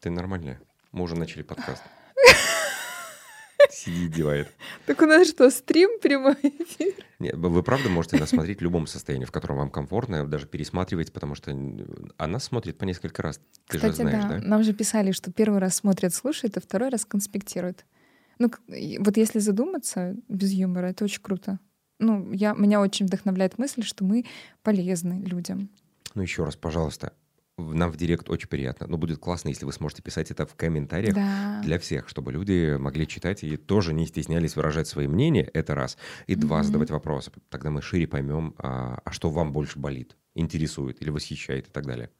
Ты 0.00 0.08
нормальная? 0.08 0.58
Мы 0.92 1.02
уже 1.02 1.14
начали 1.14 1.42
подкаст. 1.42 1.82
Сидит, 3.70 4.12
девает. 4.12 4.48
Так 4.86 5.02
у 5.02 5.04
нас 5.04 5.28
что, 5.28 5.50
стрим 5.50 6.00
прямой 6.00 6.36
эфир? 6.42 6.94
Нет, 7.18 7.36
вы 7.36 7.62
правда 7.62 7.90
можете 7.90 8.16
нас 8.16 8.30
смотреть 8.30 8.60
в 8.60 8.62
любом 8.62 8.86
состоянии, 8.86 9.26
в 9.26 9.30
котором 9.30 9.58
вам 9.58 9.70
комфортно, 9.70 10.26
даже 10.26 10.46
пересматривать, 10.46 11.12
потому 11.12 11.34
что 11.34 11.54
она 12.16 12.38
смотрит 12.38 12.78
по 12.78 12.84
несколько 12.84 13.20
раз. 13.20 13.42
Ты 13.66 13.76
Кстати, 13.76 13.96
же 13.96 13.96
знаешь, 14.02 14.24
да? 14.24 14.38
да. 14.38 14.46
Нам 14.46 14.62
же 14.62 14.72
писали, 14.72 15.12
что 15.12 15.30
первый 15.30 15.60
раз 15.60 15.76
смотрят, 15.76 16.14
слушают, 16.14 16.56
а 16.56 16.62
второй 16.62 16.88
раз 16.88 17.04
конспектируют. 17.04 17.84
Ну, 18.38 18.50
вот 19.00 19.18
если 19.18 19.38
задуматься 19.38 20.16
без 20.28 20.50
юмора, 20.52 20.86
это 20.86 21.04
очень 21.04 21.20
круто. 21.20 21.58
Ну, 21.98 22.32
я, 22.32 22.54
меня 22.54 22.80
очень 22.80 23.04
вдохновляет 23.04 23.58
мысль, 23.58 23.82
что 23.82 24.04
мы 24.04 24.24
полезны 24.62 25.22
людям. 25.26 25.68
Ну 26.14 26.22
еще 26.22 26.44
раз, 26.44 26.56
пожалуйста, 26.56 27.12
нам 27.60 27.90
в 27.90 27.96
директ 27.96 28.28
очень 28.30 28.48
приятно. 28.48 28.86
Но 28.86 28.96
будет 28.98 29.18
классно, 29.18 29.48
если 29.48 29.64
вы 29.64 29.72
сможете 29.72 30.02
писать 30.02 30.30
это 30.30 30.46
в 30.46 30.54
комментариях 30.54 31.14
Да. 31.14 31.60
для 31.62 31.78
всех, 31.78 32.08
чтобы 32.08 32.32
люди 32.32 32.76
могли 32.78 33.06
читать 33.06 33.44
и 33.44 33.56
тоже 33.56 33.92
не 33.92 34.06
стеснялись 34.06 34.56
выражать 34.56 34.88
свои 34.88 35.06
мнения, 35.06 35.42
это 35.54 35.74
раз. 35.74 35.96
И 36.26 36.34
два, 36.34 36.58
Мгм. 36.58 36.64
задавать 36.66 36.90
вопросы. 36.90 37.30
Тогда 37.48 37.70
мы 37.70 37.82
шире 37.82 38.06
поймем, 38.06 38.54
а, 38.58 39.00
а 39.04 39.12
что 39.12 39.30
вам 39.30 39.52
больше 39.52 39.78
болит, 39.78 40.16
интересует 40.34 41.00
или 41.02 41.10
восхищает 41.10 41.68
и 41.68 41.70
так 41.70 41.86
далее. 41.86 42.10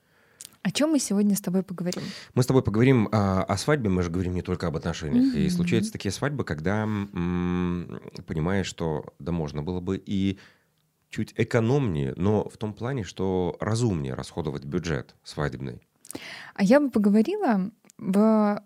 О 0.62 0.70
чем 0.72 0.90
мы 0.90 0.98
сегодня 0.98 1.34
с 1.34 1.40
тобой 1.40 1.62
поговорим? 1.62 2.02
Мы 2.34 2.42
с 2.42 2.46
тобой 2.46 2.62
поговорим 2.62 3.08
а, 3.12 3.42
о 3.44 3.56
свадьбе, 3.56 3.88
мы 3.88 4.02
же 4.02 4.10
говорим 4.10 4.34
не 4.34 4.42
только 4.42 4.66
об 4.66 4.76
отношениях. 4.76 5.34
И 5.34 5.44
Мгм. 5.44 5.50
случаются 5.50 5.90
такие 5.92 6.12
свадьбы, 6.12 6.44
когда 6.44 6.82
м, 6.82 8.00
понимаешь, 8.26 8.66
что 8.66 9.04
да 9.18 9.32
можно 9.32 9.62
было 9.62 9.80
бы 9.80 9.96
и 9.96 10.38
чуть 11.10 11.34
экономнее, 11.36 12.14
но 12.16 12.48
в 12.48 12.56
том 12.56 12.72
плане, 12.72 13.04
что 13.04 13.56
разумнее 13.60 14.14
расходовать 14.14 14.64
бюджет 14.64 15.14
свадебный. 15.24 15.80
А 16.54 16.62
я 16.62 16.80
бы 16.80 16.90
поговорила 16.90 17.70
в, 17.98 18.62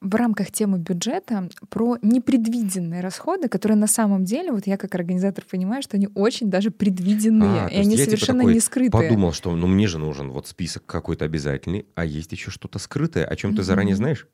в 0.00 0.14
рамках 0.14 0.50
темы 0.50 0.78
бюджета 0.78 1.48
про 1.68 1.98
непредвиденные 2.02 3.00
расходы, 3.00 3.48
которые 3.48 3.76
на 3.76 3.86
самом 3.86 4.24
деле, 4.24 4.52
вот 4.52 4.66
я 4.66 4.76
как 4.76 4.94
организатор 4.94 5.44
понимаю, 5.44 5.82
что 5.82 5.96
они 5.96 6.08
очень 6.14 6.50
даже 6.50 6.70
предвиденные, 6.70 7.66
А, 7.66 7.68
и 7.68 7.76
они 7.76 7.90
я 7.90 7.96
типа 7.96 8.04
совершенно 8.10 8.40
такой 8.40 8.54
не 8.54 8.60
скрытые. 8.60 8.90
Подумал, 8.90 9.32
что 9.32 9.54
ну 9.54 9.66
мне 9.66 9.86
же 9.86 9.98
нужен 9.98 10.30
вот 10.30 10.46
список 10.46 10.86
какой-то 10.86 11.24
обязательный, 11.24 11.86
а 11.94 12.04
есть 12.04 12.32
еще 12.32 12.50
что-то 12.50 12.78
скрытое, 12.78 13.24
о 13.24 13.36
чем 13.36 13.54
ты 13.54 13.62
заранее 13.62 13.96
знаешь. 13.96 14.28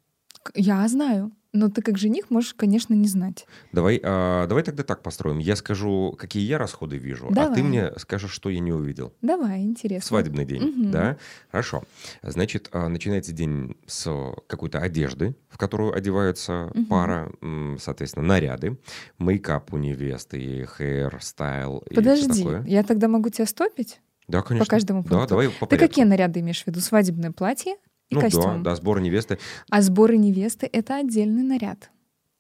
Я 0.54 0.86
знаю, 0.88 1.32
но 1.52 1.68
ты 1.70 1.80
как 1.82 1.96
жених 1.98 2.30
можешь, 2.30 2.54
конечно, 2.54 2.94
не 2.94 3.06
знать. 3.08 3.46
Давай, 3.72 4.00
а, 4.02 4.46
давай 4.46 4.62
тогда 4.64 4.82
так 4.82 5.02
построим. 5.02 5.38
Я 5.38 5.56
скажу, 5.56 6.14
какие 6.18 6.44
я 6.44 6.58
расходы 6.58 6.98
вижу, 6.98 7.28
а 7.28 7.32
Давай. 7.32 7.54
ты 7.54 7.62
мне 7.62 7.92
скажешь, 7.96 8.32
что 8.32 8.50
я 8.50 8.58
не 8.60 8.72
увидел. 8.72 9.12
Давай, 9.22 9.62
интересно. 9.62 10.06
свадебный 10.06 10.44
день, 10.44 10.62
Мгм. 10.62 10.90
да? 10.90 11.16
Хорошо. 11.50 11.84
Значит, 12.22 12.68
а, 12.72 12.88
начинается 12.88 13.32
день 13.32 13.76
с 13.86 14.10
какой-то 14.48 14.80
одежды, 14.80 15.34
в 15.48 15.56
которую 15.58 15.94
одеваются 15.94 16.70
Мгм. 16.74 16.86
пара, 16.86 17.32
соответственно, 17.78 18.26
наряды, 18.26 18.76
мейкап 19.18 19.72
у 19.72 19.78
невесты, 19.78 20.68
хейр, 20.76 21.18
стайл 21.22 21.78
и 21.88 21.94
Подожди, 21.94 22.42
такое. 22.42 22.64
я 22.66 22.82
тогда 22.82 23.08
могу 23.08 23.28
тебя 23.30 23.46
стопить 23.46 24.00
Да, 24.28 24.42
конечно. 24.42 24.64
по 24.66 24.70
каждому 24.70 25.02
Да, 25.04 25.08
пункту. 25.10 25.28
давай 25.28 25.48
по 25.50 25.66
Ты 25.66 25.78
какие 25.78 26.04
наряды 26.04 26.40
имеешь 26.40 26.64
в 26.64 26.66
виду? 26.66 26.80
Свадебное 26.80 27.30
платье 27.30 27.76
Ну 28.14 28.20
да, 28.20 28.26
костюм. 28.26 28.62
да, 28.62 28.74
сбор 28.76 29.00
невесты. 29.00 29.38
А 29.70 29.82
сборы 29.82 30.16
невесты— 30.16 30.68
это 30.72 30.96
отдельный 30.96 31.42
наряд. 31.42 31.90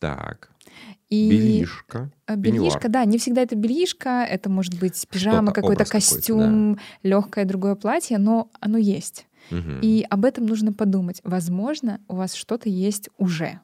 Так, 0.00 0.50
И 1.08 1.30
бельишко, 1.30 2.10
а, 2.26 2.36
пеньюар. 2.36 2.68
бельишко, 2.68 2.88
да, 2.88 3.04
не 3.04 3.18
всегда 3.18 3.42
это 3.42 3.56
бельишко, 3.56 4.24
это 4.28 4.50
может 4.50 4.78
быть 4.78 5.06
пижама, 5.08 5.52
какой-то 5.52 5.82
образ 5.82 5.88
какой-то, 5.88 6.14
костюм, 6.16 6.78
легкое 7.02 7.44
другое 7.44 7.74
платье, 7.74 8.18
но 8.18 8.50
оно 8.60 8.76
есть. 8.76 9.26
Мгм. 9.50 9.80
И 9.82 10.04
об 10.08 10.24
этом 10.24 10.46
нужно 10.46 10.72
подумать. 10.72 11.20
Возможно, 11.24 12.00
у 12.08 12.16
вас 12.16 12.34
что-то 12.34 12.68
есть 12.68 13.08
уже. 13.18 13.60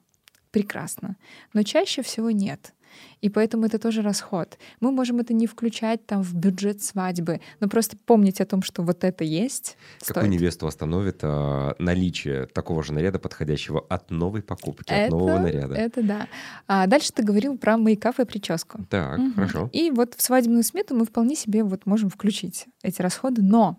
Прекрасно. 0.50 1.16
Но 1.52 1.62
чаще 1.62 2.02
всего 2.02 2.30
нет. 2.30 2.74
И 3.20 3.28
поэтому 3.28 3.66
это 3.66 3.78
тоже 3.78 4.02
расход. 4.02 4.58
Мы 4.80 4.92
можем 4.92 5.18
это 5.20 5.32
не 5.34 5.46
включать 5.46 6.04
там 6.06 6.22
в 6.22 6.34
бюджет 6.34 6.82
свадьбы, 6.82 7.40
но 7.60 7.68
просто 7.68 7.96
помнить 7.96 8.40
о 8.40 8.46
том, 8.46 8.62
что 8.62 8.82
вот 8.82 9.04
это 9.04 9.24
есть. 9.24 9.76
Какую 10.04 10.26
стоит. 10.26 10.40
невесту 10.40 10.66
остановит 10.66 11.20
а, 11.22 11.74
наличие 11.78 12.46
такого 12.46 12.82
же 12.82 12.92
наряда, 12.92 13.18
подходящего 13.18 13.80
от 13.88 14.10
новой 14.10 14.42
покупки, 14.42 14.90
от 14.92 14.98
Это- 14.98 15.10
нового 15.10 15.38
наряда? 15.38 15.74
Это 15.74 16.02
да. 16.02 16.28
А 16.66 16.86
дальше 16.86 17.12
ты 17.12 17.22
говорил 17.22 17.58
про 17.58 17.76
мейкап 17.76 18.18
и 18.20 18.24
прическу. 18.24 18.84
Так, 18.90 19.18
Мгм. 19.18 19.34
хорошо. 19.34 19.70
И 19.72 19.90
вот 19.90 20.14
в 20.14 20.22
свадебную 20.22 20.62
смету 20.62 20.94
мы 20.94 21.04
вполне 21.04 21.36
себе 21.36 21.62
вот 21.64 21.86
можем 21.86 22.08
включить 22.10 22.66
эти 22.82 23.00
расходы, 23.02 23.42
но 23.42 23.78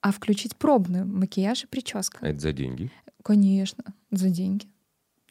а 0.00 0.12
включить 0.12 0.56
пробную 0.56 1.06
макияж 1.06 1.64
и 1.64 1.66
прическа? 1.66 2.24
Это 2.24 2.38
за 2.38 2.52
деньги. 2.52 2.90
Конечно, 3.22 3.82
за 4.12 4.28
деньги. 4.28 4.66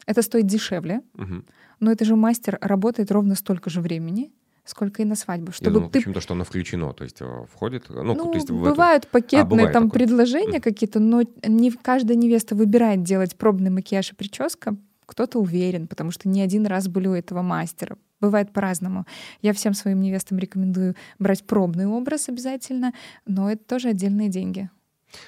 Это 0.06 0.22
стоит 0.22 0.46
дешевле, 0.46 1.02
Мгм. 1.14 1.46
но 1.80 1.92
это 1.92 2.06
же 2.06 2.16
мастер 2.16 2.58
работает 2.62 3.12
ровно 3.12 3.36
столько 3.36 3.70
же 3.70 3.82
времени, 3.82 4.32
сколько 4.64 5.02
и 5.02 5.06
на 5.06 5.16
свадьбу, 5.16 5.48
Я 5.48 5.54
чтобы 5.54 5.72
думал 5.72 5.90
ты 5.90 6.00
почему-то, 6.00 6.22
что 6.22 6.34
оно 6.34 6.44
включено, 6.44 6.94
то 6.94 7.04
есть 7.04 7.18
э, 7.22 7.46
входит, 7.52 7.86
ну, 7.90 8.04
ну, 8.04 8.16
то 8.16 8.34
есть 8.34 8.50
в 8.50 8.62
эту- 8.64 8.72
бывают 8.76 9.08
пакетные 9.08 9.46
бывает 9.46 9.74
там 9.74 9.86
такое. 9.90 10.00
предложения 10.00 10.54
Мгм. 10.60 10.62
какие-то, 10.62 11.00
но 11.00 11.24
не 11.48 11.72
каждая 11.72 12.18
невеста 12.18 12.56
выбирает 12.56 13.04
делать 13.04 13.36
пробный 13.36 13.70
макияж 13.72 14.12
и 14.12 14.16
прическа. 14.16 14.76
Кто-то 15.08 15.40
уверен, 15.40 15.88
потому 15.88 16.10
что 16.10 16.28
не 16.28 16.42
один 16.42 16.66
раз 16.66 16.88
были 16.88 17.08
у 17.08 17.14
этого 17.14 17.44
мастера. 17.44 17.98
Бывает 18.22 18.52
по-разному. 18.54 19.06
Я 19.44 19.54
всем 19.54 19.74
своим 19.76 20.02
невестам 20.02 20.40
рекомендую 20.40 20.96
брать 21.20 21.44
пробный 21.46 21.86
образ 21.86 22.28
обязательно, 22.30 22.92
но 23.28 23.52
это 23.52 23.64
тоже 23.64 23.90
отдельные 23.90 24.30
деньги. 24.30 24.70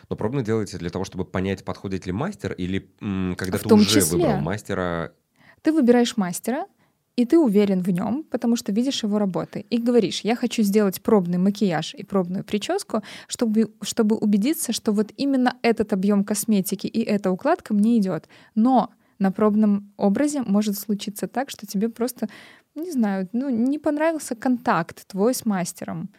Но 0.09 0.15
пробно 0.15 0.43
делаете 0.43 0.77
для 0.77 0.89
того, 0.89 1.05
чтобы 1.05 1.25
понять, 1.25 1.63
подходит 1.65 2.05
ли 2.05 2.11
мастер, 2.11 2.53
или 2.53 2.89
м, 3.01 3.35
когда 3.37 3.57
В 3.57 3.63
ты 3.63 3.73
уже 3.73 4.01
числе. 4.01 4.17
выбрал 4.17 4.37
мастера, 4.41 5.13
Ты 5.61 5.71
выбираешь 5.73 6.17
мастера, 6.17 6.65
и 7.17 7.25
ты 7.25 7.39
уверен 7.39 7.81
в 7.81 7.89
нем, 7.89 8.23
потому 8.29 8.55
что 8.55 8.71
видишь 8.71 9.03
его 9.03 9.17
работы. 9.17 9.65
И 9.71 9.79
говоришь, 9.79 10.21
я 10.21 10.35
хочу 10.35 10.61
сделать 10.61 11.01
пробный 11.01 11.39
макияж 11.39 11.95
и 11.95 12.03
пробную 12.03 12.43
прическу, 12.43 13.01
чтобы, 13.27 13.71
чтобы 13.81 14.15
убедиться, 14.15 14.71
что 14.71 14.91
вот 14.91 15.11
именно 15.17 15.57
этот 15.63 15.93
объем 15.93 16.23
косметики 16.23 16.85
и 16.85 17.01
эта 17.01 17.31
укладка 17.31 17.73
мне 17.73 17.97
идет. 17.97 18.29
Но 18.53 18.91
на 19.19 19.31
пробном 19.31 19.91
образе 19.97 20.43
может 20.43 20.77
случиться 20.77 21.27
так, 21.27 21.49
что 21.49 21.65
тебе 21.65 21.89
просто, 21.89 22.29
не 22.75 22.91
знаю, 22.91 23.27
ну, 23.33 23.49
не 23.49 23.79
понравился 23.79 24.35
контакт 24.35 25.07
твой 25.07 25.33
с 25.33 25.43
мастером. 25.43 26.09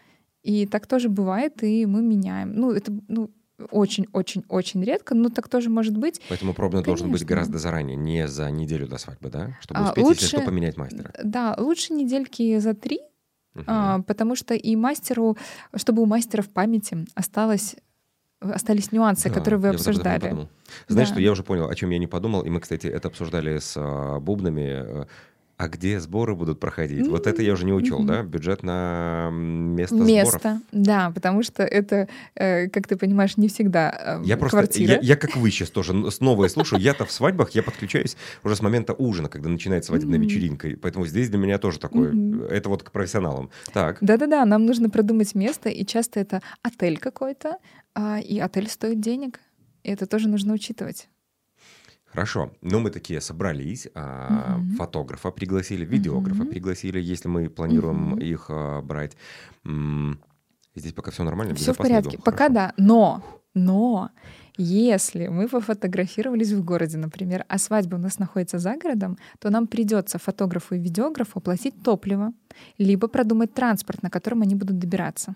И 0.42 0.66
так 0.66 0.86
тоже 0.88 1.08
бывает, 1.08 1.62
и 1.62 1.86
мы 1.86 2.02
меняем. 2.02 2.54
Ну, 2.54 2.72
это 2.72 2.92
ну, 3.06 3.30
очень-очень-очень 3.70 4.82
редко, 4.84 5.14
но 5.14 5.28
так 5.28 5.48
тоже 5.48 5.68
может 5.70 5.96
быть. 5.96 6.20
поэтому 6.28 6.54
пробно 6.54 6.82
должен 6.82 7.10
быть 7.10 7.24
гораздо 7.24 7.58
заранее, 7.58 7.96
не 7.96 8.28
за 8.28 8.50
неделю 8.50 8.86
до 8.86 8.98
свадьбы, 8.98 9.30
да? 9.30 9.56
Чтобы 9.60 9.80
А, 9.80 9.84
успеть, 9.90 10.06
если 10.08 10.26
что, 10.26 10.36
лучше- 10.38 10.46
поменять 10.46 10.76
мастера. 10.76 11.12
Да, 11.22 11.54
лучше 11.58 11.92
недельки 11.92 12.58
за 12.58 12.74
три, 12.74 13.00
Мгм. 13.54 13.64
А, 13.66 14.02
потому 14.02 14.36
что 14.36 14.54
и 14.54 14.76
мастеру, 14.76 15.36
чтобы 15.74 16.02
у 16.02 16.06
мастера 16.06 16.42
в 16.42 16.48
памяти 16.50 17.06
осталось, 17.14 17.74
остались 18.40 18.92
нюансы, 18.92 19.28
Да, 19.28 19.34
которые 19.34 19.58
вы 19.58 19.68
обсуждали. 19.70 20.48
Знаешь, 20.86 21.08
Да. 21.08 21.14
что 21.14 21.20
я 21.20 21.32
уже 21.32 21.42
понял, 21.42 21.68
о 21.68 21.74
чем 21.74 21.90
я 21.90 21.98
не 21.98 22.06
подумал, 22.06 22.42
и 22.42 22.50
мы, 22.50 22.60
кстати, 22.60 22.86
это 22.86 23.08
обсуждали 23.08 23.58
с 23.58 23.74
а, 23.76 24.20
бубнами. 24.20 25.06
А 25.58 25.66
где 25.66 25.98
сборы 25.98 26.36
будут 26.36 26.60
проходить? 26.60 27.08
Вот 27.08 27.26
это 27.26 27.42
я 27.42 27.52
уже 27.52 27.64
не 27.64 27.72
учел, 27.72 27.98
Мгм. 27.98 28.06
да? 28.06 28.22
Бюджет 28.22 28.62
на 28.62 29.26
м, 29.32 29.74
место, 29.74 29.96
сборов. 29.96 30.08
Место, 30.08 30.60
да, 30.70 31.10
потому 31.12 31.42
что 31.42 31.64
это, 31.64 32.08
э, 32.36 32.68
как 32.68 32.86
ты 32.86 32.96
понимаешь, 32.96 33.36
не 33.36 33.48
всегда 33.48 34.20
э, 34.22 34.22
Я 34.24 34.36
просто, 34.36 34.58
квартира. 34.58 34.92
я, 34.94 35.00
я 35.00 35.16
как 35.16 35.34
вы 35.36 35.50
сейчас 35.50 35.70
тоже 35.70 36.12
снова 36.12 36.44
и 36.44 36.48
слушаю. 36.48 36.80
Я-то 36.80 37.06
в 37.06 37.10
свадьбах, 37.10 37.50
я 37.56 37.64
подключаюсь 37.64 38.16
уже 38.44 38.54
с 38.54 38.62
момента 38.62 38.92
ужина, 38.94 39.28
когда 39.28 39.48
начинается 39.48 39.88
свадебная 39.88 40.20
вечеринка. 40.20 40.68
Поэтому 40.80 41.06
здесь 41.06 41.28
для 41.28 41.38
меня 41.38 41.58
тоже 41.58 41.80
такое, 41.80 42.12
Мгм. 42.12 42.44
это 42.44 42.68
вот 42.68 42.84
к 42.84 42.92
профессионалам. 42.92 43.50
Так, 43.72 43.98
Да-да-да, 44.00 44.44
нам 44.44 44.64
нужно 44.64 44.90
продумать 44.90 45.34
место, 45.34 45.68
и 45.70 45.84
часто 45.84 46.20
это 46.20 46.40
отель 46.62 46.98
какой-то, 46.98 47.56
а, 47.96 48.20
и 48.20 48.38
отель 48.38 48.68
стоит 48.68 49.00
денег, 49.00 49.40
и 49.82 49.90
это 49.90 50.06
тоже 50.06 50.28
нужно 50.28 50.52
учитывать. 50.54 51.08
Хорошо. 52.10 52.50
Ну, 52.62 52.80
мы 52.80 52.90
такие 52.90 53.20
собрались, 53.20 53.88
Мгм. 53.94 54.76
фотографа 54.76 55.30
пригласили, 55.30 55.84
видеографа 55.84 56.42
Мгм. 56.42 56.50
пригласили, 56.50 57.00
если 57.00 57.28
мы 57.28 57.48
планируем 57.48 58.10
Мгм. 58.10 58.18
их 58.18 58.46
а, 58.50 58.82
брать. 58.82 59.16
М, 59.64 60.18
Здесь 60.74 60.92
пока 60.92 61.10
все 61.10 61.24
нормально, 61.24 61.54
Все 61.54 61.72
в 61.72 61.76
порядке. 61.76 62.16
иду? 62.16 62.22
Пока 62.22 62.48
Хорошо. 62.48 62.54
да. 62.54 62.72
Но, 62.76 63.22
но, 63.54 64.10
если 64.56 65.26
мы 65.26 65.48
пофотографировались 65.48 66.52
в 66.52 66.64
городе, 66.64 66.98
например, 66.98 67.44
а 67.48 67.58
свадьба 67.58 67.96
у 67.96 67.98
нас 67.98 68.18
находится 68.20 68.58
за 68.58 68.76
городом, 68.76 69.18
то 69.40 69.50
нам 69.50 69.66
придется 69.66 70.18
фотографу 70.18 70.76
и 70.76 70.78
видеографу 70.78 71.40
платить 71.40 71.82
топливо, 71.82 72.32
либо 72.78 73.08
продумать 73.08 73.54
транспорт, 73.54 74.02
на 74.02 74.10
котором 74.10 74.42
они 74.42 74.54
будут 74.54 74.78
добираться. 74.78 75.34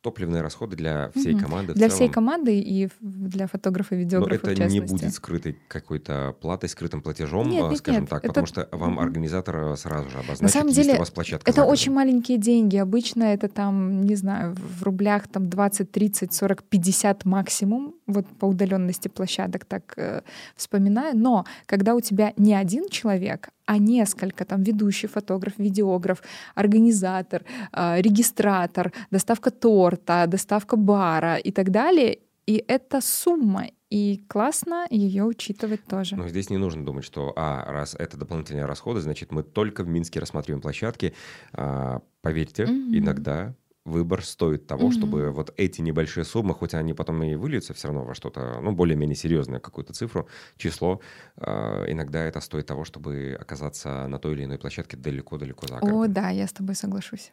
Топливные 0.00 0.42
расходы 0.42 0.76
для 0.76 1.10
всей 1.16 1.32
Мгм. 1.34 1.42
команды 1.42 1.74
Для 1.74 1.88
всей 1.88 2.08
команды 2.08 2.60
и 2.60 2.88
для 3.00 3.48
фотографа 3.48 3.96
и 3.96 3.98
Но 3.98 4.04
видеографа 4.04 4.46
в 4.46 4.48
это 4.48 4.68
не 4.68 4.78
будет 4.80 5.12
скрытой 5.12 5.56
какой-то 5.66 6.36
платой, 6.40 6.68
скрытым 6.68 7.02
платежом, 7.02 7.48
Нет, 7.50 7.64
а, 7.64 7.68
нет, 7.70 7.78
скажем 7.78 8.00
нет, 8.02 8.10
так, 8.10 8.20
это- 8.20 8.28
потому 8.28 8.46
что 8.46 8.68
вам 8.70 9.00
организатор 9.00 9.76
сразу 9.76 10.08
же 10.08 10.18
На 10.18 10.22
обозначит, 10.22 10.52
самом 10.52 10.66
есть 10.68 10.78
ли 10.78 10.84
деле, 10.84 10.96
у 10.96 11.00
вас 11.00 11.10
площадка 11.10 11.50
это 11.50 11.56
заказана. 11.62 11.72
очень 11.72 11.92
маленькие 11.92 12.38
деньги. 12.38 12.76
Обычно 12.76 13.24
это 13.24 13.48
там, 13.48 14.02
не 14.02 14.14
знаю, 14.14 14.54
в 14.54 14.84
рублях 14.84 15.26
там 15.26 15.48
20, 15.48 15.90
30, 15.90 16.32
40, 16.32 16.62
50 16.62 17.24
максимум, 17.24 17.96
вот 18.06 18.24
по 18.38 18.46
удаленности 18.46 19.08
площадок 19.08 19.64
так 19.64 19.94
э, 19.96 20.22
вспоминаю. 20.54 21.16
Но 21.18 21.44
когда 21.66 21.96
у 21.96 22.00
тебя 22.00 22.32
не 22.36 22.54
один 22.54 22.88
человек, 22.88 23.48
а 23.68 23.76
несколько, 23.78 24.44
там 24.46 24.62
ведущий 24.62 25.08
фотограф, 25.08 25.52
видеограф, 25.58 26.22
организатор, 26.54 27.42
э, 27.72 28.00
регистратор, 28.00 28.92
доставка 29.10 29.50
торта, 29.50 30.24
доставка 30.26 30.76
бара 30.76 31.36
и 31.36 31.52
так 31.52 31.70
далее, 31.70 32.18
и 32.46 32.64
это 32.66 33.02
сумма, 33.02 33.66
и 33.90 34.24
классно 34.26 34.86
ее 34.88 35.24
учитывать 35.24 35.84
тоже. 35.84 36.16
Но 36.16 36.28
здесь 36.28 36.48
не 36.48 36.56
нужно 36.56 36.82
думать, 36.82 37.04
что, 37.04 37.34
а, 37.36 37.70
раз 37.70 37.94
это 37.94 38.16
дополнительные 38.16 38.64
расходы, 38.64 39.00
значит, 39.00 39.32
мы 39.32 39.42
только 39.42 39.82
в 39.84 39.88
Минске 39.88 40.18
рассматриваем 40.18 40.62
площадки. 40.62 41.12
А, 41.52 42.00
поверьте, 42.22 42.64
Мгм. 42.64 42.96
иногда 42.96 43.54
выбор 43.88 44.24
стоит 44.24 44.66
того, 44.66 44.90
Мгм. 44.90 44.90
чтобы 44.90 45.30
вот 45.32 45.52
эти 45.56 45.80
небольшие 45.80 46.24
суммы, 46.24 46.54
хоть 46.54 46.74
они 46.74 46.94
потом 46.94 47.22
и 47.22 47.34
выльются 47.36 47.74
все 47.74 47.88
равно 47.88 48.04
во 48.04 48.14
что-то, 48.14 48.60
ну, 48.62 48.72
более-менее 48.72 49.16
серьезное, 49.16 49.60
какую-то 49.60 49.92
цифру, 49.94 50.28
число, 50.56 51.00
а, 51.36 51.84
иногда 51.88 52.24
это 52.24 52.40
стоит 52.40 52.66
того, 52.66 52.84
чтобы 52.84 53.36
оказаться 53.40 54.06
на 54.08 54.18
той 54.18 54.34
или 54.34 54.44
иной 54.44 54.58
площадке 54.58 54.96
далеко-далеко 54.96 55.66
за 55.68 55.80
О, 55.80 56.06
городом. 56.06 56.08
да, 56.08 56.30
я 56.30 56.46
с 56.46 56.52
тобой 56.52 56.74
соглашусь. 56.76 57.32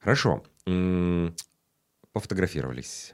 Хорошо. 0.00 0.42
М, 0.66 1.34
Пофотографировались. 2.12 3.12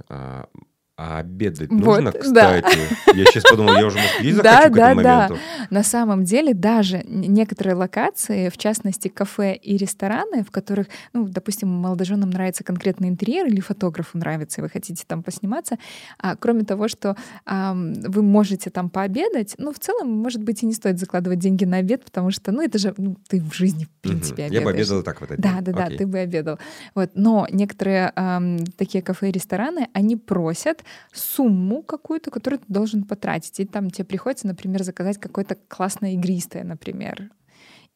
А 0.98 1.16
а 1.16 1.18
обедать 1.18 1.68
Вот, 1.70 1.78
нужно, 1.78 2.10
да. 2.12 2.18
кстати? 2.18 2.78
Я 3.14 3.26
сейчас 3.26 3.44
подумал, 3.44 3.74
я 3.76 3.86
уже, 3.86 3.98
может, 3.98 4.42
Да, 4.42 4.62
захочу 4.62 4.72
к 4.72 4.76
этому 4.78 5.02
да, 5.02 5.02
да. 5.02 5.14
моменту. 5.28 5.38
На 5.68 5.82
самом 5.82 6.24
деле 6.24 6.54
даже 6.54 7.02
некоторые 7.06 7.74
локации, 7.74 8.48
в 8.48 8.56
частности 8.56 9.08
кафе 9.08 9.54
и 9.56 9.76
рестораны, 9.76 10.42
в 10.42 10.50
которых, 10.50 10.86
ну, 11.12 11.28
допустим, 11.28 11.68
молодоженам 11.68 12.30
нравится 12.30 12.64
конкретный 12.64 13.08
интерьер 13.10 13.46
или 13.46 13.60
фотографу 13.60 14.16
нравится, 14.16 14.60
и 14.60 14.64
вы 14.64 14.70
хотите 14.70 15.04
там 15.06 15.22
посниматься, 15.22 15.76
а, 16.18 16.34
кроме 16.34 16.64
того, 16.64 16.88
что 16.88 17.14
ам, 17.44 17.92
вы 17.92 18.22
можете 18.22 18.70
там 18.70 18.88
пообедать, 18.88 19.54
ну, 19.58 19.74
в 19.74 19.78
целом, 19.78 20.10
может 20.10 20.42
быть, 20.42 20.62
и 20.62 20.66
не 20.66 20.72
стоит 20.72 20.98
закладывать 20.98 21.38
деньги 21.40 21.66
на 21.66 21.76
обед, 21.76 22.04
потому 22.06 22.30
что, 22.30 22.52
ну, 22.52 22.62
это 22.62 22.78
же 22.78 22.94
ну, 22.96 23.16
ты 23.28 23.42
в 23.42 23.52
жизни, 23.52 23.84
в 23.84 23.90
принципе, 24.00 24.44
Мгм. 24.46 24.52
Я 24.54 24.60
бы 24.62 24.70
обедаешь. 24.70 24.86
обедал 24.86 25.00
и 25.00 25.04
так 25.04 25.20
в 25.20 25.24
этот 25.24 25.40
Да, 25.40 25.60
да, 25.60 25.72
да, 25.72 25.88
ты 25.90 26.06
бы 26.06 26.18
обедал. 26.20 26.58
Вот. 26.94 27.10
Но 27.14 27.46
некоторые 27.50 28.12
ам, 28.16 28.64
такие 28.78 29.02
кафе 29.02 29.28
и 29.28 29.32
рестораны, 29.32 29.88
они 29.92 30.16
просят 30.16 30.84
сумму 31.12 31.82
какую-то, 31.82 32.30
которую 32.30 32.60
ты 32.60 32.66
должен 32.68 33.04
потратить. 33.04 33.60
И 33.60 33.64
там 33.64 33.90
тебе 33.90 34.04
приходится, 34.04 34.46
например, 34.46 34.82
заказать 34.82 35.18
какое-то 35.18 35.56
классное 35.68 36.12
игристое, 36.12 36.64
например. 36.64 37.30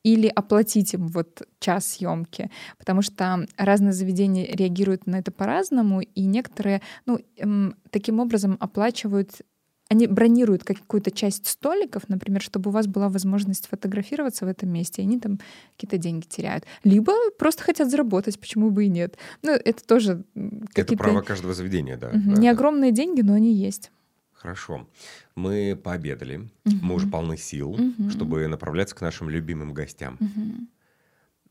Или 0.03 0.29
оплатить 0.29 0.95
им 0.95 1.09
вот 1.09 1.43
час 1.59 1.87
съемки, 1.87 2.51
потому 2.79 3.03
что 3.03 3.47
разные 3.59 3.93
заведения 3.93 4.47
реагируют 4.47 5.07
на 5.07 5.19
это 5.19 5.31
по-разному, 5.31 6.01
и 6.01 6.25
некоторые, 6.25 6.81
ну, 7.05 7.19
эм, 7.37 7.77
таким 7.91 8.19
образом 8.19 8.57
оплачивают 8.61 9.43
они 9.91 10.07
бронируют 10.07 10.63
какую-то 10.63 11.11
часть 11.11 11.49
столиков, 11.49 12.09
например, 12.09 12.41
чтобы 12.41 12.71
у 12.71 12.73
вас 12.73 12.87
была 12.87 13.09
возможность 13.09 13.67
фотографироваться 13.67 14.47
в 14.47 14.49
этом 14.49 14.69
месте, 14.71 15.03
и 15.03 15.05
они 15.05 15.19
там 15.19 15.41
какие-то 15.77 15.99
деньги 15.99 16.27
теряют. 16.27 16.65
Либо 16.85 17.13
просто 17.39 17.65
хотят 17.65 17.91
заработать, 17.91 18.39
почему 18.39 18.71
бы 18.71 18.85
и 18.85 18.89
нет. 18.89 19.19
Ну, 19.43 19.51
это 19.51 19.85
тоже 19.85 20.23
Это 20.77 20.97
право 20.97 21.23
каждого 21.23 21.55
заведения, 21.55 21.97
да. 21.97 22.11
Мгм. 22.11 22.35
да, 22.35 22.41
не 22.41 22.47
да. 22.47 22.53
огромные 22.53 22.93
деньги, 22.93 23.21
но 23.23 23.35
они 23.35 23.53
есть. 23.53 23.91
Хорошо. 24.33 24.87
Мы 25.35 25.77
пообедали, 25.83 26.49
мы 26.65 26.95
уже 26.95 27.09
полны 27.09 27.37
сил, 27.37 27.75
Мгм. 27.77 28.11
чтобы 28.11 28.47
направляться 28.47 28.95
к 28.95 29.01
нашим 29.01 29.29
любимым 29.29 29.75
гостям. 29.75 30.19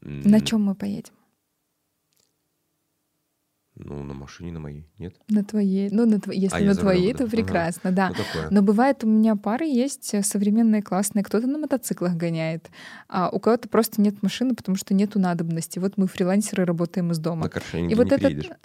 М, 0.02 0.22
На 0.22 0.40
чем 0.40 0.64
мы 0.64 0.76
поедем? 0.76 1.14
Ну, 3.82 4.04
на 4.04 4.14
машине 4.14 4.52
на 4.52 4.60
моей, 4.60 4.86
нет? 5.00 5.16
На 5.30 5.42
твоей. 5.44 5.90
Ну, 5.90 6.06
на 6.06 6.16
тво- 6.16 6.34
если 6.36 6.58
А, 6.58 6.60
на 6.66 6.74
за 6.74 6.82
рулем 6.82 6.94
твоей, 6.96 7.14
буду. 7.14 7.18
то 7.20 7.24
Ага. 7.24 7.32
прекрасно, 7.32 7.92
да. 7.94 8.10
Ну, 8.10 8.16
такое. 8.16 8.48
Но 8.52 8.62
бывает, 8.62 9.04
у 9.06 9.08
меня 9.08 9.38
пары 9.38 9.66
есть 9.66 10.14
э, 10.14 10.22
современные, 10.22 10.82
классные. 10.84 11.24
Кто-то 11.24 11.48
на 11.48 11.58
мотоциклах 11.58 12.16
гоняет, 12.16 12.70
а 13.08 13.30
у 13.30 13.40
кого-то 13.40 13.70
просто 13.70 14.02
нет 14.02 14.22
машины, 14.22 14.54
потому 14.54 14.76
что 14.76 14.94
нету 14.94 15.18
надобности. 15.18 15.80
Вот 15.80 15.94
мы 15.96 16.08
фрилансеры 16.08 16.66
работаем 16.66 17.12
из 17.12 17.20
дома. 17.20 17.44
На 17.44 17.50
каршеринге 17.50 17.94
И 17.94 17.98
вот 17.98 18.12
не 18.12 18.18
этот... 18.18 18.58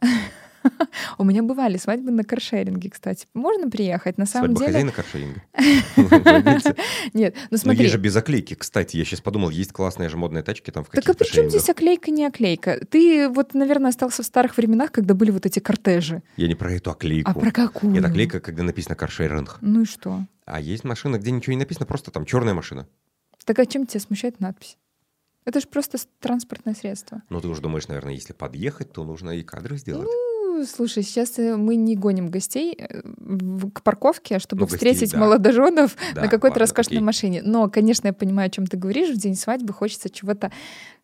У 1.18 1.24
меня 1.24 1.42
бывали 1.42 1.76
свадьбы 1.76 2.10
на 2.10 2.24
каршеринге, 2.24 2.90
кстати. 2.90 3.26
Можно 3.34 3.70
приехать? 3.70 4.18
На 4.18 4.26
самом 4.26 4.56
Свадьба 4.56 4.78
деле... 4.78 4.90
каршеринга. 4.90 5.42
Владельца. 5.96 6.76
Нет, 7.12 7.34
ну 7.36 7.48
Но 7.52 7.58
смотри. 7.58 7.82
есть 7.82 7.92
же 7.92 7.98
без 7.98 8.16
оклейки, 8.16 8.54
кстати. 8.54 8.96
Я 8.96 9.04
сейчас 9.04 9.20
подумал, 9.20 9.50
есть 9.50 9.72
классные 9.72 10.08
же 10.08 10.16
модные 10.16 10.42
тачки 10.42 10.70
там 10.70 10.84
в 10.84 10.88
Так 10.88 10.98
а 10.98 11.00
каких-то 11.00 11.24
при 11.24 11.30
чем 11.30 11.50
здесь 11.50 11.68
оклейка, 11.68 12.10
не 12.10 12.26
оклейка? 12.26 12.84
Ты 12.86 13.28
вот, 13.28 13.54
наверное, 13.54 13.90
остался 13.90 14.22
в 14.22 14.26
старых 14.26 14.56
временах, 14.56 14.92
когда 14.92 15.14
были 15.14 15.30
вот 15.30 15.46
эти 15.46 15.58
кортежи. 15.58 16.22
Я 16.36 16.48
не 16.48 16.54
про 16.54 16.72
эту 16.72 16.90
оклейку. 16.90 17.30
А 17.30 17.34
про 17.34 17.50
какую? 17.50 17.92
Нет, 17.92 18.04
оклейка, 18.04 18.40
когда 18.40 18.62
написано 18.62 18.94
каршеринг. 18.94 19.58
Ну 19.60 19.82
и 19.82 19.84
что? 19.84 20.24
А 20.46 20.60
есть 20.60 20.84
машина, 20.84 21.18
где 21.18 21.30
ничего 21.30 21.54
не 21.54 21.60
написано, 21.60 21.86
просто 21.86 22.10
там 22.10 22.24
черная 22.24 22.54
машина. 22.54 22.86
Так 23.44 23.58
а 23.58 23.66
чем 23.66 23.86
тебя 23.86 24.00
смущает 24.00 24.40
надпись? 24.40 24.78
Это 25.44 25.60
же 25.60 25.66
просто 25.66 25.98
транспортное 26.20 26.74
средство. 26.74 27.22
Ну, 27.28 27.40
ты 27.40 27.48
уже 27.48 27.60
думаешь, 27.60 27.86
наверное, 27.88 28.14
если 28.14 28.32
подъехать, 28.32 28.92
то 28.92 29.04
нужно 29.04 29.30
и 29.30 29.42
кадры 29.42 29.76
сделать. 29.76 30.08
Ну, 30.10 30.33
слушай, 30.64 31.02
сейчас 31.02 31.38
э, 31.38 31.56
мы 31.56 31.76
не 31.76 31.96
гоним 31.96 32.28
гостей 32.30 32.76
э, 32.78 33.00
к 33.72 33.82
парковке, 33.82 34.38
чтобы 34.38 34.60
Ну, 34.62 34.66
гостей, 34.66 34.76
встретить 34.76 35.12
да. 35.12 35.18
молодоженов 35.18 35.96
Да, 36.14 36.22
на 36.22 36.28
какой-то 36.28 36.54
ладно, 36.54 36.60
роскошной 36.60 36.98
окей. 36.98 37.04
машине. 37.04 37.42
Но, 37.44 37.68
конечно, 37.68 38.06
я 38.06 38.12
понимаю, 38.12 38.46
о 38.46 38.50
чем 38.50 38.66
ты 38.66 38.76
говоришь. 38.76 39.10
В 39.10 39.18
день 39.18 39.34
свадьбы 39.34 39.72
хочется 39.72 40.08
чего-то 40.08 40.52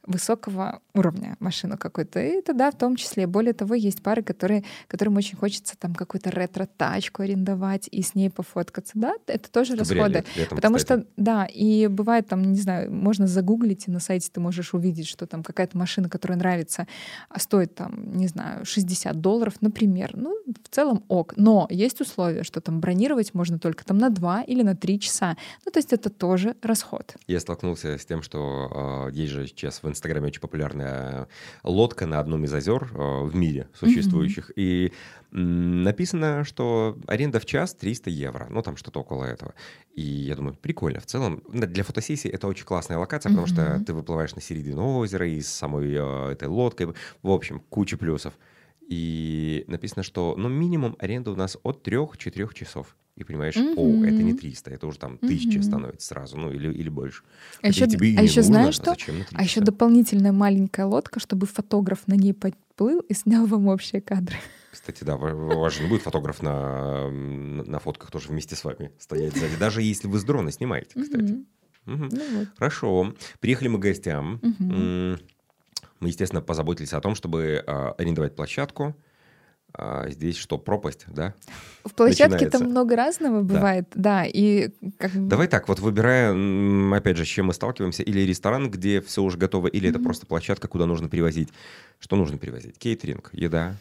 высокого 0.07 0.81
уровня 0.95 1.37
машину 1.41 1.77
какой-то. 1.79 2.21
И 2.21 2.29
это, 2.29 2.53
да, 2.53 2.71
в 2.71 2.77
том 2.77 2.97
числе. 2.97 3.27
Более 3.27 3.53
того, 3.53 3.75
есть 3.75 4.03
пары, 4.03 4.23
которые, 4.23 4.65
которым 4.89 5.17
очень 5.17 5.37
хочется 5.37 5.77
там 5.79 5.95
какую-то 5.95 6.31
ретро-тачку 6.31 7.23
арендовать 7.23 7.89
и 7.91 8.03
с 8.03 8.15
ней 8.15 8.31
пофоткаться. 8.31 8.93
Да, 8.95 9.15
это 9.27 9.51
тоже 9.51 9.75
Чтобы 9.75 9.95
расходы. 9.95 10.25
летом, 10.37 10.57
Потому 10.57 10.77
кстати. 10.77 11.01
что, 11.03 11.09
да, 11.17 11.47
и 11.47 11.87
бывает 11.87 12.29
там, 12.29 12.43
не 12.43 12.61
знаю, 12.61 12.93
можно 12.93 13.27
загуглить, 13.27 13.89
и 13.89 13.91
на 13.91 14.01
сайте 14.01 14.31
ты 14.33 14.41
можешь 14.41 14.75
увидеть, 14.75 15.07
что 15.07 15.27
там 15.27 15.43
какая-то 15.43 15.77
машина, 15.77 16.09
которая 16.09 16.39
нравится, 16.39 16.87
а 17.29 17.39
стоит 17.39 17.75
там, 17.75 18.17
не 18.17 18.27
знаю, 18.27 18.65
60 18.65 19.21
долларов, 19.21 19.55
например. 19.61 20.13
Ну, 20.15 20.37
в 20.65 20.69
целом 20.75 21.05
ок. 21.09 21.35
Но 21.37 21.67
есть 21.71 22.01
условия, 22.01 22.43
что 22.43 22.61
там 22.61 22.81
бронировать 22.81 23.35
можно 23.35 23.59
только 23.59 23.85
там 23.85 23.99
на 23.99 24.11
2 24.11 24.43
или 24.43 24.63
на 24.63 24.75
3 24.77 25.01
часа. 25.01 25.37
Ну, 25.65 25.71
то 25.71 25.79
есть 25.79 25.93
это 25.93 26.11
тоже 26.11 26.57
расход. 26.63 27.15
Я 27.27 27.41
столкнулся 27.41 27.99
с 27.99 28.05
тем, 28.05 28.23
что 28.23 29.09
э, 29.09 29.15
есть 29.15 29.33
же 29.33 29.47
сейчас 29.47 29.83
в 29.83 29.89
Инстаграме 29.89 30.00
очень 30.09 30.41
популярная 30.41 31.29
лодка 31.63 32.07
на 32.07 32.21
одном 32.21 32.45
из 32.45 32.53
озер 32.55 32.91
э, 32.95 33.25
в 33.25 33.35
мире 33.35 33.69
существующих. 33.75 34.51
И 34.57 34.93
м, 35.33 35.83
написано, 35.83 36.45
что 36.45 36.97
аренда 37.07 37.39
в 37.41 37.47
час 37.47 37.75
300 37.75 38.11
евро. 38.11 38.47
Ну, 38.51 38.63
там 38.63 38.77
что-то 38.77 39.01
около 39.01 39.25
этого. 39.25 39.55
И 39.95 40.03
я 40.03 40.35
думаю, 40.37 40.55
прикольно. 40.55 41.01
В 41.01 41.07
целом, 41.07 41.43
для 41.49 41.85
фотосессии 41.85 42.31
это 42.31 42.47
очень 42.49 42.65
классная 42.65 42.99
локация, 42.99 43.31
потому 43.31 43.47
что 43.47 43.63
Мгм. 43.63 43.85
ты 43.85 43.93
выплываешь 43.95 44.35
на 44.35 44.41
середину 44.43 44.97
озера 44.99 45.27
и 45.29 45.41
с 45.41 45.49
самой 45.49 45.93
э, 45.95 46.33
этой 46.33 46.49
лодкой. 46.49 46.89
В 47.23 47.31
общем, 47.31 47.61
куча 47.69 47.97
плюсов. 47.97 48.35
И 48.91 49.65
написано, 49.69 50.03
что 50.03 50.35
ну, 50.37 50.49
минимум 50.49 50.97
аренда 50.99 51.31
у 51.31 51.37
нас 51.37 51.57
от 51.63 51.87
3-4 51.87 52.53
часов. 52.53 52.97
И 53.15 53.23
понимаешь, 53.23 53.57
о, 53.57 54.03
это 54.05 54.23
не 54.23 54.33
Мгм. 54.33 54.39
300, 54.39 54.71
это 54.71 54.87
уже 54.87 54.99
там 54.99 55.19
1000 55.23 55.59
Мгм. 55.59 55.63
становится 55.63 56.07
сразу, 56.09 56.37
ну 56.37 56.51
или, 56.51 56.73
или 56.73 56.89
больше. 56.89 57.23
А 57.63 57.67
Хотя 57.69 57.85
еще, 57.85 57.87
тебе 57.87 58.15
а 58.17 58.23
еще 58.23 58.41
нужно, 58.41 58.45
знаешь 58.45 58.81
а 58.81 58.95
что? 58.95 59.13
А 59.35 59.43
еще 59.43 59.61
дополнительная 59.61 60.33
маленькая 60.33 60.87
лодка, 60.87 61.21
чтобы 61.21 61.47
фотограф 61.47 62.09
на 62.09 62.15
ней 62.15 62.35
подплыл 62.35 63.01
и 63.01 63.15
снял 63.15 63.47
вам 63.47 63.69
общие 63.69 64.01
кадры. 64.01 64.37
Кстати, 64.73 65.05
да, 65.05 65.17
у 65.17 65.61
вас 65.61 65.75
же 65.75 65.83
не 65.83 65.89
будет 65.89 66.03
фотограф 66.03 66.43
на, 66.43 67.09
на 67.11 67.79
фотках 67.79 68.11
тоже 68.11 68.29
вместе 68.29 68.57
с 68.57 68.65
вами 68.65 68.93
стоять 68.99 69.37
сзади, 69.37 69.57
даже 69.57 69.83
если 69.83 70.09
вы 70.09 70.19
с 70.19 70.25
дрона 70.25 70.51
снимаете, 70.51 71.01
кстати. 71.01 71.33
Мгм. 71.33 71.47
Мгм. 71.87 72.09
Ну 72.13 72.39
вот. 72.39 72.49
Хорошо. 72.57 73.15
Приехали 73.41 73.69
мы 73.69 73.79
к 73.79 73.83
гостям. 73.83 74.41
Мгм. 74.43 75.19
Мы, 76.01 76.09
естественно, 76.09 76.41
позаботились 76.41 76.93
о 76.95 77.01
том, 77.01 77.15
чтобы 77.15 77.63
а, 77.67 77.95
арендовать 77.99 78.35
площадку. 78.35 78.97
А, 79.75 80.09
Здесь 80.09 80.37
что, 80.37 80.59
пропасть, 80.59 81.05
да? 81.09 81.35
В 81.85 81.95
площадке 81.95 82.49
там 82.51 82.65
много 82.65 82.97
разного 82.97 83.43
бывает, 83.43 83.87
да, 83.95 84.25
и 84.27 84.71
как 84.99 85.13
Давай 85.29 85.47
так, 85.49 85.69
вот 85.69 85.79
выбирая, 85.79 86.33
опять 86.95 87.17
же, 87.17 87.25
с 87.25 87.29
чем 87.29 87.47
мы 87.47 87.55
сталкиваемся, 87.55 88.03
или 88.03 88.21
ресторан, 88.21 88.71
где 88.71 89.01
все 89.01 89.23
уже 89.23 89.39
готово, 89.39 89.69
или 89.69 89.89
это 89.89 89.99
Мгм. 89.99 90.05
просто 90.05 90.27
площадка, 90.27 90.69
куда 90.69 90.87
нужно 90.87 91.09
привозить. 91.09 91.49
Что 91.99 92.17
нужно 92.17 92.37
привозить? 92.37 92.79
Кейтеринг, 92.79 93.31
еда. 93.33 93.77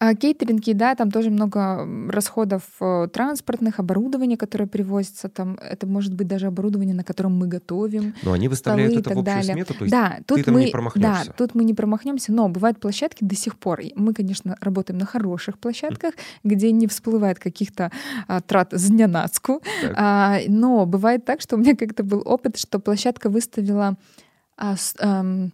А 0.00 0.14
кейтеринги, 0.14 0.74
да, 0.74 0.94
там 0.94 1.10
тоже 1.10 1.30
много 1.30 1.84
расходов 2.08 2.62
э, 2.80 3.08
транспортных, 3.12 3.80
оборудования, 3.80 4.36
которое 4.36 4.66
привозится. 4.66 5.28
Там 5.28 5.58
это 5.60 5.88
может 5.88 6.14
быть 6.14 6.28
даже 6.28 6.46
оборудование, 6.46 6.94
на 6.94 7.02
котором 7.02 7.36
мы 7.36 7.48
готовим. 7.48 8.14
Но 8.22 8.32
они 8.32 8.46
выставляют 8.46 8.92
это 8.92 9.10
в 9.10 9.18
общую 9.18 9.24
далее. 9.24 9.54
смету, 9.54 9.74
то 9.74 9.84
есть 9.84 9.90
да, 9.90 10.18
тут 10.24 10.38
ты 10.38 10.44
там 10.44 10.54
мы, 10.54 10.66
не 10.66 10.70
промахнешься. 10.70 11.24
Да, 11.26 11.32
тут 11.32 11.56
мы 11.56 11.64
не 11.64 11.74
промахнемся, 11.74 12.32
но 12.32 12.48
бывают 12.48 12.78
площадки 12.78 13.24
до 13.24 13.34
сих 13.34 13.58
пор. 13.58 13.80
Мы, 13.96 14.14
конечно, 14.14 14.56
работаем 14.60 15.00
на 15.00 15.06
хороших 15.06 15.58
площадках, 15.58 16.14
где 16.44 16.70
не 16.70 16.86
всплывает 16.86 17.40
каких-то 17.40 17.90
а, 18.28 18.40
трат 18.40 18.68
знянацку. 18.70 19.62
Так. 19.82 19.94
А, 19.96 20.38
но 20.46 20.86
бывает 20.86 21.24
так, 21.24 21.40
что 21.40 21.56
у 21.56 21.58
меня 21.58 21.74
как-то 21.74 22.04
был 22.04 22.22
опыт, 22.24 22.56
что 22.56 22.78
площадка 22.78 23.30
выставила 23.30 23.96
а, 24.56 24.76
с- 24.76 24.94
с- 24.96 25.50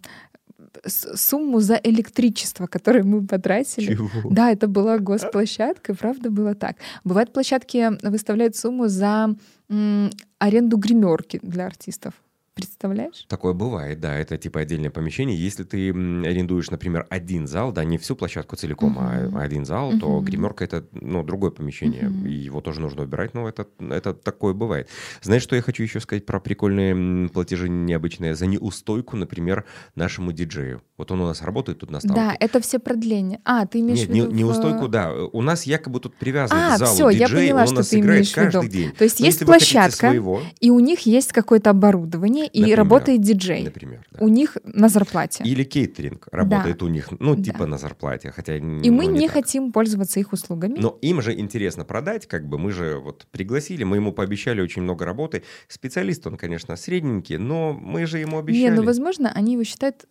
сумму 0.85 1.59
за 1.59 1.79
электричество, 1.83 2.67
которое 2.67 3.03
мы 3.03 3.25
потратили. 3.25 3.95
Чего? 3.95 4.09
Да, 4.29 4.51
это 4.51 4.67
была 4.67 4.97
госплощадка, 4.99 5.93
и 5.93 5.95
правда 5.95 6.29
было 6.29 6.55
так. 6.55 6.77
Бывает, 7.03 7.33
площадки 7.33 7.91
выставляют 8.07 8.55
сумму 8.55 8.87
за 8.87 9.35
м, 9.69 10.11
аренду 10.39 10.77
гримерки 10.77 11.39
для 11.41 11.65
артистов. 11.65 12.13
Представляешь? 12.55 13.25
Такое 13.27 13.51
бывает, 13.51 13.99
да, 13.99 14.15
это 14.15 14.37
типа 14.37 14.61
отдельное 14.61 14.89
помещение. 14.89 15.37
Если 15.37 15.65
ты 15.65 15.89
арендуешь, 15.89 16.71
например, 16.71 17.05
один 17.09 17.47
зал, 17.47 17.73
да, 17.73 17.83
не 17.83 17.97
всю 17.97 18.15
площадку 18.15 18.55
целиком, 18.55 18.93
Мгм. 18.93 19.37
а 19.37 19.41
один 19.41 19.65
зал, 19.65 19.91
то 19.99 20.07
Мгм. 20.09 20.23
гримерка 20.25 20.63
это, 20.63 20.85
ну, 20.93 21.21
другое 21.21 21.51
помещение, 21.51 22.07
Мгм. 22.07 22.25
и 22.27 22.31
его 22.31 22.61
тоже 22.61 22.79
нужно 22.79 23.03
убирать, 23.03 23.33
но 23.33 23.49
это, 23.49 23.67
это 23.89 24.13
такое 24.13 24.53
бывает. 24.53 24.87
Знаешь, 25.21 25.43
что 25.43 25.57
я 25.57 25.61
хочу 25.61 25.83
еще 25.83 25.99
сказать 25.99 26.25
про 26.25 26.39
прикольные 26.39 27.27
платежи 27.27 27.67
необычные? 27.67 28.35
За 28.35 28.45
неустойку, 28.45 29.17
например, 29.17 29.65
нашему 29.95 30.31
диджею. 30.31 30.81
Вот 30.97 31.11
он 31.11 31.19
у 31.19 31.25
нас 31.25 31.41
работает 31.41 31.79
тут 31.79 31.91
на 31.91 31.99
ставке. 31.99 32.15
Да, 32.21 32.37
это 32.39 32.61
все 32.61 32.79
продления. 32.79 33.41
А, 33.43 33.65
ты 33.65 33.81
имеешь 33.81 33.99
Нет, 33.99 34.07
в 34.07 34.11
не, 34.13 34.21
виду... 34.21 34.31
в- 34.31 34.33
неустойку, 34.33 34.87
да. 34.87 35.13
У 35.13 35.41
нас 35.41 35.63
якобы 35.65 35.99
тут 35.99 36.15
привязан 36.15 36.57
А, 36.57 36.75
к 36.75 36.79
залу 36.79 36.93
всё, 36.95 37.09
я 37.09 37.27
диджей, 37.27 37.47
поняла, 37.49 37.59
он 37.59 37.63
у 37.63 37.67
что 37.67 37.75
нас 37.75 37.89
ты 37.89 37.99
играет 37.99 38.25
в 38.25 38.29
виду. 38.37 38.51
каждый 38.51 38.69
день. 38.69 38.91
То 38.93 39.03
есть 39.03 39.19
Но 39.19 39.25
есть 39.25 39.41
вы 39.41 39.53
хотите 39.53 39.73
площадка, 39.73 40.07
своего, 40.07 40.41
И 40.61 40.69
у 40.71 40.79
них 40.79 41.01
есть 41.01 41.33
какое-то 41.33 41.71
оборудование, 41.71 42.44
и 42.45 42.59
Например. 42.59 42.77
работает 42.77 43.21
диджей. 43.21 43.63
например, 43.63 44.05
да. 44.11 44.19
У 44.23 44.27
них 44.27 44.57
на 44.63 44.89
зарплате. 44.89 45.43
Или 45.43 45.63
кейтеринг 45.63 46.27
работает 46.31 46.81
у 46.83 46.87
них, 46.87 47.09
ну, 47.19 47.35
Да. 47.35 47.43
типа 47.43 47.65
на 47.65 47.77
зарплате, 47.77 48.31
хотя 48.31 48.55
И 48.55 48.59
ну, 48.61 48.91
мы 48.91 49.05
не 49.07 49.27
так. 49.27 49.33
хотим 49.33 49.71
пользоваться 49.71 50.19
их 50.19 50.33
услугами. 50.33 50.77
Но 50.79 50.97
им 51.01 51.21
же 51.21 51.33
интересно 51.37 51.85
продать, 51.85 52.27
как 52.27 52.47
бы 52.47 52.57
мы 52.57 52.71
же 52.71 52.97
вот 52.97 53.27
пригласили, 53.31 53.83
мы 53.83 53.97
ему 53.97 54.11
пообещали 54.13 54.61
очень 54.61 54.81
много 54.81 55.05
работы. 55.05 55.43
Специалист 55.67 56.25
он, 56.27 56.37
конечно, 56.37 56.75
средненький, 56.75 57.37
но 57.37 57.73
мы 57.73 58.05
же 58.05 58.19
ему 58.19 58.39
обещали. 58.39 58.63
Не, 58.63 58.69
ну, 58.71 58.83
возможно, 58.83 59.31
они 59.33 59.53
его 59.53 59.63
считают 59.63 60.05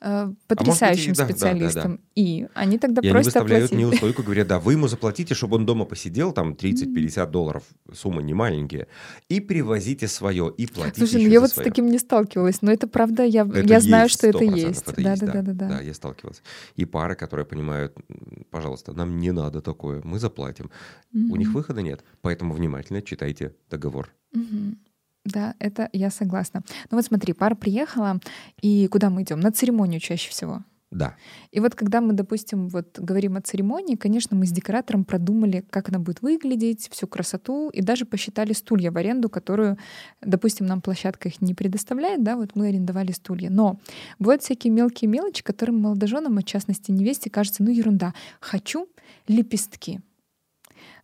э, 0.00 0.32
потрясающим 0.46 1.12
и 1.12 1.14
да, 1.14 1.26
да, 1.26 1.26
да, 1.26 1.32
да. 1.32 1.34
специалистом. 1.34 2.00
И 2.14 2.46
они 2.54 2.78
тогда 2.78 3.00
И 3.02 3.06
они 3.06 3.12
просто 3.12 3.28
выставляют 3.40 3.66
оплатили. 3.66 3.86
неустойку, 3.88 4.22
говорят, 4.22 4.46
да, 4.48 4.58
вы 4.58 4.72
ему 4.72 4.88
заплатите, 4.88 5.34
чтобы 5.34 5.56
он 5.56 5.66
дома 5.66 5.84
посидел, 5.84 6.32
там 6.32 6.52
30-50 6.52 7.30
долларов, 7.30 7.62
сумма 7.92 8.22
не 8.22 8.34
маленькие, 8.34 8.86
и 9.28 9.40
привозите 9.40 10.08
свое, 10.08 10.52
и 10.56 10.66
платите 10.66 11.06
Слушай, 11.06 11.22
ну 11.24 11.28
я 11.32 11.40
вот 11.40 11.50
с 11.50 11.54
свое. 11.54 11.68
таким 11.68 11.86
не 11.90 11.98
сталкивалась, 11.98 12.62
но 12.62 12.72
это 12.72 12.86
правда, 12.88 13.22
я, 13.24 13.42
Это 13.42 13.60
я 13.60 13.80
знаю, 13.80 14.08
что 14.08 14.26
это 14.26 14.38
100% 14.44 14.56
есть. 14.68 14.82
это 14.82 15.02
да, 15.02 15.10
есть, 15.10 15.22
да, 15.26 15.32
да, 15.32 15.42
да, 15.42 15.52
да. 15.52 15.68
Да, 15.68 15.80
я 15.80 15.94
сталкивался. 15.94 16.42
И 16.76 16.84
пары, 16.84 17.14
которые 17.14 17.46
понимают, 17.46 17.94
«М, 18.08 18.44
пожалуйста, 18.50 18.92
нам 18.92 19.18
не 19.18 19.32
надо 19.32 19.60
такое, 19.60 20.00
мы 20.04 20.18
заплатим. 20.18 20.70
У 21.12 21.36
них 21.36 21.52
выхода 21.54 21.82
нет, 21.82 22.04
поэтому 22.20 22.54
внимательно 22.54 23.02
читайте 23.02 23.54
договор. 23.70 24.08
Мгм. 24.32 24.78
Да, 25.24 25.54
это 25.58 25.88
я 25.92 26.10
согласна. 26.10 26.62
Ну 26.90 26.96
вот 26.96 27.04
смотри, 27.04 27.32
пара 27.32 27.54
приехала, 27.54 28.20
и 28.62 28.86
куда 28.88 29.10
мы 29.10 29.22
идем? 29.22 29.40
На 29.40 29.52
церемонию 29.52 30.00
чаще 30.00 30.30
всего. 30.30 30.62
Да. 30.90 31.16
И 31.50 31.60
вот 31.60 31.74
когда 31.74 32.00
мы, 32.00 32.14
допустим, 32.14 32.68
вот 32.68 32.98
говорим 32.98 33.36
о 33.36 33.42
церемонии, 33.42 33.94
конечно, 33.94 34.34
мы 34.34 34.46
с 34.46 34.50
декоратором 34.50 35.04
продумали, 35.04 35.62
как 35.68 35.90
она 35.90 35.98
будет 35.98 36.22
выглядеть, 36.22 36.88
всю 36.90 37.06
красоту, 37.06 37.68
и 37.68 37.82
даже 37.82 38.06
посчитали 38.06 38.54
стулья 38.54 38.90
в 38.90 38.96
аренду, 38.96 39.28
которую, 39.28 39.76
допустим, 40.22 40.64
нам 40.66 40.80
площадка 40.80 41.28
их 41.28 41.42
не 41.42 41.52
предоставляет, 41.52 42.22
да, 42.22 42.36
вот 42.36 42.52
мы 42.54 42.68
арендовали 42.68 43.12
стулья. 43.12 43.50
Но 43.50 43.78
бывают 44.18 44.42
всякие 44.42 44.72
мелкие 44.72 45.10
мелочи, 45.10 45.42
которым 45.42 45.82
молодоженам, 45.82 46.38
а 46.38 46.40
в 46.40 46.44
частности 46.44 46.90
невесте, 46.90 47.28
кажется, 47.28 47.62
ну 47.62 47.70
ерунда. 47.70 48.14
Хочу 48.40 48.88
лепестки. 49.26 50.00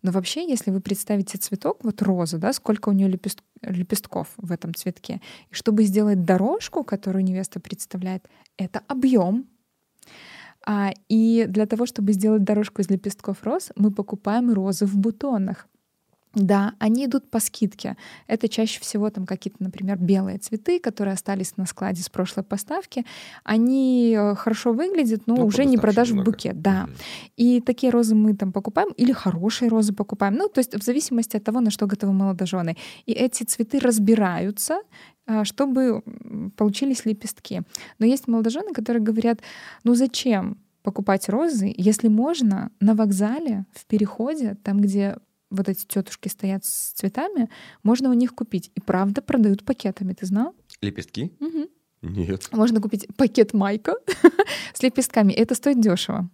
Но 0.04 0.12
вообще, 0.12 0.46
если 0.46 0.70
вы 0.70 0.80
представите 0.80 1.38
цветок, 1.38 1.82
вот 1.82 2.02
роза, 2.02 2.36
да, 2.36 2.52
сколько 2.52 2.90
у 2.90 2.92
нее 2.92 3.08
лепест- 3.08 3.42
лепестков 3.62 4.28
в 4.36 4.52
этом 4.52 4.74
цветке, 4.74 5.22
и 5.50 5.54
чтобы 5.54 5.84
сделать 5.84 6.24
дорожку, 6.24 6.84
которую 6.84 7.24
невеста 7.24 7.58
представляет, 7.58 8.28
это 8.58 8.82
объем, 8.86 9.46
а, 10.66 10.92
и 11.08 11.46
для 11.48 11.64
того, 11.64 11.86
чтобы 11.86 12.12
сделать 12.12 12.44
дорожку 12.44 12.82
из 12.82 12.90
лепестков 12.90 13.42
роз, 13.44 13.72
мы 13.76 13.90
покупаем 13.90 14.52
розы 14.52 14.84
в 14.84 14.94
бутонах. 14.94 15.68
Да, 16.34 16.74
они 16.78 17.06
идут 17.06 17.30
по 17.30 17.38
скидке. 17.40 17.96
Это 18.26 18.48
чаще 18.48 18.80
всего 18.80 19.10
там 19.10 19.26
какие-то, 19.26 19.62
например, 19.62 19.98
белые 19.98 20.38
цветы, 20.38 20.80
которые 20.80 21.14
остались 21.14 21.56
на 21.56 21.66
складе 21.66 22.02
с 22.02 22.08
прошлой 22.08 22.42
поставки. 22.42 23.04
Они 23.44 24.14
э, 24.18 24.34
хорошо 24.34 24.72
выглядят, 24.72 25.26
но 25.26 25.36
Ну, 25.36 25.46
уже 25.46 25.64
не 25.64 25.78
продашь 25.78 26.10
в 26.10 26.22
букет. 26.24 26.60
Да. 26.60 26.84
Мгм. 26.84 26.92
И 27.36 27.60
такие 27.60 27.90
розы 27.90 28.14
мы 28.14 28.34
там 28.34 28.52
покупаем, 28.52 28.90
или 28.96 29.12
хорошие 29.12 29.68
розы 29.68 29.92
покупаем. 29.92 30.34
Ну, 30.34 30.48
то 30.48 30.58
есть 30.58 30.74
в 30.74 30.82
зависимости 30.82 31.36
от 31.36 31.44
того, 31.44 31.60
на 31.60 31.70
что 31.70 31.86
готовы 31.86 32.12
молодожены. 32.12 32.76
И 33.06 33.12
эти 33.12 33.44
цветы 33.44 33.78
разбираются, 33.78 34.80
а, 35.26 35.44
чтобы 35.44 36.02
получились 36.56 37.06
лепестки. 37.06 37.62
Но 37.98 38.06
есть 38.06 38.28
молодожены, 38.28 38.72
которые 38.72 39.02
говорят, 39.02 39.40
ну 39.84 39.94
зачем 39.94 40.58
покупать 40.82 41.30
розы, 41.30 41.72
если 41.76 42.08
можно 42.08 42.70
на 42.78 42.94
вокзале, 42.94 43.64
в 43.72 43.86
переходе, 43.86 44.56
там, 44.62 44.80
где 44.80 45.16
вот 45.50 45.68
эти 45.68 45.84
тетушки 45.86 46.28
стоят 46.28 46.64
с 46.64 46.92
цветами, 46.92 47.48
можно 47.82 48.10
у 48.10 48.14
них 48.14 48.34
купить. 48.34 48.70
И 48.74 48.80
правда 48.80 49.22
продают 49.22 49.64
пакетами, 49.64 50.12
ты 50.12 50.26
знал? 50.26 50.54
Лепестки? 50.80 51.32
Мгм. 51.40 51.68
Нет. 52.02 52.48
Можно 52.52 52.80
купить 52.80 53.06
пакет 53.16 53.54
майка 53.54 53.94
с 54.74 54.82
лепестками. 54.82 55.32
И 55.32 55.40
это 55.40 55.54
стоит 55.54 55.80
дешево. 55.80 56.28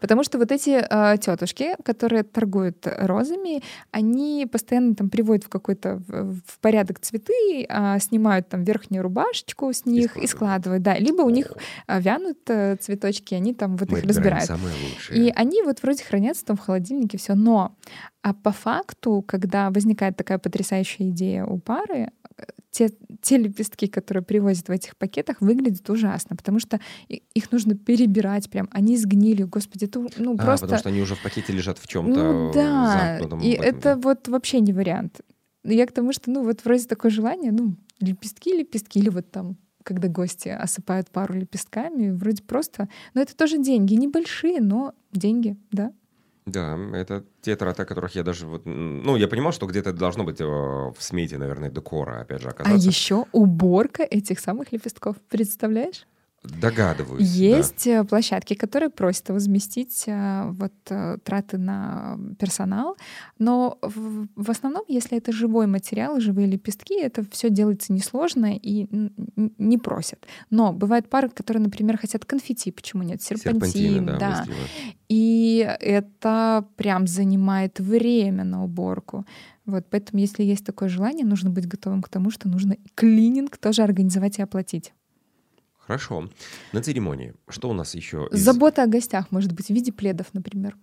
Потому 0.00 0.22
что 0.24 0.38
вот 0.38 0.52
эти 0.52 0.84
э, 0.88 1.18
тетушки, 1.18 1.76
которые 1.84 2.24
торгуют 2.24 2.86
розами, 2.86 3.62
они 3.90 4.46
постоянно 4.50 4.94
там 4.94 5.08
приводят 5.08 5.44
в 5.44 5.48
какой-то 5.48 6.02
в, 6.08 6.40
в 6.46 6.58
порядок 6.60 7.00
цветы, 7.00 7.64
а, 7.68 7.98
снимают 7.98 8.48
там 8.48 8.64
верхнюю 8.64 9.02
рубашечку 9.02 9.72
с 9.72 9.86
них 9.86 10.16
и 10.16 10.26
складывают. 10.26 10.30
складывают. 10.30 10.82
Да, 10.82 10.98
либо 10.98 11.22
у 11.22 11.30
них 11.30 11.52
а, 11.86 12.00
вянут 12.00 12.38
э, 12.48 12.76
цветочки, 12.76 13.34
они 13.34 13.54
там 13.54 13.76
вот 13.76 13.90
Мы 13.90 13.98
их 13.98 14.04
разбирают. 14.04 14.44
самые 14.44 14.74
лучшие. 14.82 15.28
И 15.28 15.32
они 15.34 15.62
вот 15.62 15.82
вроде 15.82 16.04
хранятся 16.04 16.44
там 16.44 16.56
в 16.56 16.60
холодильнике, 16.60 17.16
все. 17.16 17.34
Но 17.34 17.76
а 18.22 18.34
по 18.34 18.52
факту, 18.52 19.22
когда 19.26 19.70
возникает 19.70 20.16
такая 20.16 20.38
потрясающая 20.38 21.08
идея 21.10 21.44
у 21.44 21.58
пары, 21.58 22.10
э, 22.38 22.44
те, 22.70 22.90
те 23.20 23.36
лепестки, 23.36 23.88
которые 23.88 24.22
привозят 24.22 24.68
в 24.68 24.70
этих 24.70 24.96
пакетах, 24.96 25.40
выглядят 25.40 25.90
ужасно, 25.90 26.36
потому 26.36 26.60
что 26.60 26.80
их 27.08 27.50
нужно 27.50 27.74
перебирать 27.74 28.48
прям. 28.48 28.68
Они 28.70 28.96
сгнили, 28.96 29.42
господи, 29.42 29.84
это 29.84 30.00
ну, 30.18 30.34
А, 30.34 30.44
просто... 30.44 30.66
потому 30.66 30.78
что 30.78 30.88
они 30.88 31.02
уже 31.02 31.16
в 31.16 31.22
пакете 31.22 31.52
лежат 31.52 31.78
в 31.78 31.86
чем-то 31.86 32.32
Ну 32.32 32.52
да, 32.54 33.18
замкнутом. 33.18 33.40
и 33.40 33.50
это 33.50 33.94
да. 33.94 33.96
вот 33.96 34.28
вообще 34.28 34.60
не 34.60 34.72
вариант. 34.72 35.20
Я 35.64 35.86
к 35.86 35.92
тому, 35.92 36.12
что, 36.12 36.30
ну, 36.30 36.44
вот 36.44 36.64
вроде 36.64 36.86
такое 36.86 37.10
желание, 37.10 37.52
ну, 37.52 37.76
лепестки, 38.00 38.56
лепестки, 38.56 38.98
или 38.98 39.08
вот 39.08 39.30
там 39.30 39.56
когда 39.84 40.06
гости 40.06 40.48
осыпают 40.48 41.10
пару 41.10 41.34
лепестками, 41.34 42.12
вроде 42.12 42.40
просто... 42.44 42.88
Но 43.14 43.20
это 43.20 43.36
тоже 43.36 43.58
деньги, 43.58 43.94
небольшие, 43.94 44.60
но 44.60 44.94
деньги, 45.12 45.56
да. 45.72 45.92
Да, 46.44 46.76
это 46.92 47.24
те 47.40 47.54
траты, 47.54 47.82
о 47.82 47.84
которых 47.84 48.14
я 48.16 48.24
даже 48.24 48.46
вот... 48.46 48.62
Ну, 48.66 49.16
я 49.16 49.28
понимал, 49.28 49.52
что 49.52 49.66
где-то 49.66 49.92
должно 49.92 50.24
быть 50.24 50.40
в 50.40 50.94
смете, 50.98 51.38
наверное, 51.38 51.70
декора, 51.70 52.20
опять 52.22 52.42
же, 52.42 52.48
А 52.48 52.50
оказаться. 52.50 52.88
еще 52.88 53.26
уборка 53.32 54.02
этих 54.02 54.40
самых 54.40 54.72
лепестков, 54.72 55.16
представляешь? 55.28 56.04
Догадываюсь. 56.44 57.28
да. 57.28 57.36
Есть 57.36 57.86
э, 57.86 58.04
площадки, 58.04 58.54
которые 58.54 58.90
просят 58.90 59.28
возместить 59.28 60.04
э, 60.06 60.50
вот 60.50 60.72
э, 60.90 61.18
траты 61.22 61.56
на 61.56 62.18
персонал, 62.38 62.96
но 63.38 63.78
в, 63.80 64.26
в 64.34 64.50
основном, 64.50 64.82
если 64.88 65.18
это 65.18 65.30
живой 65.30 65.68
материал, 65.68 66.18
живые 66.18 66.48
лепестки, 66.48 66.98
это 67.00 67.24
все 67.30 67.48
делается 67.48 67.92
несложно 67.92 68.56
и 68.56 68.88
не 69.58 69.78
просят. 69.78 70.26
Но 70.50 70.72
бывают 70.72 71.08
пары, 71.08 71.28
которые, 71.28 71.62
например, 71.62 71.96
хотят 71.96 72.24
конфетти, 72.24 72.72
почему 72.72 73.04
нет? 73.04 73.22
Серпантин, 73.22 73.60
Серпантины, 73.60 74.18
да, 74.18 74.44
да. 74.44 74.52
И 75.08 75.64
это 75.78 76.66
прям 76.74 77.06
занимает 77.06 77.78
время 77.78 78.42
на 78.42 78.64
уборку. 78.64 79.24
Вот, 79.64 79.86
поэтому, 79.90 80.20
если 80.20 80.42
есть 80.42 80.66
такое 80.66 80.88
желание, 80.88 81.24
нужно 81.24 81.50
быть 81.50 81.68
готовым 81.68 82.02
к 82.02 82.08
тому, 82.08 82.32
что 82.32 82.48
нужно 82.48 82.76
клининг 82.96 83.58
тоже 83.58 83.82
организовать 83.82 84.40
и 84.40 84.42
оплатить. 84.42 84.92
Хорошо. 85.92 86.30
На 86.72 86.80
церемонии. 86.82 87.34
Что 87.48 87.68
у 87.68 87.74
нас 87.74 87.94
еще? 87.94 88.26
из- 88.32 88.40
Забота 88.40 88.82
о 88.82 88.86
гостях, 88.86 89.30
может 89.30 89.52
быть, 89.52 89.66
в 89.66 89.70
виде 89.70 89.92
пледов, 89.92 90.28
например. 90.32 90.74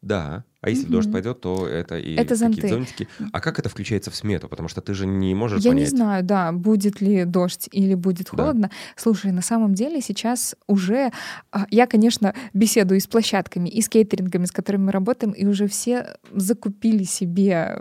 Да, 0.00 0.42
А 0.60 0.70
если 0.70 0.84
Мгм. 0.84 0.92
дождь 0.92 1.12
пойдет, 1.12 1.40
то 1.40 1.68
это 1.68 1.98
и 1.98 2.16
Это 2.16 2.34
зонты. 2.34 2.68
зонтики. 2.68 3.06
А 3.32 3.40
как 3.40 3.60
это 3.60 3.68
включается 3.68 4.10
в 4.10 4.16
смету? 4.16 4.48
Потому 4.48 4.68
что 4.68 4.80
ты 4.80 4.92
же 4.92 5.06
не 5.06 5.32
можешь 5.34 5.62
Я 5.62 5.70
не 5.70 5.76
понять. 5.82 5.90
знаю, 5.90 6.24
да, 6.24 6.50
будет 6.50 7.00
ли 7.00 7.24
дождь 7.24 7.68
или 7.70 7.94
будет 7.94 8.28
Да. 8.32 8.42
холодно. 8.42 8.70
Слушай, 8.96 9.30
на 9.30 9.42
самом 9.42 9.74
деле 9.74 10.00
сейчас 10.00 10.56
уже 10.66 11.12
а, 11.52 11.66
я, 11.70 11.86
конечно, 11.86 12.34
беседую 12.54 12.98
и 12.98 13.00
с 13.00 13.06
площадками, 13.06 13.68
и 13.68 13.80
с 13.80 13.88
кейтерингами, 13.88 14.46
с 14.46 14.50
которыми 14.52 14.86
мы 14.86 14.92
работаем, 14.92 15.32
и 15.32 15.46
уже 15.46 15.68
все 15.68 16.16
закупили 16.34 17.04
себе 17.04 17.80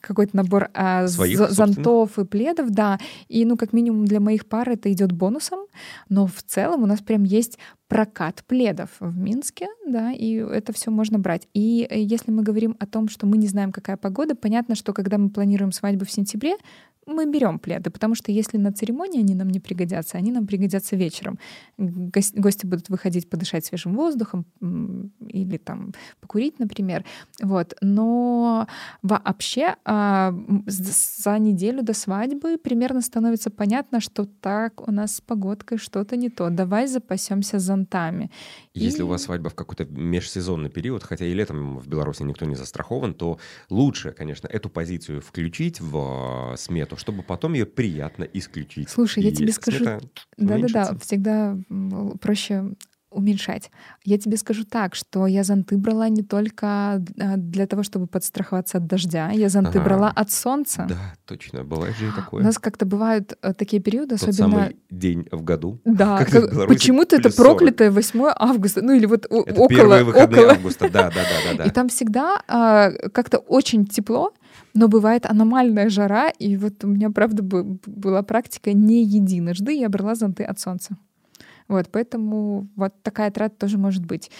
какой-то 0.00 0.36
набор 0.36 0.70
а, 0.74 1.06
Своих 1.06 1.38
зонтов 1.50 2.18
и 2.18 2.24
пледов, 2.24 2.70
да. 2.70 2.98
И, 3.28 3.44
ну, 3.44 3.56
как 3.56 3.72
минимум 3.72 4.04
для 4.04 4.18
моих 4.18 4.46
пар 4.46 4.68
это 4.68 4.92
идет 4.92 5.12
бонусом, 5.12 5.60
но 6.08 6.26
в 6.26 6.42
целом 6.42 6.82
у 6.82 6.86
нас 6.86 7.00
прям 7.00 7.22
есть 7.22 7.58
прокат 7.88 8.42
пледов 8.48 8.90
в 8.98 9.16
Минске, 9.16 9.68
да, 9.86 10.10
и 10.10 10.34
это 10.34 10.72
все 10.72 10.90
можно 10.90 11.20
брать. 11.20 11.46
И 11.54 11.86
э, 11.88 12.00
если 12.16 12.30
мы 12.30 12.42
говорим 12.42 12.76
о 12.80 12.86
том, 12.86 13.08
что 13.08 13.26
мы 13.26 13.36
не 13.36 13.46
знаем, 13.46 13.72
какая 13.72 13.96
погода, 13.96 14.34
понятно, 14.34 14.74
что 14.74 14.92
когда 14.92 15.18
мы 15.18 15.28
планируем 15.28 15.72
свадьбу 15.72 16.04
в 16.04 16.10
сентябре, 16.10 16.56
мы 17.06 17.24
берем 17.30 17.58
пледы, 17.58 17.90
потому 17.90 18.14
что 18.16 18.32
если 18.32 18.58
на 18.58 18.72
церемонии 18.72 19.20
они 19.20 19.34
нам 19.34 19.48
не 19.48 19.60
пригодятся, 19.60 20.18
они 20.18 20.32
нам 20.32 20.46
пригодятся 20.46 20.96
вечером. 20.96 21.38
Гос- 21.78 22.32
Гости 22.34 22.66
будут 22.66 22.88
выходить 22.88 23.30
подышать 23.30 23.64
свежим 23.64 23.94
воздухом 23.94 24.44
или 24.60 25.56
там 25.58 25.92
покурить, 26.20 26.58
например. 26.58 27.04
Вот. 27.40 27.74
Но 27.80 28.66
вообще 29.02 29.76
а, 29.84 30.34
за 30.66 31.38
неделю 31.38 31.82
до 31.82 31.94
свадьбы 31.94 32.58
примерно 32.58 33.00
становится 33.02 33.50
понятно, 33.50 34.00
что 34.00 34.24
так 34.40 34.86
у 34.88 34.90
нас 34.90 35.16
с 35.16 35.20
погодкой 35.20 35.78
что-то 35.78 36.16
не 36.16 36.28
то. 36.28 36.50
Давай 36.50 36.88
запасемся 36.88 37.60
зонтами. 37.60 38.30
Если 38.74 39.02
у 39.02 39.06
И- 39.06 39.10
вас 39.10 39.22
свадьба 39.22 39.48
в 39.50 39.54
какой-то 39.54 39.84
межсезонный 39.84 40.70
период, 40.70 41.04
хотя 41.04 41.24
и 41.24 41.32
летом 41.34 41.78
в 41.78 41.86
Беларуси 41.86 42.24
никто 42.24 42.46
не 42.46 42.56
застрахован, 42.56 43.14
то 43.14 43.38
лучше, 43.70 44.10
конечно, 44.10 44.48
эту 44.48 44.68
позицию 44.68 45.20
включить 45.20 45.80
в 45.80 46.52
э, 46.52 46.56
смету, 46.56 46.95
чтобы 46.96 47.22
потом 47.22 47.54
ее 47.54 47.66
приятно 47.66 48.24
исключить. 48.24 48.88
Слушай, 48.88 49.24
я 49.24 49.32
тебе 49.32 49.52
скажу, 49.52 49.84
Да-да-да, 50.36 50.96
всегда 50.98 51.56
проще 52.20 52.64
уменьшать. 53.10 53.70
Я 54.04 54.18
тебе 54.18 54.36
скажу 54.36 54.64
так, 54.64 54.94
что 54.94 55.26
я 55.26 55.44
зонты 55.44 55.76
брала 55.78 56.08
не 56.08 56.22
только 56.22 56.66
а, 57.20 57.36
для 57.36 57.66
того, 57.66 57.82
чтобы 57.82 58.06
подстраховаться 58.06 58.78
от 58.78 58.86
дождя, 58.86 59.30
я 59.30 59.48
зонты 59.48 59.78
Ага. 59.78 59.84
брала 59.84 60.08
от 60.14 60.30
солнца. 60.30 60.86
Да, 60.88 61.14
точно, 61.24 61.64
бывает 61.64 61.96
же 61.96 62.06
и 62.06 62.08
У 62.08 62.12
такое. 62.12 62.42
нас 62.42 62.58
как-то 62.58 62.84
бывают 62.84 63.34
э, 63.42 63.54
такие 63.54 63.80
периоды, 63.80 64.16
Тот 64.16 64.28
особенно... 64.28 64.56
самый 64.58 64.76
день 64.90 65.26
в 65.30 65.42
году. 65.42 65.80
Да, 65.84 66.24
как- 66.24 66.66
почему-то 66.68 67.16
это 67.16 67.24
плюс 67.30 67.36
40. 67.36 67.58
проклятое 67.58 67.90
8 67.90 68.20
августа, 68.36 68.82
ну 68.82 68.92
или 68.92 69.06
вот 69.06 69.24
Это 69.26 69.34
около, 69.36 69.68
первые 69.68 70.04
выходные 70.04 70.40
около. 70.42 70.52
августа, 70.56 70.90
да, 70.90 71.04
да, 71.10 71.22
да, 71.22 71.56
да, 71.56 71.64
И 71.64 71.68
да. 71.68 71.70
там 71.72 71.88
всегда 71.88 72.42
а, 72.48 72.90
как-то 73.12 73.38
очень 73.38 73.86
тепло, 73.86 74.32
но 74.74 74.88
бывает 74.88 75.26
аномальная 75.26 75.88
жара, 75.88 76.28
и 76.28 76.56
вот 76.56 76.84
у 76.84 76.88
меня, 76.88 77.10
правда, 77.10 77.42
была 77.42 78.22
практика 78.22 78.72
не 78.72 79.04
единожды, 79.04 79.72
я 79.72 79.88
брала 79.88 80.14
зонты 80.16 80.42
от 80.44 80.58
солнца. 80.60 80.96
Вот, 81.68 81.88
поэтому 81.90 82.68
вот 82.76 82.94
такая 83.02 83.30
трата 83.30 83.56
тоже 83.56 83.78
может 83.78 84.04
быть. 84.04 84.30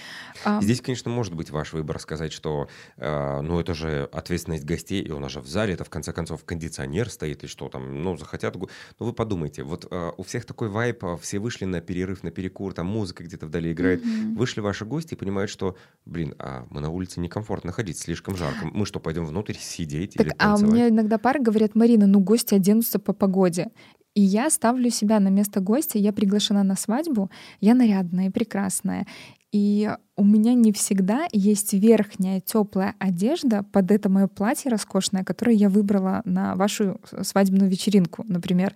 А, 0.44 0.60
Здесь, 0.62 0.80
конечно, 0.80 1.10
может 1.10 1.34
быть 1.34 1.50
ваш 1.50 1.72
выбор 1.72 1.98
сказать, 1.98 2.32
что 2.32 2.68
э, 2.96 3.40
ну 3.40 3.58
это 3.58 3.74
же 3.74 4.08
ответственность 4.12 4.64
гостей, 4.64 5.02
и 5.02 5.10
у 5.10 5.18
нас 5.18 5.32
же 5.32 5.40
в 5.40 5.46
зале 5.46 5.74
это 5.74 5.84
в 5.84 5.90
конце 5.90 6.12
концов 6.12 6.44
кондиционер 6.44 7.10
стоит, 7.10 7.44
и 7.44 7.46
что 7.46 7.68
там, 7.68 8.02
ну 8.02 8.16
захотят... 8.16 8.56
Ну 8.56 8.68
вы 9.06 9.12
подумайте, 9.12 9.64
вот 9.64 9.86
э, 9.90 10.12
у 10.16 10.22
всех 10.22 10.44
такой 10.44 10.68
вайп, 10.68 11.04
а, 11.04 11.16
все 11.16 11.38
вышли 11.38 11.64
на 11.64 11.80
перерыв, 11.80 12.22
на 12.22 12.30
перекур, 12.30 12.72
там 12.72 12.86
музыка 12.86 13.24
где-то 13.24 13.46
вдали 13.46 13.72
играет, 13.72 14.04
мгм. 14.04 14.36
Вышли 14.36 14.60
ваши 14.60 14.84
гости 14.84 15.14
и 15.14 15.16
понимают, 15.16 15.50
что, 15.50 15.76
блин, 16.04 16.34
а 16.38 16.66
мы 16.70 16.80
на 16.80 16.90
улице 16.90 17.20
некомфортно 17.20 17.72
ходить, 17.72 17.98
слишком 17.98 18.36
жарко. 18.36 18.66
Мы 18.66 18.86
что, 18.86 19.00
пойдем 19.00 19.26
внутрь 19.26 19.54
сидеть 19.58 20.16
или 20.16 20.28
Так, 20.28 20.34
а 20.38 20.46
у 20.46 20.48
танцевать? 20.50 20.74
меня 20.74 20.88
иногда 20.88 21.18
пары 21.18 21.40
говорят, 21.40 21.74
Марина, 21.74 22.06
ну 22.06 22.20
гости 22.20 22.54
оденутся 22.54 22.98
по 22.98 23.12
погоде. 23.12 23.70
И 24.16 24.22
я 24.22 24.48
ставлю 24.48 24.88
себя 24.88 25.20
на 25.20 25.28
место 25.28 25.60
гостя, 25.60 25.98
я 25.98 26.10
приглашена 26.10 26.64
на 26.64 26.74
свадьбу, 26.74 27.30
я 27.60 27.74
нарядная 27.74 28.28
и 28.28 28.30
прекрасная. 28.30 29.06
И 29.52 29.90
у 30.16 30.24
меня 30.24 30.54
не 30.54 30.72
всегда 30.72 31.26
есть 31.32 31.74
верхняя 31.74 32.40
теплая 32.40 32.94
одежда 32.98 33.62
под 33.62 33.90
это 33.90 34.08
мое 34.08 34.26
платье 34.26 34.70
роскошное, 34.70 35.22
которое 35.22 35.54
я 35.54 35.68
выбрала 35.68 36.22
на 36.24 36.54
вашу 36.56 36.98
свадебную 37.20 37.70
вечеринку, 37.70 38.24
например. 38.26 38.74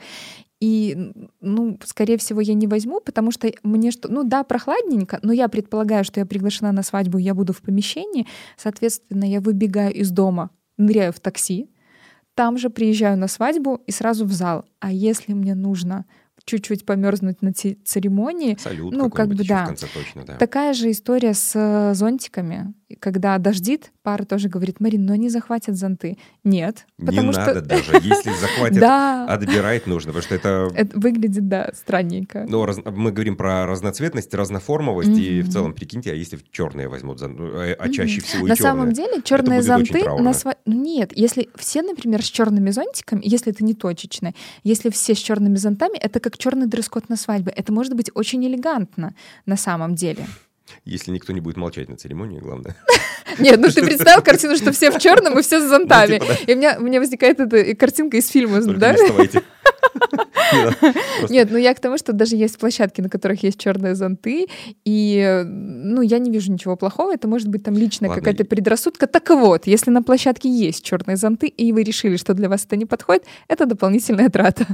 И, 0.60 1.10
ну, 1.40 1.78
скорее 1.84 2.18
всего, 2.18 2.42
я 2.42 2.52
не 2.52 2.66
возьму, 2.66 3.00
потому 3.00 3.30
что 3.30 3.50
мне 3.62 3.92
что, 3.92 4.12
ну 4.12 4.24
да, 4.24 4.44
прохладненько, 4.44 5.20
но 5.22 5.32
я 5.32 5.48
предполагаю, 5.48 6.04
что 6.04 6.20
я 6.20 6.26
приглашена 6.26 6.70
на 6.70 6.82
свадьбу, 6.82 7.16
я 7.16 7.34
буду 7.34 7.54
в 7.54 7.62
помещении, 7.62 8.26
соответственно, 8.58 9.24
я 9.24 9.40
выбегаю 9.40 9.94
из 9.94 10.10
дома, 10.10 10.50
ныряю 10.76 11.14
в 11.14 11.20
такси, 11.20 11.70
там 12.34 12.58
же 12.58 12.70
приезжаю 12.70 13.18
на 13.18 13.28
свадьбу 13.28 13.80
и 13.86 13.92
сразу 13.92 14.24
в 14.24 14.32
зал. 14.32 14.64
А 14.78 14.92
если 14.92 15.32
мне 15.32 15.54
нужно 15.54 16.06
чуть-чуть 16.44 16.86
померзнуть 16.86 17.42
на 17.42 17.52
церемонии, 17.52 18.56
Салют 18.60 18.92
ну, 18.94 19.10
как 19.10 19.28
бы 19.28 19.44
да. 19.44 19.74
точно, 19.94 20.24
да. 20.24 20.36
Такая 20.36 20.72
же 20.72 20.90
история 20.90 21.34
с 21.34 21.52
э, 21.54 21.94
зонтиками. 21.94 22.72
Когда 22.98 23.38
дождит, 23.38 23.92
пара 24.02 24.24
тоже 24.24 24.48
говорит, 24.48 24.80
Марин, 24.80 25.06
но 25.06 25.12
они 25.12 25.28
захватят 25.28 25.76
зонты. 25.76 26.18
Нет, 26.44 26.86
Не 26.98 27.20
надо 27.20 27.60
что... 27.60 27.60
даже, 27.62 27.92
если 27.94 28.32
захватят, 28.32 28.82
отбирать 29.30 29.86
нужно, 29.86 30.12
потому 30.12 30.22
что 30.22 30.34
это... 30.34 30.70
это 30.74 30.98
выглядит, 30.98 31.48
да, 31.48 31.70
странненько. 31.74 32.46
Ну, 32.48 32.64
раз- 32.64 32.80
мы 32.84 33.12
говорим 33.12 33.36
про 33.36 33.66
разноцветность, 33.66 34.34
разноформовость, 34.34 35.16
и 35.16 35.42
в 35.42 35.50
целом, 35.50 35.74
прикиньте, 35.74 36.12
а 36.12 36.14
если 36.14 36.38
черные 36.50 36.88
возьмут, 36.88 37.18
зон- 37.18 37.36
ну, 37.36 37.46
э, 37.60 37.74
а 37.74 37.88
чаще 37.90 38.20
всего 38.20 38.46
На 38.46 38.56
самом 38.56 38.92
деле 38.92 39.22
черные 39.22 39.62
зонты 39.62 40.02
ну, 40.04 40.32
Нет, 40.66 41.12
если 41.14 41.48
все, 41.56 41.82
например, 41.82 42.22
с 42.22 42.28
черными 42.28 42.70
зонтиками, 42.70 43.20
если 43.24 43.52
это 43.52 43.64
не 43.64 43.74
точечное, 43.74 44.34
если 44.64 44.90
все 44.90 45.14
с 45.14 45.18
черными 45.18 45.56
зонтами, 45.56 45.96
это 45.98 46.20
как 46.20 46.38
черный 46.38 46.66
дресс-код 46.66 47.08
на 47.08 47.16
свадьбе. 47.16 47.52
Это 47.54 47.72
может 47.72 47.94
быть 47.94 48.10
очень 48.14 48.44
элегантно 48.46 49.14
на 49.46 49.56
самом 49.56 49.94
деле. 49.94 50.26
Если 50.84 51.10
никто 51.10 51.32
не 51.32 51.40
будет 51.40 51.56
молчать 51.56 51.88
на 51.88 51.96
церемонии, 51.96 52.38
главное. 52.38 52.76
Нет, 53.38 53.60
ну 53.60 53.68
ты 53.68 53.82
представил 53.84 54.22
картину, 54.24 54.56
что 54.56 54.72
все 54.72 54.90
в 54.90 54.98
черном 54.98 55.38
и 55.38 55.42
все 55.42 55.60
с 55.60 55.68
зонтами. 55.68 56.18
Ну, 56.18 56.18
типа, 56.18 56.32
И 56.46 56.54
у 56.54 56.56
меня, 56.56 57.00
возникает 57.00 57.40
эта 57.40 57.74
картинка 57.74 58.16
из 58.16 58.28
фильма, 58.28 58.60
да? 58.60 58.94
Нет, 61.28 61.48
ну 61.50 61.58
я 61.58 61.74
к 61.74 61.80
тому, 61.80 61.98
что 61.98 62.12
даже 62.12 62.36
есть 62.36 62.58
площадки, 62.58 63.00
на 63.00 63.08
которых 63.08 63.42
есть 63.42 63.58
черные 63.58 63.94
зонты, 63.94 64.46
и 64.84 65.42
ну 65.44 66.02
я 66.02 66.18
не 66.18 66.30
вижу 66.30 66.52
ничего 66.52 66.76
плохого. 66.76 67.14
Это 67.14 67.28
может 67.28 67.48
быть 67.48 67.62
там 67.62 67.76
личная 67.76 68.10
какая-то 68.10 68.44
предрассудка. 68.44 69.06
Так 69.06 69.30
вот, 69.30 69.66
если 69.66 69.90
на 69.90 70.02
площадке 70.02 70.48
есть 70.48 70.84
черные 70.84 71.16
зонты, 71.16 71.46
и 71.46 71.72
вы 71.72 71.82
решили, 71.82 72.16
что 72.16 72.34
для 72.34 72.48
вас 72.48 72.64
это 72.64 72.76
не 72.76 72.86
подходит, 72.86 73.24
это 73.48 73.66
дополнительная 73.66 74.28
трата. 74.28 74.66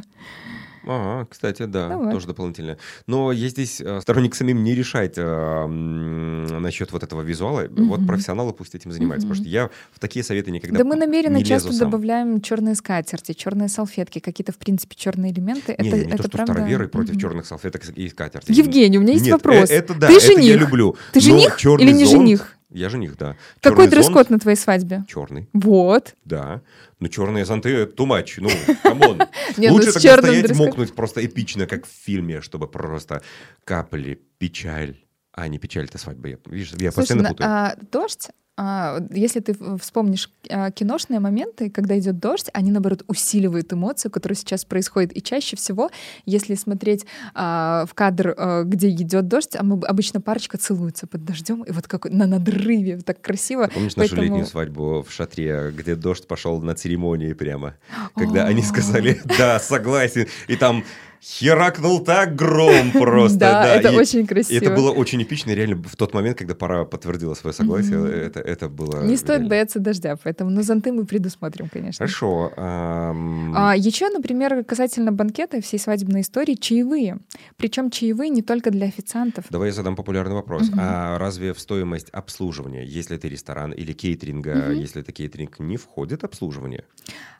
Ага, 0.87 1.27
кстати, 1.31 1.64
да, 1.64 1.88
Ну 1.88 2.05
вот. 2.05 2.12
тоже 2.12 2.27
дополнительно. 2.29 2.79
Но 3.07 3.33
я 3.33 3.49
здесь 3.49 3.81
э, 3.81 4.01
сторонник 4.01 4.35
самим 4.35 4.62
не 4.64 4.75
решать 4.75 5.14
э, 5.18 5.22
м, 5.22 6.62
насчет 6.62 6.92
вот 6.92 7.03
этого 7.03 7.22
визуала. 7.22 7.66
Вот 7.70 7.99
Мгм. 7.99 8.07
профессионалы 8.07 8.53
пусть 8.53 8.75
этим 8.75 8.92
занимаются, 8.92 9.27
потому 9.27 9.40
Мгм. 9.40 9.44
что 9.44 9.51
я 9.53 9.70
в 9.92 9.99
такие 9.99 10.25
советы 10.25 10.51
никогда 10.51 10.79
Да 10.79 10.85
мы 10.85 10.96
намеренно 10.96 11.37
не 11.38 11.44
часто 11.44 11.72
сам. 11.72 11.90
добавляем 11.90 12.40
черные 12.40 12.75
скатерти, 12.75 13.33
черные 13.33 13.68
салфетки, 13.68 14.18
какие-то, 14.20 14.53
в 14.53 14.59
принципе, 14.59 14.94
черные 14.96 15.33
элементы. 15.33 15.75
Не, 15.79 15.88
это 15.88 15.96
не, 15.99 16.05
не 16.05 16.09
это 16.12 16.16
то, 16.18 16.22
что 16.25 16.31
правда. 16.31 16.53
староверы 16.55 16.88
против 16.88 17.12
Мгм. 17.12 17.20
черных 17.20 17.46
салфеток 17.46 17.83
и 17.88 18.09
скатерти. 18.09 18.53
Евгений, 18.53 18.99
у 18.99 19.03
меня 19.03 19.12
есть 19.12 19.25
Нет, 19.25 19.33
вопрос. 19.33 19.70
э, 19.70 19.75
Это 19.75 19.94
да, 19.94 20.07
Ты 20.09 20.16
это 20.16 20.27
я 20.33 20.35
жених? 20.37 20.61
люблю. 20.61 20.96
Ты 21.12 21.20
жених 21.20 21.59
или 21.64 21.92
не 21.92 22.05
зонт- 22.05 22.11
жених? 22.11 22.55
Я 22.70 22.88
жених, 22.88 23.16
да. 23.16 23.37
Какой 23.61 23.88
дресс-код 23.88 24.29
на 24.31 24.38
твоей 24.38 24.57
свадьбе? 24.57 25.05
Черный, 25.09 25.48
Вот. 25.52 26.14
да. 26.24 26.62
Но 26.98 27.09
черные 27.09 27.44
зонты 27.44 27.85
too 27.85 28.07
much. 28.07 28.35
Ну, 28.38 28.48
come 28.82 29.05
on. 29.05 29.22
Ну 29.57 29.72
Лучше 29.72 29.92
тогда 29.92 30.18
стоять 30.18 30.57
мокнуть 30.57 30.94
просто 30.94 31.24
эпично, 31.24 31.66
как 31.66 31.87
в 31.87 31.90
фильме, 31.90 32.40
чтобы 32.40 32.66
просто 32.68 33.22
капали 33.64 34.20
печаль. 34.38 34.96
А, 35.33 35.48
не 35.48 35.59
печаль, 35.59 35.85
это 35.85 35.98
свадьба. 35.98 36.29
Я, 36.29 36.37
видишь, 36.46 36.72
я 36.79 36.90
постоянно 36.92 37.29
путаю. 37.29 37.48
а, 37.50 37.76
дождь, 37.92 38.31
если 38.58 39.40
ты 39.40 39.54
вспомнишь 39.78 40.30
а, 40.48 40.70
киношные 40.70 41.20
моменты, 41.20 41.68
когда 41.68 41.98
идет 41.98 42.18
дождь, 42.18 42.48
они 42.54 42.70
наоборот 42.70 43.04
усиливают 43.06 43.72
эмоцию, 43.72 44.10
которая 44.10 44.36
сейчас 44.36 44.64
происходит. 44.64 45.14
И 45.16 45.22
чаще 45.22 45.56
всего, 45.56 45.90
если 46.24 46.54
смотреть 46.54 47.04
а, 47.34 47.84
в 47.86 47.92
кадр, 47.94 48.34
а, 48.36 48.62
где 48.62 48.88
идет 48.88 49.28
дождь, 49.28 49.54
а 49.56 49.62
мы 49.62 49.78
обычно 49.86 50.22
парочка 50.22 50.56
целуется 50.56 51.06
под 51.06 51.24
дождем, 51.24 51.64
и 51.64 51.70
вот 51.70 51.86
как 51.86 52.06
на 52.10 52.26
надрыве, 52.26 52.98
так 52.98 53.20
красиво. 53.20 53.68
Ты 53.68 53.74
Помнишь 53.74 53.96
нашу 53.96 54.10
поэтому- 54.10 54.22
летнюю 54.22 54.46
свадьбу 54.46 55.02
в 55.06 55.12
шатре, 55.12 55.72
где 55.76 55.94
дождь 55.94 56.26
пошел 56.26 56.60
на 56.62 56.74
церемонии 56.74 57.34
прямо? 57.34 57.74
Когда 58.14 58.46
они 58.46 58.62
сказали, 58.62 59.20
да, 59.38 59.58
согласен. 59.60 60.26
И 60.48 60.56
там 60.56 60.82
херакнул 61.26 62.00
так 62.00 62.36
гром 62.36 62.90
просто. 62.92 63.38
Да, 63.38 63.74
это 63.74 63.92
очень 63.92 64.26
красиво. 64.26 64.64
Это 64.64 64.74
было 64.74 64.92
очень 64.92 65.22
эпично, 65.22 65.50
реально 65.50 65.76
в 65.76 65.96
тот 65.96 66.14
момент, 66.14 66.38
когда 66.38 66.54
пора 66.54 66.84
подтвердила 66.84 67.34
свое 67.34 67.52
согласие, 67.52 68.26
это, 68.26 68.40
это 68.40 68.68
было... 68.68 69.04
Не 69.04 69.16
стоит 69.16 69.48
бояться 69.48 69.80
дождя, 69.80 70.16
поэтому 70.22 70.50
на 70.50 70.62
зонты 70.62 70.92
мы 70.92 71.04
предусмотрим, 71.04 71.68
конечно. 71.68 72.06
Хорошо. 72.06 72.52
А, 72.56 73.74
еще, 73.76 74.08
например, 74.08 74.64
касательно 74.64 75.12
банкета 75.12 75.60
всей 75.60 75.78
свадебной 75.78 76.20
истории, 76.20 76.54
чаевые. 76.54 77.18
Причем 77.56 77.90
чаевые 77.90 78.30
не 78.30 78.42
только 78.42 78.70
для 78.70 78.86
официантов. 78.86 79.46
Давай 79.50 79.68
я 79.68 79.74
задам 79.74 79.96
популярный 79.96 80.34
вопрос. 80.34 80.70
А 80.78 81.18
разве 81.18 81.52
в 81.52 81.60
стоимость 81.60 82.10
обслуживания, 82.10 82.84
если 82.84 83.16
это 83.16 83.28
ресторан 83.28 83.72
или 83.72 83.92
кейтеринга, 83.92 84.70
если 84.70 85.02
это 85.02 85.12
кейтеринг, 85.12 85.58
не 85.58 85.76
входит 85.76 86.24
обслуживание? 86.24 86.84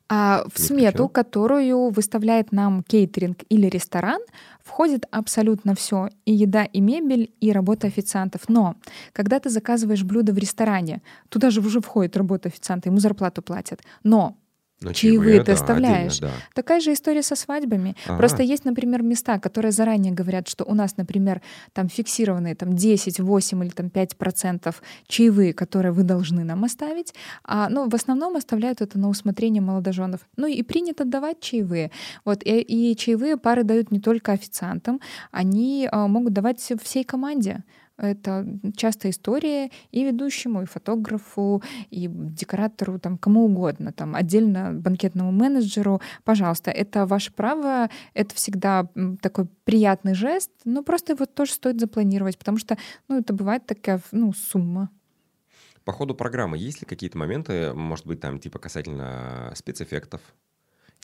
А 0.09 0.45
в 0.53 0.61
смету, 0.61 1.09
которую 1.09 1.91
выставляет 1.91 2.53
нам 2.53 2.85
кейтеринг 2.85 3.39
или 3.49 3.67
ресторан, 3.67 4.21
входит 4.63 5.07
абсолютно 5.11 5.75
все. 5.75 6.11
И 6.25 6.33
еда, 6.33 6.65
и 6.65 6.81
мебель, 6.81 7.33
и 7.41 7.51
работа 7.51 7.89
официантов. 7.89 8.43
Но 8.49 8.77
когда 9.13 9.41
ты 9.41 9.51
заказываешь 9.51 10.05
блюдо 10.05 10.33
в 10.33 10.39
ресторане, 10.39 11.03
туда 11.29 11.51
же 11.51 11.61
уже 11.61 11.81
входит 11.81 12.17
работа 12.17 12.49
официанта, 12.49 12.89
ему 12.89 12.99
зарплату 12.99 13.43
платят. 13.43 13.81
Но 14.05 14.37
но 14.81 14.93
чаевые 14.93 15.41
ты 15.41 15.47
да, 15.47 15.53
оставляешь. 15.55 16.19
Отдельно, 16.19 16.35
да. 16.35 16.43
Такая 16.55 16.81
же 16.81 16.93
история 16.93 17.23
со 17.23 17.35
свадьбами. 17.35 17.97
Ага. 18.07 18.19
Просто 18.19 18.43
есть, 18.43 18.67
например, 18.67 19.03
места, 19.03 19.39
которые 19.39 19.73
заранее 19.73 20.13
говорят, 20.13 20.49
что 20.49 20.65
у 20.65 20.75
нас, 20.75 20.99
например, 20.99 21.41
там 21.73 21.89
фиксированные 21.89 22.55
там 22.55 22.75
10, 22.75 23.21
8 23.21 23.65
или 23.65 23.71
там 23.71 23.89
5 23.89 24.17
процентов 24.17 24.83
чаевые, 25.07 25.55
которые 25.55 25.93
вы 25.93 26.03
должны 26.03 26.45
нам 26.45 26.65
оставить. 26.65 27.15
А, 27.43 27.69
ну, 27.71 27.89
в 27.89 27.95
основном 27.95 28.37
оставляют 28.37 28.83
это 28.83 28.99
на 28.99 29.09
усмотрение 29.09 29.63
молодоженов. 29.63 30.21
Ну 30.37 30.47
и 30.47 30.63
принято 30.63 31.05
давать 31.05 31.41
чаевые. 31.41 31.91
Вот, 32.27 32.43
и, 32.45 32.61
и 32.61 32.95
чаевые 32.97 33.39
пары 33.39 33.65
дают 33.65 33.91
не 33.91 34.01
только 34.01 34.33
официантам, 34.33 35.01
они 35.31 35.89
а, 35.91 36.07
могут 36.07 36.35
давать 36.35 36.61
всей 36.83 37.05
команде. 37.05 37.65
Это 37.99 38.47
частая 38.77 39.13
история 39.13 39.71
и 39.91 40.05
ведущему, 40.05 40.63
и 40.63 40.67
фотографу, 40.67 41.63
и 41.91 42.09
декоратору, 42.09 42.99
там, 42.99 43.17
кому 43.17 43.47
угодно, 43.47 43.93
там, 43.93 44.15
отдельно 44.15 44.73
банкетному 44.75 45.33
менеджеру. 45.33 46.03
Пожалуйста, 46.25 46.71
это 46.71 47.07
ваше 47.07 47.33
право, 47.33 47.89
это 48.13 48.35
всегда 48.35 48.89
такой 49.23 49.47
приятный 49.65 50.15
жест, 50.15 50.51
но 50.65 50.83
просто 50.83 51.15
его 51.15 51.25
тоже 51.25 51.53
стоит 51.53 51.81
запланировать, 51.81 52.39
потому 52.39 52.59
что, 52.59 52.77
ну, 53.09 53.19
это 53.19 53.33
бывает 53.33 53.65
такая, 53.67 54.01
ну, 54.13 54.33
сумма. 54.35 54.91
По 55.85 55.93
ходу 55.93 56.15
программы 56.15 56.59
есть 56.59 56.81
ли 56.81 56.87
какие-то 56.87 57.17
моменты, 57.17 57.73
может 57.73 58.07
быть, 58.07 58.21
там, 58.21 58.41
типа, 58.41 58.59
касательно 58.59 59.53
спецэффектов, 59.55 60.21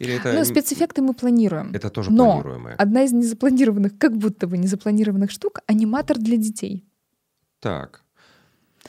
или 0.03 0.15
это... 0.15 0.33
Ну, 0.33 0.45
спецэффекты 0.45 1.01
мы 1.01 1.15
планируем. 1.15 1.71
Это 1.73 1.88
тоже 1.91 2.11
Но 2.11 2.33
планируемое. 2.33 2.75
одна 2.75 3.05
из 3.05 3.12
незапланированных, 3.12 3.97
как 3.99 4.17
будто 4.17 4.47
бы 4.47 4.59
незапланированных 4.59 5.31
штук— 5.31 5.61
аниматор 5.67 6.19
для 6.19 6.37
детей. 6.37 6.85
Так. 7.61 8.03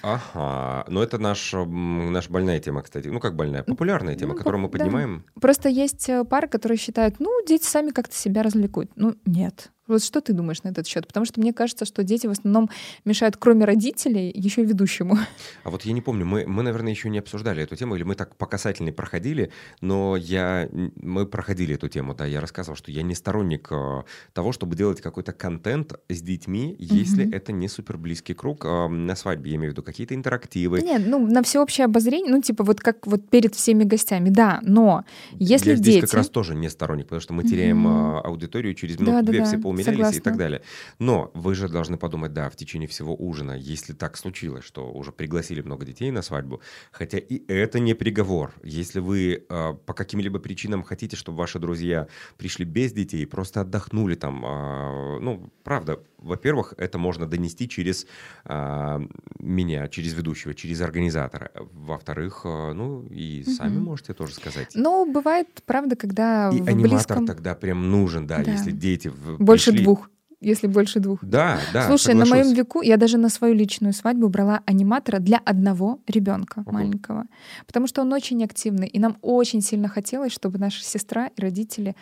Ага, 0.01 0.85
но 0.89 1.03
это 1.03 1.19
наш, 1.19 1.53
наша 1.53 2.31
больная 2.31 2.59
тема, 2.59 2.81
кстати. 2.81 3.09
Ну, 3.09 3.19
как 3.19 3.35
больная, 3.35 3.61
популярная 3.61 4.15
тема, 4.15 4.33
ну, 4.33 4.37
которую 4.39 4.61
мы 4.61 4.69
поднимаем. 4.69 5.23
Да. 5.35 5.41
Просто 5.41 5.69
есть 5.69 6.09
э, 6.09 6.23
пары, 6.25 6.47
которые 6.47 6.79
считают, 6.79 7.19
ну, 7.19 7.29
дети 7.45 7.65
сами 7.65 7.91
как-то 7.91 8.15
себя 8.15 8.41
развлекут. 8.41 8.89
Ну, 8.95 9.15
нет. 9.25 9.71
Вот 9.87 10.01
что 10.01 10.21
ты 10.21 10.31
думаешь 10.31 10.63
на 10.63 10.69
этот 10.69 10.87
счет? 10.87 11.05
Потому 11.05 11.25
что 11.25 11.41
мне 11.41 11.51
кажется, 11.51 11.83
что 11.83 12.03
дети 12.03 12.25
в 12.25 12.31
основном 12.31 12.69
мешают, 13.03 13.35
кроме 13.35 13.65
родителей, 13.65 14.31
еще 14.33 14.61
и 14.61 14.65
ведущему. 14.65 15.17
А 15.65 15.69
вот 15.69 15.83
я 15.83 15.91
не 15.91 16.01
помню, 16.01 16.25
мы, 16.25 16.45
мы, 16.47 16.63
наверное, 16.63 16.91
еще 16.91 17.09
не 17.09 17.19
обсуждали 17.19 17.61
эту 17.63 17.75
тему, 17.75 17.95
или 17.95 18.03
мы 18.03 18.15
так 18.15 18.37
по 18.37 18.45
касательной 18.45 18.93
проходили, 18.93 19.51
но 19.81 20.15
я, 20.15 20.69
мы 20.71 21.25
проходили 21.25 21.75
эту 21.75 21.89
тему, 21.89 22.13
да, 22.13 22.25
я 22.25 22.39
рассказывал, 22.39 22.77
что 22.77 22.91
я 22.91 23.01
не 23.01 23.13
сторонник 23.13 23.67
э, 23.71 24.03
того, 24.31 24.53
чтобы 24.53 24.77
делать 24.77 25.01
какой-то 25.01 25.33
контент 25.33 25.93
с 26.07 26.21
детьми, 26.21 26.75
если 26.79 27.25
угу. 27.25 27.35
это 27.35 27.51
не 27.51 27.67
супер 27.67 27.97
близкий 27.97 28.33
круг 28.33 28.63
э, 28.63 28.87
на 28.87 29.15
свадьбе, 29.15 29.51
я 29.51 29.57
имею 29.57 29.71
в 29.71 29.73
виду 29.73 29.83
какие-то 29.83 30.15
интерактивы. 30.15 30.81
Нет, 30.81 31.03
ну, 31.05 31.27
на 31.27 31.43
всеобщее 31.43 31.85
обозрение, 31.85 32.31
ну, 32.31 32.41
типа 32.41 32.63
вот 32.63 32.79
как 32.79 33.05
вот 33.05 33.29
перед 33.29 33.53
всеми 33.53 33.83
гостями, 33.83 34.29
да, 34.29 34.59
но 34.63 35.03
если 35.33 35.71
я 35.71 35.75
дети... 35.75 35.89
здесь 35.89 36.01
как 36.03 36.13
раз 36.13 36.29
тоже 36.29 36.55
не 36.55 36.69
сторонник, 36.69 37.07
потому 37.07 37.19
что 37.19 37.33
мы 37.33 37.43
теряем 37.43 37.85
угу. 37.85 38.25
аудиторию 38.25 38.73
через 38.75 38.97
минуту-две, 38.97 39.39
да, 39.39 39.43
да, 39.43 39.45
все 39.45 39.57
да 39.57 39.72
поумерялись 39.73 39.97
Согласна. 39.97 40.19
и 40.19 40.21
так 40.21 40.37
далее. 40.37 40.61
Но 40.99 41.31
вы 41.33 41.55
же 41.55 41.67
должны 41.67 41.97
подумать, 41.97 42.33
да, 42.33 42.49
в 42.49 42.55
течение 42.55 42.87
всего 42.87 43.15
ужина, 43.15 43.53
если 43.53 43.93
так 43.93 44.17
случилось, 44.17 44.63
что 44.63 44.91
уже 44.91 45.11
пригласили 45.11 45.61
много 45.61 45.85
детей 45.85 46.11
на 46.11 46.21
свадьбу, 46.21 46.61
хотя 46.91 47.17
и 47.17 47.43
это 47.47 47.79
не 47.79 47.93
приговор. 47.93 48.53
Если 48.63 48.99
вы 48.99 49.45
э, 49.47 49.73
по 49.85 49.93
каким-либо 49.93 50.39
причинам 50.39 50.83
хотите, 50.83 51.15
чтобы 51.15 51.37
ваши 51.39 51.59
друзья 51.59 52.07
пришли 52.37 52.65
без 52.65 52.93
детей, 52.93 53.25
просто 53.25 53.61
отдохнули 53.61 54.15
там, 54.15 54.45
э, 54.45 55.19
ну, 55.19 55.51
правда, 55.63 55.99
во-первых, 56.23 56.73
это 56.77 56.97
можно 56.97 57.25
донести 57.27 57.67
через 57.69 58.07
э, 58.45 58.99
меня, 59.39 59.87
через 59.87 60.13
ведущего, 60.13 60.53
через 60.53 60.81
организатора. 60.81 61.51
Во-вторых, 61.71 62.41
э, 62.45 62.73
ну 62.73 63.05
и 63.09 63.43
сами 63.43 63.77
угу. 63.77 63.85
можете 63.85 64.13
тоже 64.13 64.33
сказать. 64.33 64.71
Ну, 64.73 65.11
бывает, 65.11 65.47
правда, 65.65 65.95
когда 65.95 66.49
и 66.49 66.61
в 66.61 66.67
аниматор 66.67 66.89
близком... 66.89 67.27
тогда 67.27 67.55
прям 67.55 67.91
нужен, 67.91 68.25
да, 68.25 68.43
да. 68.43 68.51
если 68.51 68.71
дети 68.71 69.11
больше 69.37 69.71
пришли... 69.71 69.83
двух 69.85 70.09
если 70.43 70.67
больше 70.67 70.99
двух. 70.99 71.23
Да, 71.23 71.59
да. 71.71 71.87
Слушай, 71.87 72.11
соглашусь. 72.11 72.29
на 72.29 72.35
моем 72.35 72.53
веку 72.53 72.81
я 72.81 72.97
даже 72.97 73.17
на 73.17 73.29
свою 73.29 73.53
личную 73.55 73.93
свадьбу 73.93 74.27
брала 74.27 74.61
аниматора 74.65 75.19
для 75.19 75.37
одного 75.37 75.99
ребенка 76.05 76.59
угу. 76.59 76.73
маленького, 76.73 77.25
потому 77.65 77.87
что 77.87 78.01
он 78.01 78.11
очень 78.13 78.43
активный, 78.43 78.87
и 78.87 78.99
нам 78.99 79.17
очень 79.21 79.61
сильно 79.61 79.87
хотелось, 79.87 80.33
чтобы 80.33 80.59
наша 80.59 80.83
сестра 80.83 81.27
и 81.27 81.41
родители 81.41 81.95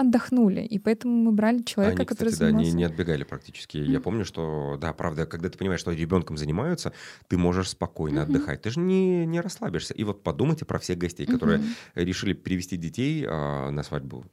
отдохнули, 0.00 0.60
и 0.60 0.78
поэтому 0.78 1.14
мы 1.14 1.32
брали 1.32 1.62
человека, 1.62 1.98
Они, 1.98 2.06
который 2.06 2.28
кстати, 2.30 2.50
занимался. 2.50 2.70
да, 2.70 2.76
не, 2.76 2.78
не 2.78 2.84
отбегали 2.84 3.24
практически. 3.24 3.78
Mm-hmm. 3.78 3.90
Я 3.90 4.00
помню, 4.00 4.24
что, 4.24 4.78
да, 4.80 4.92
правда, 4.92 5.26
когда 5.26 5.48
ты 5.48 5.58
понимаешь, 5.58 5.80
что 5.80 5.92
ребенком 5.92 6.36
занимаются, 6.36 6.92
ты 7.26 7.36
можешь 7.36 7.70
спокойно 7.70 8.20
mm-hmm. 8.20 8.22
отдыхать, 8.22 8.62
ты 8.62 8.70
же 8.70 8.80
не, 8.80 9.26
не 9.26 9.40
расслабишься. 9.40 9.94
И 9.94 10.04
вот 10.04 10.22
подумайте 10.22 10.64
про 10.64 10.78
всех 10.78 10.98
гостей, 10.98 11.26
которые 11.26 11.58
mm-hmm. 11.58 12.04
решили 12.04 12.32
привести 12.32 12.76
детей 12.76 13.24
э, 13.24 13.70
на 13.70 13.82
свадьбу 13.82 14.24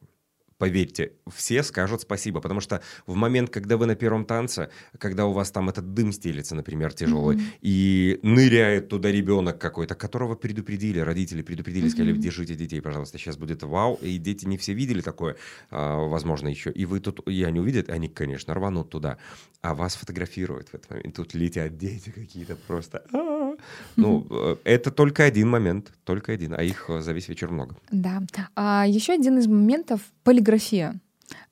поверьте, 0.58 1.14
все 1.34 1.64
скажут 1.64 2.02
спасибо, 2.02 2.42
потому 2.42 2.62
что 2.62 2.82
в 3.06 3.16
момент, 3.16 3.50
когда 3.50 3.78
вы 3.78 3.86
на 3.86 3.96
первом 3.96 4.26
танце, 4.26 4.70
когда 4.98 5.26
у 5.26 5.32
вас 5.32 5.52
там 5.52 5.70
этот 5.70 5.94
дым 5.94 6.12
стелится, 6.12 6.56
например, 6.56 6.94
тяжелый, 6.94 7.38
mm-hmm. 7.38 7.58
и 7.62 8.20
ныряет 8.24 8.90
туда 8.90 9.12
ребенок 9.12 9.60
какой-то, 9.60 9.96
которого 9.96 10.36
предупредили, 10.36 11.00
родители 11.00 11.42
предупредили, 11.42 11.88
mm-hmm. 11.88 11.90
сказали, 11.90 12.14
держите 12.14 12.56
детей, 12.56 12.82
пожалуйста, 12.82 13.18
сейчас 13.18 13.38
будет 13.38 13.64
вау, 13.64 14.00
и 14.02 14.18
дети 14.18 14.46
не 14.46 14.58
все 14.58 14.74
видели 14.74 15.02
такое, 15.02 15.36
а, 15.72 15.98
возможно, 16.08 16.48
еще, 16.48 16.72
и 16.72 16.86
вы 16.86 17.00
тут, 17.00 17.28
и 17.28 17.44
они 17.44 17.60
увидят, 17.60 17.90
они, 17.90 18.08
конечно, 18.08 18.54
рванут 18.54 18.90
туда, 18.90 19.18
а 19.62 19.74
вас 19.74 19.96
фотографируют 19.96 20.70
в 20.70 20.76
этот 20.76 20.90
момент, 20.90 21.16
тут 21.16 21.34
летят 21.34 21.78
дети 21.78 22.12
какие-то 22.12 22.56
просто, 22.56 23.04
Ну, 23.96 24.26
э, 24.30 24.56
это 24.64 24.92
только 24.92 25.24
один 25.24 25.50
момент, 25.50 25.92
только 26.04 26.32
один, 26.32 26.54
а 26.54 26.64
их 26.64 26.86
э, 26.90 27.02
за 27.02 27.14
весь 27.14 27.28
вечер 27.28 27.52
много. 27.52 27.76
Да, 27.92 28.22
а, 28.56 28.86
еще 28.88 29.14
один 29.14 29.38
из 29.38 29.48
моментов 29.48 30.02
полиграфия. 30.24 31.00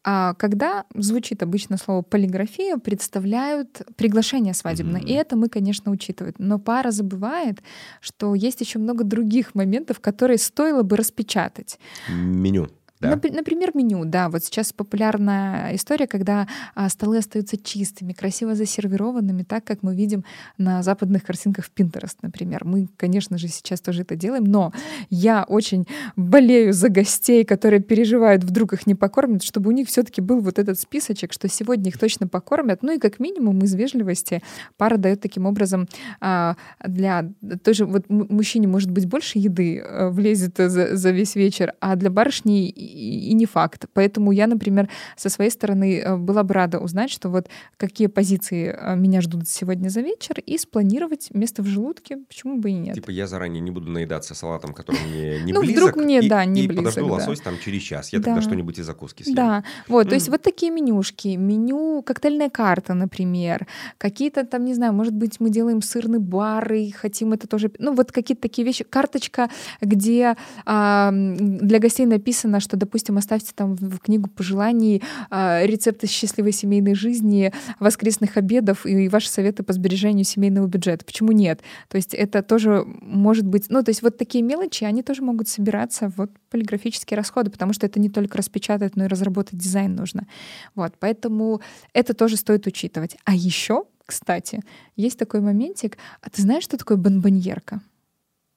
А 0.03 0.33
когда 0.33 0.85
звучит 0.93 1.41
обычно 1.43 1.77
слово 1.77 2.01
полиграфия, 2.01 2.77
представляют 2.77 3.81
приглашение 3.95 4.53
свадебное. 4.53 5.01
Mm-hmm. 5.01 5.07
И 5.07 5.13
это 5.13 5.35
мы, 5.37 5.47
конечно, 5.47 5.91
учитываем. 5.91 6.35
Но 6.37 6.59
пара 6.59 6.91
забывает, 6.91 7.63
что 8.01 8.35
есть 8.35 8.59
еще 8.61 8.79
много 8.79 9.03
других 9.03 9.55
моментов, 9.55 9.99
которые 10.01 10.37
стоило 10.37 10.83
бы 10.83 10.97
распечатать. 10.97 11.79
Меню. 12.09 12.67
Да. 13.09 13.29
Например, 13.31 13.71
меню, 13.73 14.05
да. 14.05 14.29
Вот 14.29 14.43
сейчас 14.43 14.73
популярная 14.73 15.75
история, 15.75 16.07
когда 16.07 16.47
а, 16.75 16.89
столы 16.89 17.17
остаются 17.17 17.57
чистыми, 17.57 18.13
красиво 18.13 18.55
засервированными, 18.55 19.43
так 19.43 19.63
как 19.63 19.83
мы 19.83 19.95
видим 19.95 20.23
на 20.57 20.83
западных 20.83 21.23
картинках 21.23 21.65
в 21.65 21.71
Pinterest, 21.73 22.17
например. 22.21 22.65
Мы, 22.65 22.87
конечно 22.97 23.37
же, 23.37 23.47
сейчас 23.47 23.81
тоже 23.81 24.01
это 24.03 24.15
делаем, 24.15 24.43
но 24.43 24.71
я 25.09 25.43
очень 25.43 25.85
болею 26.15 26.73
за 26.73 26.89
гостей, 26.89 27.43
которые 27.45 27.81
переживают, 27.81 28.43
вдруг 28.43 28.73
их 28.73 28.87
не 28.87 28.95
покормят, 28.95 29.43
чтобы 29.43 29.69
у 29.69 29.73
них 29.73 29.87
все-таки 29.87 30.21
был 30.21 30.39
вот 30.39 30.59
этот 30.59 30.79
списочек, 30.79 31.33
что 31.33 31.47
сегодня 31.47 31.89
их 31.89 31.97
точно 31.97 32.27
покормят. 32.27 32.83
Ну 32.83 32.93
и 32.93 32.99
как 32.99 33.19
минимум 33.19 33.59
из 33.59 33.73
вежливости 33.73 34.41
пара 34.77 34.97
дает 34.97 35.21
таким 35.21 35.45
образом 35.45 35.87
а, 36.19 36.55
для 36.85 37.29
той 37.63 37.73
же 37.73 37.85
вот 37.85 38.09
мужчине 38.09 38.67
может 38.67 38.91
быть 38.91 39.07
больше 39.07 39.39
еды 39.39 39.79
а, 39.79 40.09
влезет 40.09 40.57
за, 40.57 40.95
за 40.95 41.11
весь 41.11 41.35
вечер, 41.35 41.73
а 41.79 41.95
для 41.95 42.09
барышни 42.09 42.73
и, 42.93 43.33
не 43.33 43.45
факт. 43.45 43.85
Поэтому 43.93 44.31
я, 44.31 44.47
например, 44.47 44.89
со 45.15 45.29
своей 45.29 45.51
стороны 45.51 45.99
э, 45.99 46.17
была 46.17 46.43
бы 46.43 46.53
рада 46.53 46.79
узнать, 46.79 47.09
что 47.11 47.29
вот 47.29 47.47
какие 47.77 48.07
позиции 48.07 48.75
э, 48.77 48.95
меня 48.95 49.21
ждут 49.21 49.47
сегодня 49.47 49.89
за 49.89 50.01
вечер, 50.01 50.39
и 50.45 50.57
спланировать 50.57 51.29
место 51.33 51.61
в 51.61 51.65
желудке, 51.65 52.17
почему 52.17 52.57
бы 52.57 52.69
и 52.69 52.73
нет. 52.73 52.95
Типа 52.95 53.11
я 53.11 53.27
заранее 53.27 53.61
не 53.61 53.71
буду 53.71 53.89
наедаться 53.89 54.35
салатом, 54.35 54.73
который 54.73 54.99
мне 55.07 55.39
не 55.43 55.53
ну, 55.53 55.61
близок. 55.61 55.77
вдруг 55.77 56.03
мне, 56.03 56.19
и, 56.19 56.29
да, 56.29 56.45
не 56.45 56.63
и 56.63 56.67
близок. 56.67 56.85
подожду 56.85 57.07
лосось 57.11 57.41
там 57.41 57.55
через 57.63 57.81
час. 57.81 58.13
Я 58.13 58.21
тогда 58.21 58.41
что-нибудь 58.41 58.79
из 58.79 58.85
закуски 58.85 59.23
съем. 59.23 59.35
Да, 59.35 59.63
вот, 59.87 60.09
то 60.09 60.15
есть 60.15 60.29
вот 60.29 60.41
такие 60.41 60.71
менюшки. 60.71 61.35
Меню, 61.35 62.01
коктейльная 62.03 62.49
карта, 62.49 62.93
например. 62.93 63.67
Какие-то 63.97 64.45
там, 64.45 64.65
не 64.65 64.73
знаю, 64.73 64.93
может 64.93 65.13
быть, 65.13 65.39
мы 65.39 65.49
делаем 65.49 65.81
сырный 65.81 66.19
бар 66.19 66.73
и 66.73 66.91
хотим 66.91 67.33
это 67.33 67.47
тоже... 67.47 67.71
Ну, 67.79 67.93
вот 67.93 68.11
какие-то 68.11 68.41
такие 68.41 68.65
вещи. 68.65 68.83
Карточка, 68.83 69.49
где 69.81 70.35
а, 70.65 71.11
для 71.11 71.79
гостей 71.79 72.05
написано, 72.05 72.59
что 72.59 72.77
допустим, 72.83 73.17
оставьте 73.17 73.51
там 73.55 73.75
в 73.75 73.99
книгу 73.99 74.29
пожеланий 74.29 75.01
а, 75.29 75.63
рецепты 75.63 76.07
счастливой 76.07 76.51
семейной 76.51 76.95
жизни, 76.95 77.53
воскресных 77.79 78.35
обедов 78.37 78.85
и 78.85 79.07
ваши 79.07 79.29
советы 79.29 79.63
по 79.63 79.71
сбережению 79.73 80.25
семейного 80.25 80.67
бюджета. 80.67 81.05
Почему 81.05 81.31
нет? 81.31 81.61
То 81.87 81.95
есть 81.97 82.13
это 82.13 82.43
тоже 82.43 82.83
может 83.01 83.45
быть... 83.45 83.69
Ну, 83.69 83.83
то 83.83 83.89
есть 83.89 84.01
вот 84.01 84.17
такие 84.17 84.43
мелочи, 84.43 84.83
они 84.83 85.01
тоже 85.01 85.21
могут 85.21 85.47
собираться 85.47 86.11
вот 86.17 86.31
полиграфические 86.49 87.17
расходы, 87.17 87.49
потому 87.49 87.73
что 87.73 87.85
это 87.85 87.99
не 87.99 88.09
только 88.09 88.37
распечатать, 88.37 88.95
но 88.95 89.05
и 89.05 89.07
разработать 89.07 89.57
дизайн 89.57 89.95
нужно. 89.95 90.27
Вот, 90.75 90.93
поэтому 90.99 91.61
это 91.93 92.13
тоже 92.13 92.37
стоит 92.37 92.67
учитывать. 92.67 93.15
А 93.23 93.33
еще, 93.33 93.85
кстати, 94.05 94.59
есть 94.95 95.17
такой 95.17 95.41
моментик. 95.41 95.97
А 96.21 96.29
ты 96.29 96.41
знаешь, 96.41 96.63
что 96.63 96.77
такое 96.77 96.97
бонбоньерка? 96.97 97.81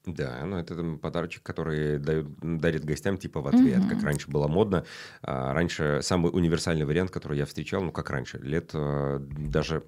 Да, 0.07 0.43
ну 0.45 0.57
это 0.57 0.75
там, 0.75 0.99
подарочек, 0.99 1.43
который 1.43 1.99
дают, 1.99 2.27
дарит 2.41 2.85
гостям 2.85 3.17
типа 3.17 3.41
в 3.41 3.47
ответ, 3.47 3.79
угу. 3.79 3.89
как 3.89 4.03
раньше 4.03 4.31
было 4.31 4.47
модно. 4.47 4.85
А, 5.21 5.53
раньше 5.53 5.99
самый 6.01 6.31
универсальный 6.31 6.85
вариант, 6.85 7.11
который 7.11 7.37
я 7.37 7.45
встречал, 7.45 7.81
ну 7.81 7.91
как 7.91 8.09
раньше, 8.09 8.37
лет 8.39 8.71
а, 8.73 9.19
даже 9.19 9.83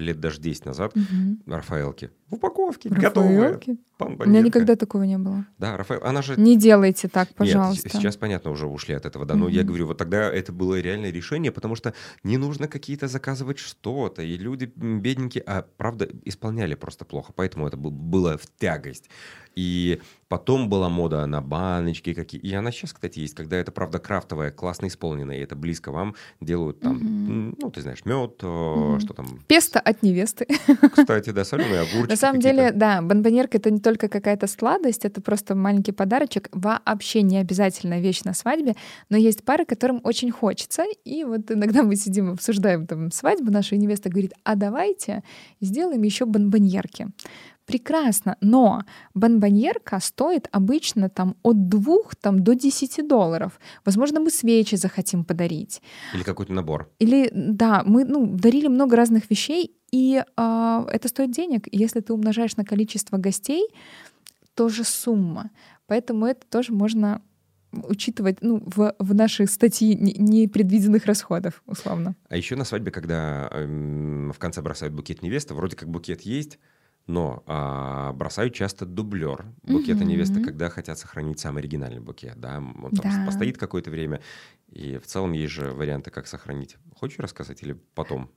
лет 0.00 0.20
даже 0.20 0.40
10 0.40 0.64
назад, 0.66 0.96
угу. 0.96 1.38
Рафаэлки. 1.46 2.10
В 2.28 2.34
упаковке, 2.34 2.88
Рафаэлки? 2.88 3.70
готовые. 4.00 4.18
У 4.24 4.28
меня 4.28 4.40
никогда 4.40 4.76
такого 4.76 5.02
не 5.02 5.18
было. 5.18 5.46
Да, 5.58 5.76
Рафаэл, 5.76 6.02
она 6.04 6.22
же... 6.22 6.40
Не 6.40 6.56
делайте 6.56 7.08
так, 7.08 7.28
пожалуйста. 7.34 7.88
Нет, 7.88 7.96
сейчас, 7.96 8.16
понятно, 8.16 8.50
уже 8.50 8.66
ушли 8.66 8.94
от 8.94 9.04
этого, 9.04 9.26
да. 9.26 9.34
Но 9.34 9.46
угу. 9.46 9.52
я 9.52 9.62
говорю, 9.62 9.86
вот 9.86 9.98
тогда 9.98 10.30
это 10.30 10.52
было 10.52 10.80
реальное 10.80 11.10
решение, 11.10 11.52
потому 11.52 11.76
что 11.76 11.94
не 12.22 12.38
нужно 12.38 12.66
какие-то 12.68 13.08
заказывать 13.08 13.58
что-то. 13.58 14.22
И 14.22 14.36
люди 14.36 14.72
бедненькие, 14.74 15.44
а 15.46 15.66
правда, 15.76 16.08
исполняли 16.24 16.74
просто 16.74 17.04
плохо. 17.04 17.32
Поэтому 17.34 17.66
это 17.66 17.76
было 17.76 18.38
в 18.38 18.46
тягость. 18.58 19.10
И 19.60 20.00
потом 20.28 20.70
была 20.70 20.88
мода 20.88 21.26
на 21.26 21.42
баночки 21.42 22.14
какие. 22.14 22.40
И 22.40 22.54
она 22.54 22.70
сейчас, 22.70 22.94
кстати, 22.94 23.18
есть, 23.18 23.34
когда 23.34 23.58
это, 23.58 23.72
правда, 23.72 23.98
крафтовая, 23.98 24.50
классно 24.50 24.86
исполненная, 24.86 25.36
и 25.36 25.40
это 25.40 25.54
близко 25.54 25.92
вам 25.92 26.14
делают 26.40 26.80
там, 26.80 26.96
mm-hmm. 26.96 27.58
ну, 27.60 27.70
ты 27.70 27.82
знаешь, 27.82 28.06
мед, 28.06 28.36
mm-hmm. 28.38 29.00
что 29.00 29.12
там. 29.12 29.26
Песто 29.48 29.78
от 29.78 30.02
невесты. 30.02 30.46
Кстати, 30.96 31.30
да, 31.30 31.44
соленые 31.44 31.80
огурчики. 31.90 32.08
На 32.10 32.16
самом 32.16 32.40
деле, 32.40 32.72
да, 32.72 33.02
бомбонерка— 33.02 33.58
это 33.58 33.70
не 33.70 33.80
только 33.80 34.08
какая-то 34.08 34.46
сладость, 34.46 35.04
это 35.04 35.20
просто 35.20 35.54
маленький 35.54 35.92
подарочек. 35.92 36.48
Вообще 36.52 37.20
не 37.20 37.36
обязательно 37.36 38.00
вещь 38.00 38.22
на 38.22 38.32
свадьбе, 38.32 38.76
но 39.10 39.18
есть 39.18 39.44
пары, 39.44 39.66
которым 39.66 40.00
очень 40.04 40.30
хочется. 40.30 40.84
И 41.04 41.24
вот 41.24 41.50
иногда 41.50 41.82
мы 41.82 41.96
сидим, 41.96 42.30
обсуждаем 42.32 42.86
там 42.86 43.10
свадьбу, 43.10 43.50
наша 43.50 43.76
невеста 43.76 44.08
говорит, 44.08 44.32
а 44.44 44.54
давайте 44.54 45.22
сделаем 45.60 46.02
еще 46.02 46.24
бомбоньерки 46.24 47.08
прекрасно, 47.66 48.36
но 48.40 48.82
бонбоньерка 49.14 50.00
стоит 50.00 50.48
обычно 50.52 51.08
там 51.08 51.36
от 51.42 51.68
двух 51.68 52.16
там, 52.16 52.42
до 52.42 52.54
10 52.54 53.06
долларов. 53.06 53.60
Возможно, 53.84 54.20
мы 54.20 54.30
свечи 54.30 54.76
захотим 54.76 55.24
подарить. 55.24 55.82
Или 56.14 56.22
какой-то 56.22 56.52
набор. 56.52 56.90
Или, 56.98 57.30
да, 57.32 57.82
мы 57.86 58.04
ну, 58.04 58.26
дарили 58.26 58.68
много 58.68 58.96
разных 58.96 59.30
вещей, 59.30 59.76
и 59.92 60.22
э, 60.24 60.84
это 60.92 61.08
стоит 61.08 61.30
денег. 61.30 61.68
если 61.72 62.00
ты 62.00 62.12
умножаешь 62.12 62.56
на 62.56 62.64
количество 62.64 63.18
гостей, 63.18 63.68
тоже 64.54 64.84
сумма. 64.84 65.50
Поэтому 65.86 66.26
это 66.26 66.46
тоже 66.48 66.72
можно 66.72 67.22
учитывать 67.72 68.38
ну, 68.40 68.62
в, 68.66 68.94
в 68.98 69.14
наши 69.14 69.46
статьи 69.46 69.94
непредвиденных 69.94 71.06
расходов, 71.06 71.62
условно. 71.66 72.16
А 72.28 72.36
еще 72.36 72.56
на 72.56 72.64
свадьбе, 72.64 72.90
когда 72.90 73.48
э, 73.50 74.30
в 74.34 74.38
конце 74.38 74.60
бросают 74.60 74.94
букет 74.94 75.22
невесты, 75.22 75.54
вроде 75.54 75.76
как 75.76 75.88
букет 75.88 76.22
есть, 76.22 76.58
но 77.10 77.42
а, 77.46 78.12
бросают 78.12 78.54
часто 78.54 78.86
дублер 78.86 79.44
букета 79.62 80.00
угу. 80.00 80.10
невесты, 80.10 80.42
когда 80.42 80.70
хотят 80.70 80.98
сохранить 80.98 81.40
самый 81.40 81.60
оригинальный 81.60 82.00
букет. 82.00 82.38
Да? 82.38 82.58
Он 82.58 82.90
там 82.92 83.10
да. 83.10 83.26
постоит 83.26 83.58
какое-то 83.58 83.90
время, 83.90 84.20
и 84.68 84.98
в 84.98 85.06
целом 85.06 85.32
есть 85.32 85.52
же 85.52 85.72
варианты, 85.72 86.10
как 86.10 86.26
сохранить. 86.26 86.76
Хочешь 86.94 87.18
рассказать 87.18 87.62
или 87.62 87.72
потом? 87.94 88.30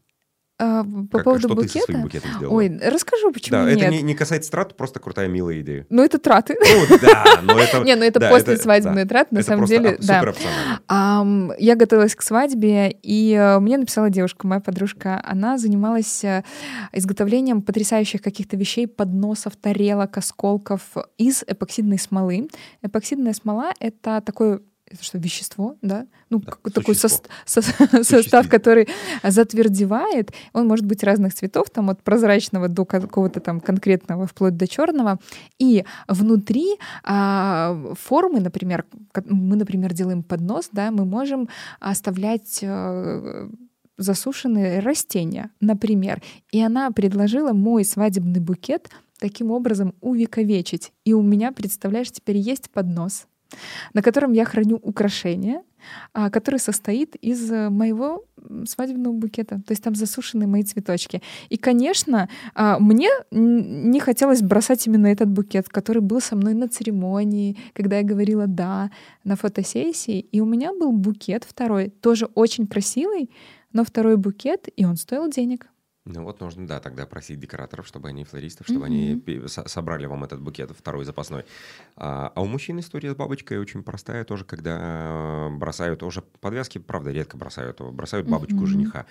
А, 0.64 0.84
по 0.84 1.18
как, 1.18 1.24
поводу 1.26 1.48
что 1.48 1.56
букета? 1.56 1.74
Ты 1.74 1.80
со 1.80 1.86
своим 1.86 2.02
букетом 2.04 2.32
сделала? 2.38 2.56
Ой, 2.56 2.80
расскажу, 2.82 3.32
почему 3.34 3.58
да, 3.58 3.70
нет. 3.70 3.82
это 3.82 3.90
не, 3.90 4.02
не 4.02 4.16
касается 4.16 4.50
трат, 4.50 4.78
просто 4.78 5.00
крутая, 5.00 5.28
милая 5.28 5.60
идея. 5.60 5.86
Ну, 5.90 6.04
это 6.04 6.20
траты. 6.20 6.56
Ну, 6.58 6.98
да, 7.02 7.42
но 7.44 7.60
это... 7.60 7.80
Не, 7.84 7.96
ну 7.96 8.04
это 8.04 8.20
после 8.22 8.58
свадебные 8.58 9.06
траты, 9.06 9.36
на 9.36 9.44
самом 9.44 9.66
деле, 9.66 9.98
да. 10.00 10.24
Я 11.58 11.76
готовилась 11.76 12.16
к 12.16 12.22
свадьбе, 12.22 12.92
и 13.02 13.34
э, 13.34 13.60
мне 13.60 13.78
написала 13.78 14.10
девушка, 14.10 14.48
моя 14.48 14.62
подружка, 14.62 15.22
она 15.24 15.58
занималась 15.58 16.24
э, 16.24 16.44
изготовлением 16.92 17.62
потрясающих 17.62 18.22
каких-то 18.22 18.56
вещей, 18.56 18.88
подносов, 18.88 19.56
тарелок, 19.56 20.18
осколков 20.18 20.82
из 21.18 21.44
эпоксидной 21.46 22.00
смолы. 22.00 22.48
Эпоксидная 22.82 23.34
смола— 23.34 23.72
это 23.80 24.22
такой 24.22 24.62
это 24.94 25.04
что, 25.04 25.18
вещество, 25.18 25.76
да? 25.82 26.06
Ну, 26.30 26.40
да, 26.40 26.72
такой 26.72 26.96
со, 26.96 27.08
со, 27.46 27.62
состав, 28.04 28.48
который 28.48 28.88
затвердевает. 29.24 30.32
Он 30.54 30.68
может 30.68 30.86
быть 30.86 31.04
разных 31.04 31.34
цветов, 31.34 31.70
там 31.72 31.90
от 31.90 32.04
прозрачного 32.04 32.68
до 32.68 32.86
какого-то 32.86 33.40
там 33.40 33.60
конкретного, 33.60 34.28
вплоть 34.28 34.56
до 34.56 34.68
черного. 34.68 35.20
И 35.58 35.84
внутри 36.08 36.78
а, 37.04 37.94
формы, 38.00 38.40
например, 38.40 38.86
мы, 39.26 39.56
например, 39.56 39.94
делаем 39.94 40.22
поднос, 40.22 40.70
да, 40.72 40.92
мы 40.92 41.06
можем 41.06 41.50
оставлять 41.80 42.60
а, 42.64 43.50
засушенные 43.98 44.80
растения, 44.80 45.50
например. 45.60 46.22
И 46.52 46.62
она 46.62 46.92
предложила 46.92 47.54
мой 47.54 47.84
свадебный 47.84 48.40
букет 48.42 48.90
таким 49.20 49.52
образом 49.52 49.96
увековечить. 50.02 50.92
И 51.04 51.14
у 51.14 51.22
меня, 51.22 51.52
представляешь, 51.52 52.12
теперь 52.12 52.38
есть 52.38 52.70
поднос 52.70 53.26
на 53.94 54.02
котором 54.02 54.34
я 54.34 54.46
храню 54.46 54.78
украшения, 54.78 55.64
а, 56.14 56.30
который 56.30 56.60
состоит 56.60 57.16
из 57.16 57.52
э, 57.52 57.70
моего 57.70 58.26
свадебного 58.66 59.14
букета. 59.14 59.62
То 59.66 59.72
есть 59.72 59.84
там 59.84 59.96
засушены 59.96 60.48
мои 60.48 60.64
цветочки. 60.64 61.22
И, 61.50 61.58
конечно, 61.58 62.30
а, 62.56 62.80
мне 62.80 63.10
не 63.32 64.00
хотелось 64.00 64.42
бросать 64.42 64.88
именно 64.88 65.08
этот 65.08 65.30
букет, 65.30 65.70
который 65.70 66.02
был 66.02 66.22
со 66.22 66.36
мной 66.36 66.54
на 66.54 66.68
церемонии, 66.68 67.58
когда 67.74 67.98
я 67.98 68.04
говорила 68.04 68.48
«да» 68.48 68.92
на 69.24 69.36
фотосессии. 69.36 70.20
И 70.20 70.42
у 70.42 70.46
меня 70.46 70.72
был 70.74 70.92
букет 70.92 71.44
второй, 71.44 71.90
тоже 71.90 72.26
очень 72.36 72.68
красивый, 72.68 73.30
но 73.74 73.84
второй 73.84 74.18
букет, 74.18 74.70
и 74.76 74.86
он 74.86 74.98
стоил 74.98 75.30
денег. 75.30 75.68
Ну 76.06 76.24
вот 76.24 76.42
нужно, 76.42 76.68
да, 76.68 76.82
тогда 76.82 77.06
просить 77.06 77.40
декораторов, 77.40 77.88
чтобы 77.88 78.10
они, 78.10 78.26
флористов, 78.26 78.68
чтобы 78.68 78.88
mm-hmm. 78.88 79.38
они 79.38 79.48
собрали 79.48 80.06
вам 80.06 80.26
этот 80.26 80.42
букет 80.42 80.72
второй 80.78 81.06
запасной. 81.06 81.46
А, 81.96 82.30
а 82.36 82.42
у 82.42 82.46
мужчин 82.46 82.78
история 82.82 83.14
с 83.14 83.16
бабочкой 83.16 83.58
очень 83.60 83.84
простая 83.84 84.26
тоже, 84.26 84.44
когда 84.44 85.48
бросают 85.52 86.02
тоже 86.02 86.22
подвязки, 86.42 86.78
правда, 86.78 87.12
редко 87.12 87.38
бросают, 87.38 87.80
бросают 87.80 88.28
бабочку 88.28 88.56
mm-hmm. 88.56 88.66
жениха. 88.66 89.06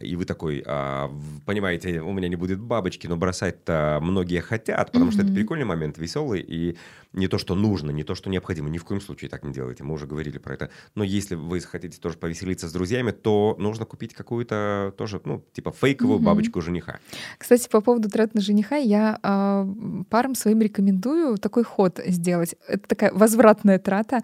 И 0.00 0.16
вы 0.16 0.24
такой, 0.24 0.64
а, 0.66 1.12
понимаете, 1.46 2.00
у 2.00 2.12
меня 2.12 2.26
не 2.26 2.36
будет 2.36 2.58
бабочки, 2.58 3.06
но 3.06 3.16
бросать-то 3.16 4.00
многие 4.02 4.40
хотят, 4.40 4.90
потому 4.90 5.10
mm-hmm. 5.10 5.14
что 5.14 5.22
это 5.22 5.32
прикольный 5.32 5.66
момент, 5.66 5.96
веселый, 5.96 6.40
и 6.40 6.76
не 7.12 7.28
то, 7.28 7.38
что 7.38 7.54
нужно, 7.54 7.90
не 7.90 8.02
то, 8.02 8.16
что 8.16 8.30
необходимо, 8.30 8.68
ни 8.68 8.78
в 8.78 8.84
коем 8.84 9.00
случае 9.00 9.28
так 9.28 9.44
не 9.44 9.52
делайте, 9.52 9.84
мы 9.84 9.94
уже 9.94 10.08
говорили 10.08 10.38
про 10.38 10.54
это. 10.54 10.70
Но 10.96 11.04
если 11.04 11.36
вы 11.36 11.60
хотите 11.60 12.00
тоже 12.00 12.16
повеселиться 12.16 12.68
с 12.68 12.72
друзьями, 12.72 13.12
то 13.12 13.54
нужно 13.60 13.84
купить 13.84 14.12
какую-то 14.12 14.92
тоже, 14.98 15.20
ну, 15.24 15.44
типа 15.52 15.70
фейковую 15.70 16.18
mm-hmm 16.18 16.31
бабочку 16.34 16.60
жениха. 16.60 16.98
Кстати, 17.38 17.68
по 17.68 17.80
поводу 17.80 18.08
трат 18.08 18.34
на 18.34 18.40
жениха, 18.40 18.76
я 18.76 19.18
э, 19.22 20.04
парам 20.08 20.34
своим 20.34 20.60
рекомендую 20.60 21.38
такой 21.38 21.64
ход 21.64 22.00
сделать. 22.06 22.54
Это 22.68 22.88
такая 22.88 23.12
возвратная 23.12 23.78
трата. 23.78 24.20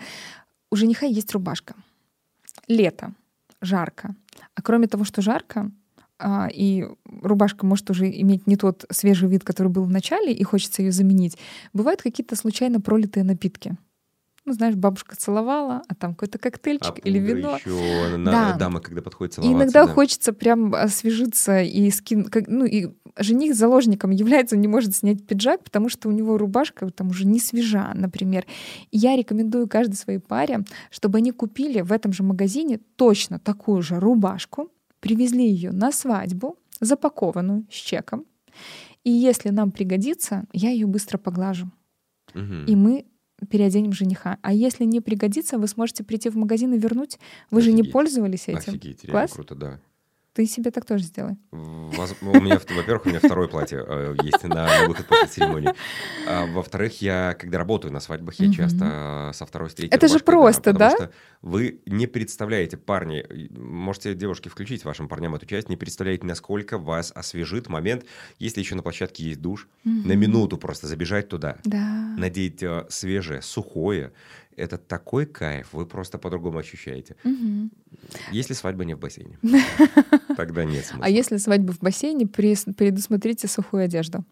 У 0.70 0.76
жениха 0.76 1.06
есть 1.06 1.32
рубашка. 1.32 1.74
Лето, 2.66 3.12
жарко. 3.60 4.14
А 4.54 4.62
кроме 4.62 4.86
того, 4.86 5.04
что 5.04 5.22
жарко, 5.22 5.70
а, 6.18 6.48
и 6.52 6.84
рубашка 7.22 7.64
может 7.64 7.90
уже 7.90 8.10
иметь 8.10 8.46
не 8.46 8.56
тот 8.56 8.84
свежий 8.90 9.28
вид, 9.28 9.44
который 9.44 9.68
был 9.68 9.84
в 9.84 9.90
начале, 9.90 10.32
и 10.32 10.42
хочется 10.42 10.82
ее 10.82 10.92
заменить, 10.92 11.38
бывают 11.72 12.02
какие-то 12.02 12.34
случайно 12.36 12.80
пролитые 12.80 13.24
напитки 13.24 13.76
ну, 14.48 14.54
знаешь, 14.54 14.74
бабушка 14.74 15.16
целовала, 15.16 15.82
а 15.88 15.94
там 15.94 16.14
какой-то 16.14 16.38
коктейльчик 16.38 16.94
а 16.96 17.00
или 17.08 17.18
вино. 17.18 17.56
Еще 17.56 18.16
на, 18.16 18.32
да. 18.32 18.52
дама, 18.54 18.80
когда 18.80 19.02
подходит 19.02 19.34
целоваться. 19.34 19.54
И 19.54 19.62
иногда 19.62 19.86
да. 19.86 19.92
хочется 19.92 20.32
прям 20.32 20.74
освежиться 20.74 21.60
и 21.60 21.90
скин, 21.90 22.24
как, 22.24 22.48
ну 22.48 22.64
и 22.64 22.88
жених 23.18 23.54
заложником 23.54 24.10
является, 24.10 24.56
он 24.56 24.62
не 24.62 24.68
может 24.68 24.96
снять 24.96 25.26
пиджак, 25.26 25.64
потому 25.64 25.88
что 25.88 26.08
у 26.08 26.12
него 26.12 26.38
рубашка 26.38 26.90
там 26.90 27.08
уже 27.08 27.26
не 27.26 27.40
свежа, 27.40 27.92
например. 27.94 28.46
И 28.90 28.98
я 28.98 29.16
рекомендую 29.16 29.68
каждой 29.68 29.94
своей 29.94 30.18
паре, 30.18 30.64
чтобы 30.90 31.18
они 31.18 31.32
купили 31.32 31.80
в 31.80 31.92
этом 31.92 32.12
же 32.12 32.22
магазине 32.22 32.80
точно 32.96 33.38
такую 33.38 33.82
же 33.82 34.00
рубашку, 34.00 34.70
привезли 35.00 35.46
ее 35.48 35.72
на 35.72 35.92
свадьбу, 35.92 36.58
запакованную 36.80 37.66
с 37.70 37.74
чеком. 37.74 38.24
И 39.04 39.10
если 39.10 39.50
нам 39.50 39.70
пригодится, 39.70 40.44
я 40.52 40.70
ее 40.70 40.86
быстро 40.86 41.18
поглажу. 41.18 41.70
Угу. 42.34 42.64
И 42.66 42.76
мы 42.76 43.06
переоденем 43.46 43.92
жениха. 43.92 44.38
А 44.42 44.52
если 44.52 44.84
не 44.84 45.00
пригодится, 45.00 45.58
вы 45.58 45.68
сможете 45.68 46.04
прийти 46.04 46.28
в 46.30 46.36
магазин 46.36 46.74
и 46.74 46.78
вернуть. 46.78 47.18
Вы 47.50 47.60
Офигеть. 47.60 47.76
же 47.76 47.82
не 47.82 47.90
пользовались 47.90 48.48
этим. 48.48 48.74
Офигеть, 48.74 49.02
Класс? 49.08 49.32
круто, 49.32 49.54
да. 49.54 49.80
Ты 50.34 50.46
себе 50.46 50.70
так 50.70 50.84
тоже 50.84 51.04
сделай. 51.04 51.36
Воз- 51.50 52.14
У 52.22 52.40
меня, 52.40 52.60
во-первых, 52.76 53.06
у 53.06 53.08
меня 53.08 53.18
второе 53.18 53.48
платье 53.48 53.84
э, 53.86 54.14
есть 54.22 54.44
на, 54.44 54.86
выход 54.86 55.06
после 55.06 55.26
церемонии. 55.26 55.72
А, 56.28 56.46
во-вторых, 56.46 57.00
я, 57.02 57.34
когда 57.34 57.58
работаю 57.58 57.92
на 57.92 58.00
свадьбах, 58.00 58.34
я 58.38 58.52
часто 58.52 59.30
со 59.34 59.46
второй, 59.46 59.70
с 59.70 59.74
третьей 59.74 59.94
Это 59.96 60.06
же 60.08 60.20
просто, 60.20 60.72
потому 60.72 60.78
да? 60.78 60.90
что 60.96 61.10
вы 61.42 61.80
не 61.86 62.06
представляете, 62.06 62.76
парни, 62.76 63.24
можете, 63.58 64.14
девушки, 64.14 64.48
включить 64.48 64.84
вашим 64.84 65.08
парням 65.08 65.34
эту 65.34 65.46
часть, 65.46 65.68
не 65.68 65.76
представляете, 65.76 66.26
насколько 66.26 66.78
вас 66.78 67.10
освежит 67.14 67.68
момент, 67.68 68.04
если 68.38 68.60
еще 68.60 68.74
на 68.76 68.82
площадке 68.82 69.24
есть 69.24 69.40
душ, 69.40 69.66
на 69.84 70.12
минуту 70.12 70.56
просто 70.58 70.86
забежать 70.86 71.28
туда, 71.28 71.56
Да. 71.64 72.14
надеть 72.16 72.62
э, 72.62 72.84
свежее, 72.90 73.42
сухое. 73.42 74.12
Это 74.58 74.76
такой 74.76 75.24
кайф, 75.24 75.68
вы 75.72 75.86
просто 75.86 76.18
по-другому 76.18 76.58
ощущаете. 76.58 77.14
Мгм. 77.22 77.70
Если 78.32 78.54
свадьба 78.54 78.84
не 78.84 78.94
в 78.94 78.98
бассейне, 78.98 79.38
тогда 80.36 80.64
нет 80.64 80.84
смысла. 80.84 81.06
А 81.06 81.08
если 81.08 81.36
свадьба 81.36 81.72
в 81.72 81.78
бассейне, 81.78 82.26
предусмотрите 82.26 83.46
сухую 83.46 83.84
одежду. 83.84 84.24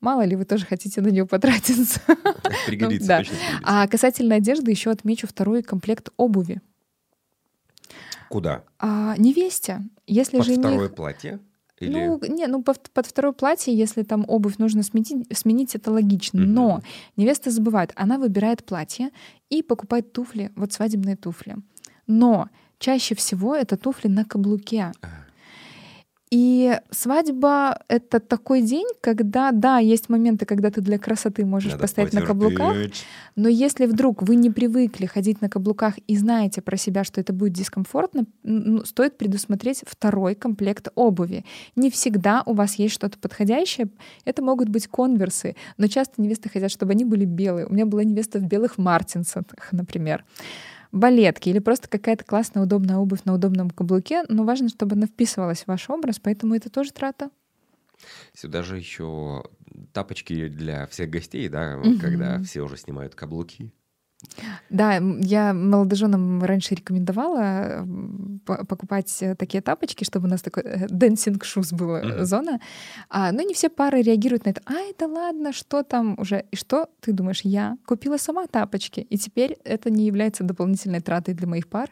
Мало 0.00 0.22
ли, 0.22 0.36
вы 0.36 0.44
тоже 0.44 0.64
хотите 0.64 1.00
на 1.00 1.08
нее 1.08 1.26
потратиться. 1.26 2.00
Пригодится, 2.66 3.08
да. 3.08 3.18
точно 3.18 3.34
пригодится. 3.34 3.62
А 3.64 3.88
касательно 3.88 4.36
одежды 4.36 4.70
еще 4.70 4.90
отмечу 4.90 5.26
второй 5.26 5.64
комплект 5.64 6.10
обуви. 6.16 6.60
Куда? 8.28 8.62
А, 8.78 9.16
невесте, 9.18 9.80
если 10.06 10.36
Под 10.36 10.46
жених... 10.46 10.60
второе 10.60 10.88
платье? 10.88 11.40
Или... 11.80 12.06
Ну, 12.06 12.20
не, 12.28 12.46
ну 12.46 12.62
под, 12.62 12.90
под 12.90 13.06
второе 13.06 13.32
платье, 13.32 13.74
если 13.74 14.02
там 14.02 14.24
обувь 14.28 14.58
нужно 14.58 14.82
сменить, 14.82 15.26
сменить 15.36 15.74
это 15.74 15.90
логично. 15.92 16.40
Но 16.40 16.82
невеста 17.16 17.50
забывает, 17.50 17.92
она 17.94 18.18
выбирает 18.18 18.64
платье 18.64 19.10
и 19.50 19.62
покупает 19.62 20.12
туфли, 20.12 20.50
вот 20.56 20.72
свадебные 20.72 21.16
туфли. 21.16 21.56
Но 22.06 22.48
чаще 22.78 23.14
всего 23.14 23.54
это 23.54 23.76
туфли 23.76 24.08
на 24.08 24.24
каблуке. 24.24 24.92
А, 25.02 25.08
И 26.30 26.78
свадьба— 26.90 27.82
это 27.88 28.20
такой 28.20 28.60
день, 28.62 28.86
когда, 29.00 29.50
да, 29.52 29.78
есть 29.78 30.08
моменты, 30.08 30.44
когда 30.44 30.70
ты 30.70 30.80
для 30.80 30.98
красоты 30.98 31.44
можешь 31.44 31.72
надо 31.72 31.82
постоять 31.82 32.12
на 32.12 32.22
каблуках, 32.22 32.74
потерпеть. 32.74 33.04
но 33.36 33.48
если 33.48 33.86
вдруг 33.86 34.22
вы 34.22 34.36
не 34.36 34.50
привыкли 34.50 35.06
ходить 35.06 35.40
на 35.40 35.48
каблуках 35.48 35.94
и 36.06 36.16
знаете 36.16 36.60
про 36.60 36.76
себя, 36.76 37.04
что 37.04 37.20
это 37.20 37.32
будет 37.32 37.54
дискомфортно, 37.54 38.26
ну, 38.42 38.84
стоит 38.84 39.16
предусмотреть 39.16 39.84
второй 39.86 40.34
комплект 40.34 40.88
обуви. 40.94 41.44
Не 41.76 41.90
всегда 41.90 42.42
у 42.44 42.52
вас 42.52 42.74
есть 42.74 42.94
что-то 42.94 43.18
подходящее. 43.18 43.88
Это 44.24 44.42
могут 44.42 44.68
быть 44.68 44.86
конверсы, 44.86 45.56
но 45.78 45.86
часто 45.86 46.20
невесты 46.20 46.50
хотят, 46.50 46.70
чтобы 46.70 46.92
они 46.92 47.04
были 47.04 47.24
белые. 47.24 47.66
У 47.66 47.72
меня 47.72 47.86
была 47.86 48.04
невеста 48.04 48.38
в 48.38 48.42
белых 48.42 48.76
мартинсах, 48.76 49.44
например. 49.72 50.24
Балетки 50.92 51.48
или 51.50 51.58
просто 51.58 51.88
какая-то 51.88 52.24
классная, 52.24 52.62
удобная 52.62 52.96
обувь 52.96 53.24
на 53.24 53.34
удобном 53.34 53.70
каблуке, 53.70 54.22
но 54.28 54.44
важно, 54.44 54.68
чтобы 54.68 54.94
она 54.96 55.06
вписывалась 55.06 55.64
в 55.64 55.68
ваш 55.68 55.88
образ, 55.90 56.18
поэтому 56.18 56.54
это 56.54 56.70
тоже 56.70 56.92
трата. 56.92 57.30
Сюда 58.32 58.62
же 58.62 58.78
еще 58.78 59.44
тапочки 59.92 60.48
для 60.48 60.86
всех 60.86 61.10
гостей, 61.10 61.48
да, 61.48 61.76
Мгм. 61.76 61.98
когда 61.98 62.42
все 62.42 62.62
уже 62.62 62.76
снимают 62.76 63.14
каблуки. 63.14 63.72
Да, 64.70 65.00
я 65.20 65.52
молодоженам 65.54 66.42
раньше 66.42 66.74
рекомендовала 66.74 67.86
покупать 68.44 69.16
э, 69.22 69.34
такие 69.34 69.60
тапочки, 69.62 70.04
чтобы 70.04 70.26
у 70.26 70.30
нас 70.30 70.42
такой 70.42 70.62
dancing 70.62 71.38
shoes 71.40 71.74
была 71.74 72.00
э, 72.00 72.06
Мгм. 72.06 72.24
зона. 72.24 72.60
А, 73.08 73.32
но 73.32 73.42
не 73.42 73.54
все 73.54 73.68
пары 73.68 74.02
реагируют 74.02 74.44
на 74.44 74.50
это. 74.50 74.60
А, 74.66 74.74
это 74.74 75.06
ладно, 75.06 75.52
что 75.52 75.82
там 75.82 76.16
уже? 76.18 76.44
И 76.50 76.56
что 76.56 76.88
ты 77.00 77.12
думаешь? 77.12 77.40
Я 77.44 77.76
купила 77.86 78.16
сама 78.18 78.46
тапочки, 78.46 79.00
и 79.00 79.18
теперь 79.18 79.56
это 79.64 79.90
не 79.90 80.06
является 80.06 80.44
дополнительной 80.44 81.00
тратой 81.00 81.34
для 81.34 81.46
моих 81.46 81.68
пар. 81.68 81.90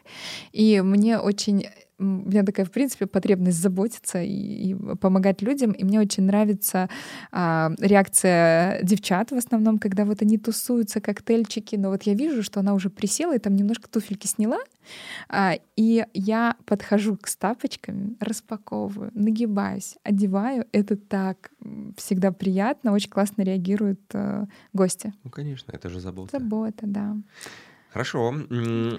И 0.52 0.80
мне 0.80 1.18
очень 1.18 1.68
у 1.98 2.04
меня 2.04 2.42
такая, 2.42 2.66
в 2.66 2.70
принципе, 2.70 3.06
потребность 3.06 3.59
заботиться 3.59 4.22
и, 4.22 4.70
и 4.70 4.74
помогать 4.74 5.42
людям. 5.42 5.72
И 5.72 5.85
мне 5.85 6.00
очень 6.00 6.24
нравится 6.24 6.88
а, 7.32 7.72
реакция 7.78 8.82
девчат 8.82 9.30
в 9.30 9.37
основном, 9.37 9.78
когда 9.78 10.04
вот 10.04 10.22
они 10.22 10.38
тусуются, 10.38 11.00
коктейльчики, 11.00 11.76
но 11.76 11.90
вот 11.90 12.02
я 12.02 12.14
вижу, 12.14 12.42
что 12.42 12.61
она 12.61 12.74
уже 12.74 12.90
присела 12.90 13.35
и 13.35 13.38
там 13.38 13.56
немножко 13.56 13.88
туфельки 13.88 14.26
сняла, 14.26 14.59
а, 15.28 15.54
и 15.76 16.04
я 16.14 16.56
подхожу 16.64 17.16
к 17.16 17.28
тапочкам, 17.30 18.16
распаковываю, 18.20 19.11
нагибаюсь, 19.14 19.96
одеваю. 20.02 20.66
Это 20.72 20.96
так 20.96 21.50
всегда 21.96 22.32
приятно, 22.32 22.92
очень 22.92 23.11
классно 23.11 23.42
реагируют 23.42 24.00
э, 24.12 24.46
гости. 24.72 25.12
Ну, 25.24 25.30
конечно, 25.30 25.72
это 25.72 25.88
же 25.88 26.00
забота. 26.00 26.38
Забота, 26.38 26.87
да. 26.87 27.16
Хорошо, 27.96 28.35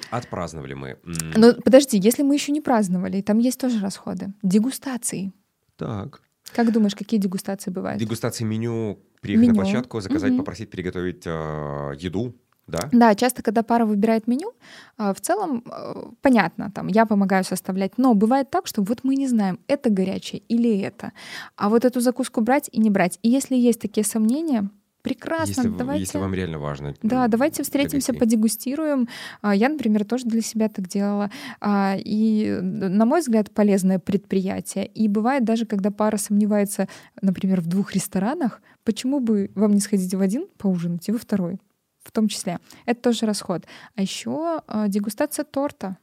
отпраздновали 0.10 0.74
мы. 0.74 0.98
Но 1.36 1.54
подожди, 1.54 2.00
если 2.00 2.24
мы 2.24 2.34
еще 2.34 2.52
не 2.52 2.62
праздновали, 2.62 3.22
там 3.22 3.38
есть 3.38 3.60
тоже 3.60 3.80
расходы. 3.80 4.34
Дегустации. 4.42 5.34
Так. 5.76 6.22
Как 6.56 6.72
думаешь, 6.72 6.96
какие 6.96 7.20
дегустации 7.20 7.70
бывают? 7.70 8.00
Дегустации 8.00 8.44
меню, 8.44 8.98
приехать 9.22 9.50
Меню. 9.50 9.54
на 9.54 9.62
площадку, 9.62 10.02
заказать, 10.02 10.32
Мгм. 10.32 10.40
попросить 10.40 10.72
приготовить 10.72 11.28
э, 11.28 11.94
еду, 12.00 12.34
да? 12.66 12.90
Да, 12.92 13.14
часто, 13.14 13.44
когда 13.44 13.62
пара 13.62 13.86
выбирает 13.86 14.26
меню, 14.26 14.54
а, 14.98 15.14
в 15.14 15.22
целом 15.22 15.64
э, 15.72 15.94
понятно, 16.22 16.72
там 16.72 16.88
я 16.88 17.06
помогаю 17.06 17.44
составлять, 17.44 18.00
но 18.00 18.16
бывает 18.16 18.50
так, 18.50 18.66
что 18.66 18.82
вот 18.82 19.04
мы 19.04 19.16
не 19.16 19.28
знаем, 19.28 19.60
это 19.68 19.92
горячее 19.92 20.42
или 20.48 20.80
это, 20.80 21.12
а 21.56 21.70
вот 21.70 21.86
эту 21.86 22.00
закуску 22.00 22.42
брать 22.42 22.68
и 22.72 22.80
не 22.80 22.90
брать. 22.90 23.20
И 23.22 23.30
если 23.30 23.56
есть 23.56 23.80
такие 23.80 24.04
сомнения, 24.04 24.72
прекрасно, 25.08 25.62
Если, 25.62 25.78
давайте. 25.78 26.02
если 26.02 26.18
вам 26.18 26.34
реально 26.34 26.60
важно. 26.60 26.94
Да, 27.02 27.28
давайте 27.28 27.64
встретимся, 27.64 28.12
гостей. 28.14 28.20
подегустируем. 28.20 29.08
А, 29.42 29.56
Я, 29.56 29.70
например, 29.70 30.06
тоже 30.06 30.26
для 30.26 30.42
себя 30.42 30.70
так 30.70 30.88
делала. 30.88 31.32
А, 31.62 31.96
И, 31.98 32.50
на 32.62 33.06
мой 33.06 33.22
взгляд, 33.22 33.52
полезное 33.52 34.00
предприятие. 34.00 34.86
И 34.86 35.08
бывает 35.08 35.44
даже, 35.44 35.66
когда 35.66 35.92
пара 35.92 36.18
сомневается, 36.18 36.88
например, 37.22 37.62
в 37.62 37.68
двух 37.68 37.94
ресторанах, 37.94 38.62
почему 38.84 39.20
бы 39.20 39.52
вам 39.56 39.74
не 39.74 39.80
сходить 39.80 40.14
в 40.14 40.22
один 40.22 40.48
поужинать 40.58 41.08
и 41.10 41.12
во 41.12 41.18
второй? 41.18 41.60
В 42.04 42.12
том 42.12 42.28
числе. 42.28 42.60
Это 42.86 43.02
тоже 43.02 43.26
расход. 43.26 43.66
А 43.96 44.02
еще 44.02 44.62
а, 44.68 44.88
дегустация 44.88 45.44
торта. 45.46 45.98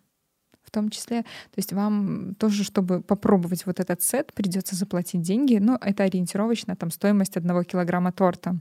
В 0.62 0.71
том 0.71 0.88
числе, 0.88 1.23
то 1.23 1.57
есть 1.59 1.73
вам 1.73 2.35
тоже, 2.35 2.64
чтобы 2.64 3.01
попробовать 3.01 3.64
вот 3.67 3.79
этот 3.81 4.03
сет, 4.03 4.33
придется 4.35 4.75
заплатить 4.75 5.21
деньги. 5.21 5.59
Ну, 5.59 5.77
это 5.81 6.03
ориентировочно, 6.05 6.75
там 6.75 6.90
стоимость 6.90 7.37
одного 7.37 7.62
килограмма 7.62 8.12
торта. 8.12 8.59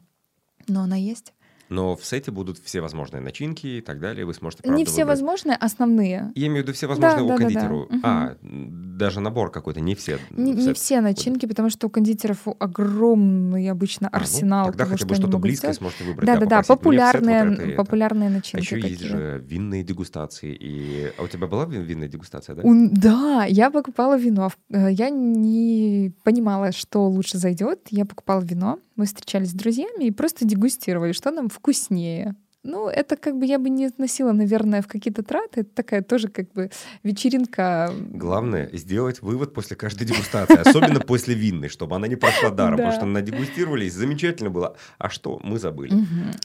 Но 0.68 0.82
она 0.82 0.96
есть. 0.96 1.34
Но 1.70 1.96
в 1.96 2.06
сете 2.06 2.30
будут 2.30 2.60
все 2.60 2.82
возможные 2.82 3.22
начинки 3.22 3.66
и 3.66 3.82
так 3.82 4.00
далее. 4.00 4.26
Вы 4.26 4.34
сможете, 4.36 4.62
Не 4.64 4.70
правда, 4.70 4.86
все 4.86 5.02
выбрать. 5.06 5.08
возможные, 5.22 5.56
основные. 5.56 6.32
Я 6.36 6.48
имею 6.48 6.60
в 6.64 6.68
виду 6.68 6.74
все 6.74 6.86
возможные 6.88 7.18
Да, 7.20 7.24
у 7.24 7.28
да, 7.30 7.34
да, 7.38 7.40
да. 7.40 7.46
кондитеру. 7.46 7.88
Мгм. 7.90 8.02
А, 8.04 8.36
даже 8.42 9.22
набор 9.22 9.50
какой-то, 9.50 9.80
не 9.80 9.96
все. 9.96 10.20
Не, 10.32 10.54
в 10.54 10.56
не 10.58 10.62
сет 10.66 10.78
все 10.78 11.02
начинки, 11.02 11.48
потому 11.48 11.70
что 11.72 11.88
у 11.88 11.90
кондитеров 11.90 12.46
огромный 12.60 13.70
обычно 13.70 14.08
А, 14.12 14.18
ну, 14.18 14.22
арсенал 14.22 14.66
тогда 14.68 14.84
того, 14.84 14.92
хотя 14.98 15.06
бы 15.08 15.16
что 15.16 15.24
что-то 15.24 15.38
близкое 15.40 15.74
сделать. 15.74 15.78
сможете 15.78 16.04
выбрать. 16.04 16.28
Да, 16.28 16.38
да, 16.38 16.46
да, 16.46 16.62
сет 16.62 16.70
вот 16.70 16.78
популярные, 16.80 17.54
это 17.54 17.62
и 17.64 17.68
это. 17.70 17.78
популярные 17.84 18.28
А 18.28 18.32
начинки. 18.32 18.64
еще 18.64 18.80
есть 18.80 18.94
какие. 18.94 19.10
же 19.10 19.44
винные 19.48 19.84
дегустации. 19.84 20.54
И... 20.60 21.12
А 21.18 21.24
у 21.24 21.28
тебя 21.28 21.48
была 21.48 21.66
вин- 21.66 21.84
винная 21.84 22.08
дегустация, 22.10 22.56
да? 22.56 22.62
У- 22.64 22.90
Да, 22.92 23.46
я 23.46 23.72
покупала 23.72 24.18
вино. 24.18 24.52
Э, 24.70 24.92
Я 24.92 25.10
не 25.10 26.12
понимала, 26.24 26.72
что 26.72 27.08
лучше 27.08 27.38
зайдет. 27.38 27.88
Я 27.90 28.06
покупала 28.06 28.42
вино. 28.42 28.80
Мы 28.96 29.06
встречались 29.06 29.52
с 29.52 29.54
друзьями 29.54 30.06
и 30.06 30.12
просто 30.12 30.46
дегустировали, 30.46 31.12
что 31.14 31.32
нам 31.32 31.50
вкуснее. 31.50 32.36
Ну, 32.64 32.88
это 32.88 33.18
как 33.18 33.38
бы 33.38 33.46
я 33.46 33.60
бы 33.60 33.70
не 33.70 33.86
относила, 33.88 34.32
наверное, 34.32 34.82
в 34.82 34.88
какие-то 34.88 35.22
траты. 35.22 35.62
Это 35.62 35.70
такая 35.76 36.02
тоже 36.02 36.30
как 36.30 36.52
бы 36.54 36.70
вечеринка. 37.04 37.92
Главное 38.10 38.70
сделать 38.74 39.22
вывод 39.22 39.54
после 39.54 39.76
каждой 39.76 40.06
дегустации, 40.08 40.58
особенно 40.58 41.00
после 41.02 41.36
винной, 41.36 41.68
чтобы 41.70 41.96
она 41.96 42.08
не 42.08 42.16
прошла 42.16 42.50
даром, 42.52 42.78
Да. 42.78 42.84
потому 42.86 42.94
что 42.94 43.06
надегустировались, 43.06 43.94
замечательно 43.94 44.50
было. 44.50 44.78
А 44.98 45.10
что, 45.10 45.40
мы 45.44 45.60
забыли. 45.60 45.94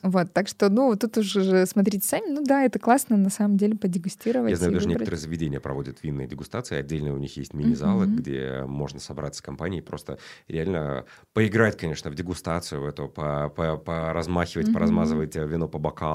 Вот, 0.03 0.33
так 0.33 0.49
что, 0.49 0.69
ну, 0.69 0.97
тут 0.97 1.19
уже 1.19 1.43
же 1.43 1.67
смотрите 1.67 2.07
сами. 2.07 2.31
Ну 2.31 2.43
да, 2.45 2.65
это 2.65 2.79
классно 2.81 3.17
на 3.17 3.31
самом 3.31 3.57
деле 3.57 3.77
подегустировать. 3.77 4.51
Я 4.51 4.57
знаю, 4.57 4.73
даже 4.73 4.89
некоторые 4.89 5.21
заведения 5.21 5.61
проводят 5.61 6.03
винные 6.03 6.27
дегустации, 6.27 6.77
отдельно 6.77 7.15
у 7.15 7.19
них 7.19 7.37
есть 7.37 7.55
мини-залы, 7.55 8.07
где 8.07 8.65
можно 8.67 8.99
собраться 8.99 9.39
с 9.39 9.43
компанией, 9.43 9.83
просто 9.83 10.19
реально 10.49 11.05
поиграть, 11.33 11.77
конечно, 11.77 12.11
в 12.11 12.15
дегустацию, 12.17 12.81
в 12.83 12.87
эту, 12.87 13.09
по- 13.09 13.49
по- 13.55 13.77
поразмахивать, 13.77 14.73
поразмазывать 14.73 15.37
э, 15.37 15.47
вино 15.47 15.69
по 15.69 15.79
бокалу, 15.79 16.08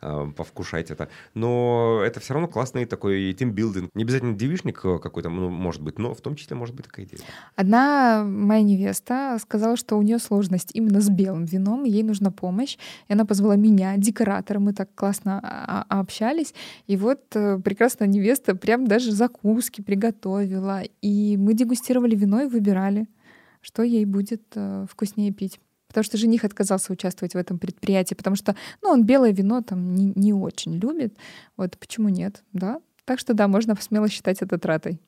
э, 0.00 0.26
повкушать 0.36 0.90
это. 0.90 1.08
Но 1.34 2.02
это 2.04 2.20
все 2.20 2.34
равно 2.34 2.48
классный 2.48 2.84
такой 2.86 3.32
тимбилдинг. 3.32 3.90
Не 3.94 4.02
обязательно 4.02 4.34
девишник 4.34 4.80
э, 4.84 4.98
какой-то, 4.98 5.28
ну, 5.28 5.48
может 5.48 5.82
быть, 5.82 5.98
но 5.98 6.14
в 6.14 6.20
том 6.20 6.36
числе 6.36 6.56
может 6.56 6.74
быть 6.74 6.86
такая 6.86 7.06
идея. 7.06 7.20
Одна 7.54 8.24
моя 8.24 8.62
невеста 8.62 9.38
сказала, 9.40 9.76
что 9.76 9.96
у 9.96 10.02
нее 10.02 10.18
сложность 10.18 10.70
именно 10.74 11.00
с 11.00 11.08
белым 11.08 11.44
вином, 11.44 11.84
ей 11.84 12.02
нужна 12.02 12.30
помощь. 12.30 12.76
И 13.08 13.12
она 13.12 13.24
позвала 13.24 13.56
меня, 13.56 13.96
декоратора, 13.96 14.58
мы 14.58 14.72
так 14.72 14.94
классно 14.94 15.40
а- 15.42 15.84
а- 15.88 16.00
общались. 16.00 16.54
И 16.86 16.96
вот 16.96 17.20
э, 17.34 17.58
прекрасная 17.58 18.08
невеста 18.08 18.54
прям 18.54 18.86
даже 18.86 19.12
закуски 19.12 19.82
приготовила. 19.82 20.82
И 21.02 21.36
мы 21.36 21.54
дегустировали 21.54 22.14
вино 22.14 22.42
и 22.42 22.46
выбирали, 22.46 23.06
что 23.60 23.82
ей 23.82 24.04
будет 24.04 24.42
э, 24.54 24.86
вкуснее 24.90 25.32
пить. 25.32 25.60
Потому 25.96 26.04
что 26.04 26.18
жених 26.18 26.44
отказался 26.44 26.92
участвовать 26.92 27.32
в 27.32 27.38
этом 27.38 27.58
предприятии, 27.58 28.14
потому 28.14 28.36
что, 28.36 28.54
ну, 28.82 28.90
он 28.90 29.06
белое 29.06 29.32
вино 29.32 29.62
там 29.62 29.94
не, 29.94 30.12
не 30.14 30.34
очень 30.34 30.74
любит. 30.74 31.16
Вот 31.56 31.78
почему 31.78 32.10
нет, 32.10 32.44
да? 32.52 32.80
Так 33.06 33.18
что 33.18 33.32
да, 33.32 33.48
можно 33.48 33.74
смело 33.80 34.06
считать 34.10 34.42
это 34.42 34.58
тратой. 34.58 35.00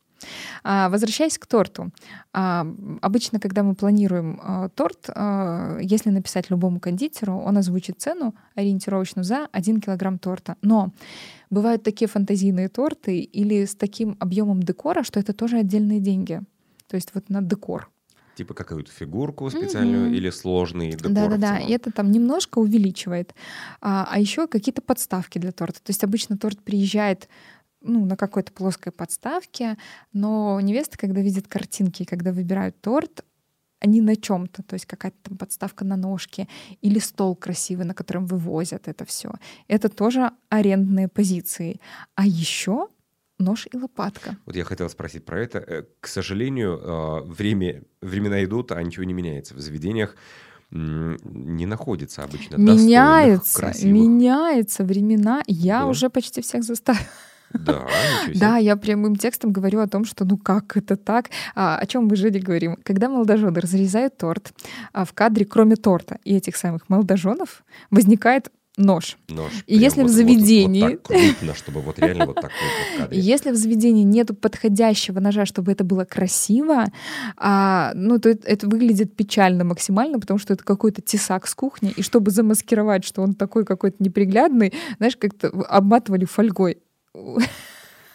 А, 0.65 0.89
возвращаясь 0.89 1.37
к 1.37 1.45
торту. 1.45 1.91
А, 2.33 2.67
обычно, 3.03 3.39
когда 3.39 3.63
мы 3.63 3.75
планируем 3.75 4.41
а, 4.43 4.71
торт, 4.71 5.11
а, 5.15 5.77
если 5.83 6.09
написать 6.09 6.49
любому 6.49 6.81
кондитеру, 6.81 7.37
он 7.37 7.59
озвучит 7.59 8.01
цену 8.01 8.35
ориентировочную 8.55 9.25
за 9.25 9.47
1 9.53 9.83
килограмм 9.83 10.19
торта. 10.19 10.57
Но 10.63 10.95
бывают 11.51 11.83
такие 11.83 12.09
фантазийные 12.09 12.71
торты 12.71 13.19
или 13.19 13.67
с 13.67 13.75
таким 13.75 14.17
объемом 14.21 14.63
декора, 14.63 15.03
что 15.03 15.21
это 15.21 15.35
тоже 15.35 15.59
отдельные 15.59 16.01
деньги. 16.01 16.41
То 16.87 16.97
есть 16.97 17.11
вот 17.15 17.29
на 17.29 17.43
декор 17.43 17.91
типа 18.39 18.55
какую-то 18.55 18.93
фигурку 18.93 19.51
специальную 19.51 20.11
mm-hmm. 20.11 20.17
или 20.17 20.31
сложный 20.31 20.91
декор. 20.93 21.11
Да-да-да, 21.11 21.59
и 21.59 21.73
это 21.73 21.91
там 21.91 22.13
немножко 22.13 22.61
увеличивает. 22.61 23.35
А, 23.81 24.09
а 24.09 24.21
еще 24.21 24.47
какие-то 24.47 24.81
подставки 24.81 25.39
для 25.39 25.51
торта. 25.51 25.81
То 25.83 25.91
есть 25.91 26.05
обычно 26.05 26.39
торт 26.39 26.61
приезжает 26.61 27.29
ну, 27.81 28.05
на 28.05 28.17
какой-то 28.17 28.53
плоской 28.53 28.93
подставке, 28.93 29.77
но 30.13 30.61
невеста, 30.61 30.97
когда 30.97 31.21
видит 31.21 31.49
картинки, 31.49 32.05
когда 32.05 32.33
выбирают 32.33 32.81
торт, 32.81 33.25
они 33.81 34.01
на 34.01 34.15
чем-то, 34.15 34.63
то 34.63 34.75
есть 34.75 34.87
какая-то 34.87 35.17
там 35.23 35.37
подставка 35.37 35.85
на 35.85 35.97
ножке 35.97 36.47
или 36.81 37.01
стол 37.01 37.35
красивый, 37.35 37.87
на 37.87 37.95
котором 37.95 38.27
вывозят 38.27 38.87
это 38.87 39.05
все. 39.05 39.33
Это 39.67 39.89
тоже 39.89 40.31
арендные 40.49 41.09
позиции. 41.09 41.81
А 42.15 42.25
еще 42.25 42.87
нож 43.39 43.67
и 43.73 43.77
лопатка. 43.77 44.37
Вот 44.47 44.57
я 44.57 44.65
хотел 44.65 44.89
спросить 44.91 45.25
про 45.25 45.41
это. 45.41 45.59
Э, 45.59 45.85
к 46.01 46.07
сожалению, 46.07 46.79
э, 46.79 47.21
время, 47.23 47.83
времена 48.01 48.45
идут, 48.45 48.73
а 48.73 48.83
ничего 48.83 49.05
не 49.05 49.15
меняется. 49.15 49.55
В 49.55 49.61
заведениях 49.61 50.17
не 50.71 51.65
находится 51.65 52.25
обычно 52.25 52.57
меняется, 52.57 53.73
меняется 53.87 54.85
времена. 54.85 55.43
Я 55.47 55.81
да. 55.81 55.87
уже 55.87 56.11
почти 56.11 56.43
всех 56.43 56.63
заставила. 56.63 57.07
Да, 57.53 57.87
Да, 58.35 58.59
я 58.59 58.77
прямым 58.77 59.17
текстом 59.17 59.53
говорю 59.53 59.81
о 59.81 59.89
том, 59.89 60.05
что 60.05 60.25
ну 60.25 60.37
как 60.37 60.77
это 60.77 60.97
так? 60.97 61.31
А, 61.55 61.79
о 61.79 61.87
чем 61.87 62.07
мы 62.07 62.17
жили 62.17 62.39
говорим? 62.39 62.77
Когда 62.83 63.09
молодожены 63.09 63.59
разрезают 63.61 64.19
торт, 64.19 64.53
а 64.93 65.05
в 65.05 65.13
кадре, 65.13 65.47
кроме 65.47 65.77
торта 65.77 66.19
и 66.25 66.37
этих 66.37 66.57
самых 66.57 66.89
молодоженов, 66.89 67.65
возникает 67.91 68.51
нож. 68.79 69.19
Нож. 69.29 69.53
И 69.67 69.77
если 69.77 70.03
вот, 70.03 70.11
в 70.11 70.15
заведении... 70.15 70.83
Вот, 70.83 70.91
вот 70.91 71.03
так 71.03 71.21
крупно, 71.21 71.55
чтобы 71.55 71.81
вот 71.81 71.99
реально 71.99 72.27
вот 72.27 72.37
так 72.37 72.51
крупно 72.97 73.15
Если 73.15 73.51
в 73.51 73.57
заведении 73.57 74.05
нету 74.05 74.35
подходящего 74.35 75.21
ножа, 75.21 75.45
чтобы 75.45 75.73
это 75.73 75.85
было 75.85 76.05
красиво, 76.05 76.87
а, 77.37 77.93
ну, 77.95 78.19
то 78.19 78.31
это, 78.31 78.49
это 78.49 78.69
выглядит 78.69 79.15
печально 79.17 79.65
максимально, 79.65 80.21
потому 80.21 80.39
что 80.39 80.55
это 80.55 80.65
какой-то 80.65 81.03
тесак 81.03 81.47
с 81.47 81.55
кухни, 81.55 81.93
и 81.97 82.03
чтобы 82.03 82.31
замаскировать, 82.31 83.05
что 83.05 83.23
он 83.23 83.35
такой 83.35 83.65
какой-то 83.65 83.97
неприглядный, 84.01 84.73
знаешь, 84.99 85.17
как-то 85.17 85.49
обматывали 85.49 86.25
фольгой. 86.25 86.79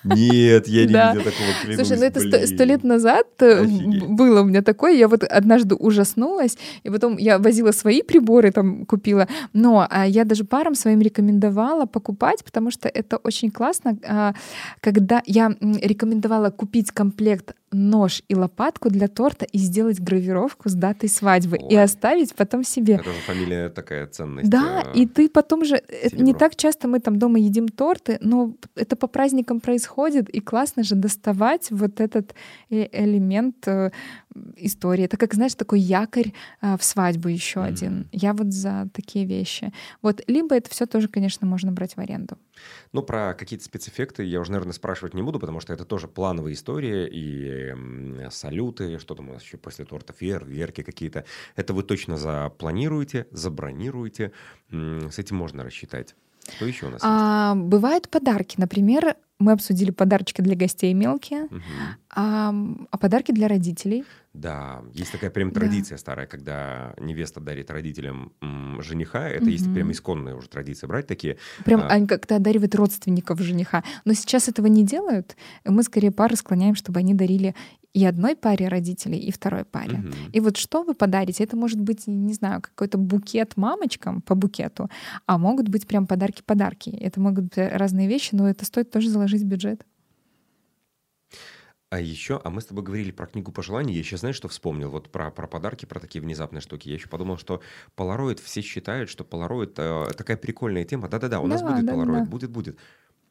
Нет, 0.03 0.67
я 0.67 0.81
не 0.81 0.87
видел 0.87 1.23
такого, 1.23 1.47
клянусь, 1.61 1.87
Слушай, 1.87 1.97
ну 1.97 2.05
это 2.05 2.47
сто, 2.47 2.63
лет 2.63 2.83
назад 2.83 3.27
э, 3.39 3.63
было 3.63 4.41
у 4.41 4.45
меня 4.45 4.61
такое, 4.61 4.93
я 4.93 5.07
вот 5.07 5.23
однажды 5.23 5.75
ужаснулась, 5.75 6.57
и 6.83 6.89
потом 6.89 7.17
я 7.17 7.39
возила 7.39 7.71
свои 7.71 8.01
приборы, 8.01 8.51
там 8.51 8.85
купила, 8.85 9.27
но 9.53 9.87
а, 9.89 10.05
я 10.05 10.25
даже 10.25 10.43
парам 10.43 10.75
своим 10.75 11.01
рекомендовала 11.01 11.85
покупать, 11.85 12.43
потому 12.43 12.71
что 12.71 12.89
это 12.89 13.17
очень 13.17 13.51
классно, 13.51 13.97
а, 14.05 14.33
когда 14.81 15.21
я 15.25 15.55
рекомендовала 15.61 16.49
купить 16.49 16.91
комплект 16.91 17.55
нож 17.73 18.23
и 18.27 18.35
лопатку 18.35 18.89
для 18.89 19.07
торта 19.07 19.45
и 19.45 19.57
сделать 19.57 19.99
гравировку 19.99 20.69
с 20.69 20.73
датой 20.73 21.09
свадьбы 21.09 21.57
Ой. 21.61 21.73
и 21.73 21.75
оставить 21.75 22.35
потом 22.35 22.63
себе. 22.63 22.95
Это 22.95 23.05
же 23.05 23.19
фамилия 23.25 23.69
такая 23.69 24.07
ценность. 24.07 24.49
Да, 24.49 24.83
э, 24.93 24.99
и 24.99 25.05
ты 25.05 25.29
потом 25.29 25.65
же... 25.65 25.75
Э, 25.75 26.09
серебро. 26.09 26.25
Не 26.25 26.33
так 26.33 26.55
часто 26.55 26.87
мы 26.87 26.99
там 26.99 27.19
дома 27.19 27.39
едим 27.39 27.67
торты, 27.67 28.17
но 28.21 28.53
это 28.75 28.95
по 28.95 29.07
праздникам 29.07 29.59
происходит, 29.59 30.29
и 30.29 30.39
классно 30.39 30.83
же 30.83 30.95
доставать 30.95 31.71
вот 31.71 31.99
этот 31.99 32.33
э, 32.69 32.87
элемент 32.91 33.67
истории. 34.55 35.05
Это 35.05 35.17
как, 35.17 35.33
знаешь, 35.33 35.55
такой 35.55 35.79
якорь 35.79 36.33
в 36.61 36.79
свадьбу 36.81 37.27
еще 37.29 37.59
mm-hmm. 37.59 37.67
один. 37.67 38.07
Я 38.11 38.33
вот 38.33 38.51
за 38.51 38.89
такие 38.93 39.25
вещи. 39.25 39.71
Вот, 40.01 40.21
либо 40.27 40.55
это 40.55 40.69
все 40.69 40.85
тоже, 40.85 41.07
конечно, 41.07 41.47
можно 41.47 41.71
брать 41.71 41.95
в 41.95 41.99
аренду. 41.99 42.37
Ну, 42.91 43.01
про 43.03 43.33
какие-то 43.33 43.65
спецэффекты 43.65 44.23
я 44.23 44.39
уже, 44.39 44.51
наверное, 44.51 44.73
спрашивать 44.73 45.13
не 45.13 45.21
буду, 45.21 45.39
потому 45.39 45.59
что 45.59 45.73
это 45.73 45.85
тоже 45.85 46.07
плановая 46.07 46.53
история, 46.53 47.07
и 47.11 47.75
салюты, 48.31 48.99
что 48.99 49.15
там 49.15 49.29
у 49.29 49.33
нас 49.33 49.43
еще 49.43 49.57
после 49.57 49.85
торта, 49.85 50.13
фейерверки 50.13 50.83
какие-то. 50.83 51.25
Это 51.55 51.73
вы 51.73 51.83
точно 51.83 52.17
запланируете, 52.17 53.27
забронируете, 53.31 54.31
с 54.69 55.19
этим 55.19 55.37
можно 55.37 55.63
рассчитать. 55.63 56.15
Что 56.55 56.65
еще 56.65 56.87
у 56.87 56.89
нас 56.89 57.01
а, 57.03 57.53
есть? 57.55 57.67
Бывают 57.67 58.09
подарки. 58.09 58.55
Например, 58.59 59.15
мы 59.43 59.51
обсудили 59.51 59.91
подарочки 59.91 60.41
для 60.41 60.55
гостей 60.55 60.93
мелкие, 60.93 61.43
угу. 61.43 61.61
а, 62.15 62.53
а 62.89 62.97
подарки 62.97 63.31
для 63.31 63.47
родителей. 63.47 64.05
Да, 64.33 64.81
есть 64.93 65.11
такая 65.11 65.29
прям 65.29 65.51
традиция 65.51 65.95
да. 65.95 65.99
старая, 65.99 66.25
когда 66.25 66.95
невеста 66.99 67.39
дарит 67.39 67.69
родителям 67.69 68.31
м, 68.41 68.81
жениха. 68.81 69.29
Это 69.29 69.43
угу. 69.43 69.51
есть 69.51 69.71
прям 69.71 69.91
исконная 69.91 70.33
уже 70.33 70.49
традиция 70.49 70.87
брать 70.87 71.05
такие. 71.05 71.37
Прям 71.65 71.81
а, 71.81 71.87
они 71.87 72.07
как-то 72.07 72.37
одаривают 72.37 72.73
родственников 72.73 73.39
жениха. 73.39 73.83
Но 74.05 74.13
сейчас 74.13 74.49
этого 74.49 74.65
не 74.65 74.83
делают. 74.83 75.35
Мы 75.65 75.83
скорее 75.83 76.11
пары 76.11 76.35
склоняем, 76.35 76.73
чтобы 76.73 76.99
они 76.99 77.13
дарили 77.13 77.53
и 77.93 78.05
одной 78.05 78.35
паре 78.35 78.67
родителей, 78.67 79.19
и 79.19 79.31
второй 79.31 79.65
паре. 79.65 79.99
Угу. 79.99 80.31
И 80.33 80.39
вот 80.39 80.57
что 80.57 80.83
вы 80.83 80.95
подарите? 80.95 81.43
Это 81.43 81.55
может 81.55 81.79
быть, 81.79 82.07
не 82.07 82.33
знаю, 82.33 82.61
какой-то 82.61 82.97
букет 82.97 83.55
мамочкам 83.55 84.21
по 84.21 84.35
букету, 84.35 84.89
а 85.25 85.37
могут 85.37 85.69
быть 85.69 85.87
прям 85.87 86.07
подарки-подарки. 86.07 86.89
Это 86.89 87.19
могут 87.19 87.45
быть 87.45 87.57
разные 87.57 88.07
вещи, 88.07 88.29
но 88.33 88.49
это 88.49 88.65
стоит 88.65 88.89
тоже 88.89 89.09
заложить 89.09 89.43
в 89.43 89.45
бюджет. 89.45 89.85
А 91.93 91.99
еще, 91.99 92.41
а 92.43 92.49
мы 92.49 92.59
с 92.59 92.65
тобой 92.65 92.83
говорили 92.83 93.11
про 93.11 93.27
книгу 93.27 93.51
пожеланий. 93.51 93.93
Я 93.93 93.99
еще, 93.99 94.17
знаешь, 94.17 94.35
что 94.35 94.47
вспомнил? 94.47 94.89
Вот 94.89 95.11
про, 95.11 95.29
про 95.29 95.45
подарки, 95.45 95.85
про 95.85 95.99
такие 95.99 96.23
внезапные 96.23 96.59
штуки. 96.59 96.87
Я 96.87 96.95
еще 96.95 97.07
подумал, 97.07 97.37
что 97.37 97.61
Polaroid, 97.95 98.41
все 98.41 98.61
считают, 98.61 99.11
что 99.11 99.23
Polaroid 99.23 99.73
э, 99.77 100.13
такая 100.13 100.37
прикольная 100.37 100.85
тема. 100.85 101.07
Да-да-да, 101.07 101.39
у 101.39 101.45
нас 101.45 101.61
да, 101.61 101.71
будет 101.71 101.85
да, 101.85 101.93
Polaroid, 101.93 102.19
да. 102.21 102.25
будет, 102.25 102.49
будет. 102.49 102.79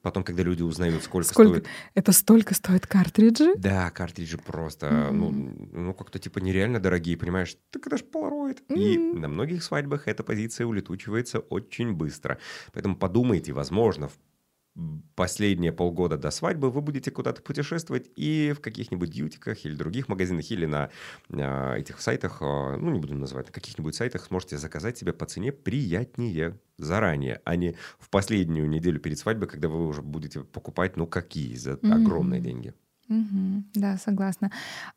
Потом, 0.02 0.24
когда 0.24 0.42
люди 0.42 0.62
узнают, 0.62 1.02
сколько, 1.04 1.28
сколько 1.28 1.60
стоит... 1.60 1.66
Это 1.94 2.12
столько 2.12 2.54
стоит 2.54 2.86
картриджи? 2.86 3.54
Да, 3.56 3.90
картриджи 3.90 4.36
просто, 4.36 4.86
mm-hmm. 4.86 5.10
ну, 5.12 5.68
ну 5.72 5.94
как-то 5.94 6.18
типа 6.18 6.40
нереально 6.40 6.80
дорогие, 6.80 7.16
понимаешь? 7.16 7.56
Так 7.70 7.86
это 7.86 7.96
ж 7.96 8.02
Polaroid. 8.02 8.58
Mm-hmm. 8.68 8.76
И 8.76 8.98
на 8.98 9.28
многих 9.28 9.62
свадьбах 9.62 10.08
эта 10.08 10.24
позиция 10.24 10.66
улетучивается 10.66 11.38
очень 11.38 11.92
быстро. 11.92 12.38
Поэтому 12.72 12.96
подумайте, 12.96 13.52
возможно, 13.52 14.08
в 14.08 14.18
последние 15.14 15.70
полгода 15.72 16.16
до 16.16 16.30
свадьбы 16.30 16.70
вы 16.70 16.80
будете 16.80 17.10
куда-то 17.10 17.42
путешествовать 17.42 18.10
и 18.16 18.54
в 18.56 18.60
каких-нибудь 18.60 19.14
ютиках 19.14 19.64
или 19.66 19.74
других 19.74 20.08
магазинах 20.08 20.50
или 20.50 20.64
на 20.64 20.88
э, 21.28 21.78
этих 21.78 22.00
сайтах, 22.00 22.38
э, 22.40 22.76
ну 22.76 22.90
не 22.90 22.98
буду 22.98 23.14
называть, 23.14 23.46
на 23.46 23.52
каких-нибудь 23.52 23.94
сайтах 23.94 24.24
сможете 24.24 24.56
заказать 24.56 24.96
себе 24.96 25.12
по 25.12 25.26
цене 25.26 25.52
приятнее 25.52 26.58
заранее, 26.78 27.40
а 27.44 27.56
не 27.56 27.76
в 27.98 28.08
последнюю 28.08 28.68
неделю 28.68 28.98
перед 28.98 29.18
свадьбой, 29.18 29.46
когда 29.46 29.68
вы 29.68 29.86
уже 29.86 30.00
будете 30.00 30.40
покупать, 30.40 30.96
ну 30.96 31.06
какие, 31.06 31.54
за 31.54 31.72
mm-hmm. 31.72 31.92
огромные 31.92 32.40
деньги. 32.40 32.74
Mm-hmm. 33.10 33.62
Да, 33.74 33.98
согласна. 33.98 34.50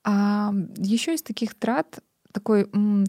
А, 0.05 0.53
еще 0.78 1.13
из 1.15 1.21
таких 1.21 1.53
трат 1.53 1.99
такой 2.32 2.69
м- 2.71 3.05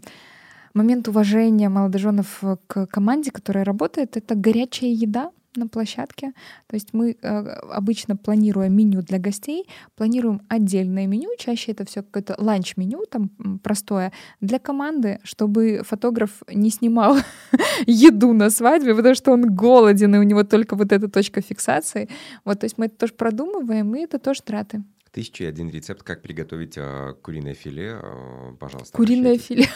момент 0.73 1.07
уважения 1.07 1.69
молодоженов 1.69 2.43
к 2.67 2.87
команде, 2.87 3.31
которая 3.31 3.63
работает, 3.63 4.17
это 4.17 4.35
горячая 4.35 4.91
еда 4.91 5.31
на 5.55 5.67
площадке. 5.67 6.33
То 6.67 6.75
есть 6.75 6.93
мы 6.93 7.17
э, 7.21 7.27
обычно, 7.71 8.15
планируя 8.15 8.69
меню 8.69 9.01
для 9.01 9.19
гостей, 9.19 9.67
планируем 9.95 10.41
отдельное 10.49 11.07
меню, 11.07 11.29
чаще 11.37 11.71
это 11.71 11.85
все 11.85 12.03
какое-то 12.03 12.35
ланч-меню, 12.37 13.05
там 13.09 13.29
простое, 13.63 14.11
для 14.41 14.59
команды, 14.59 15.19
чтобы 15.23 15.81
фотограф 15.83 16.43
не 16.51 16.69
снимал 16.69 17.17
еду 17.87 18.33
на 18.33 18.49
свадьбе, 18.49 18.95
потому 18.95 19.15
что 19.15 19.31
он 19.31 19.55
голоден, 19.55 20.15
и 20.15 20.17
у 20.19 20.23
него 20.23 20.43
только 20.43 20.75
вот 20.75 20.91
эта 20.91 21.07
точка 21.09 21.41
фиксации. 21.41 22.09
Вот, 22.45 22.59
то 22.59 22.65
есть 22.65 22.77
мы 22.77 22.85
это 22.85 22.97
тоже 22.97 23.13
продумываем, 23.13 23.95
и 23.95 24.01
это 24.01 24.19
тоже 24.19 24.41
траты. 24.43 24.83
Тысяча 25.11 25.45
и 25.45 25.47
один 25.47 25.69
рецепт, 25.69 26.03
как 26.03 26.21
приготовить 26.21 26.77
э, 26.77 27.13
куриное 27.21 27.55
филе, 27.55 27.99
э, 28.01 28.53
пожалуйста. 28.59 28.95
Куриное 28.95 29.37
филе 29.37 29.67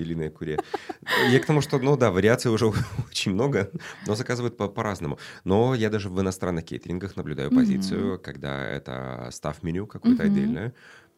филиной 0.00 0.30
куре. 0.30 0.58
Я 1.30 1.40
к 1.40 1.46
тому, 1.46 1.60
что, 1.60 1.78
ну 1.78 1.96
да, 1.96 2.10
вариаций 2.10 2.50
уже 2.50 2.66
очень 3.10 3.32
много, 3.32 3.70
но 4.06 4.14
заказывают 4.14 4.56
по- 4.56 4.68
по-разному. 4.68 5.18
Но 5.44 5.74
я 5.74 5.90
даже 5.90 6.08
в 6.08 6.20
иностранных 6.20 6.64
кейтерингах 6.64 7.16
наблюдаю 7.16 7.50
позицию, 7.50 8.14
mm-hmm. 8.14 8.22
когда 8.22 8.64
это 8.64 9.28
став-меню 9.30 9.86
какое-то 9.86 10.22
mm-hmm. 10.22 10.26
отдельное. 10.26 10.72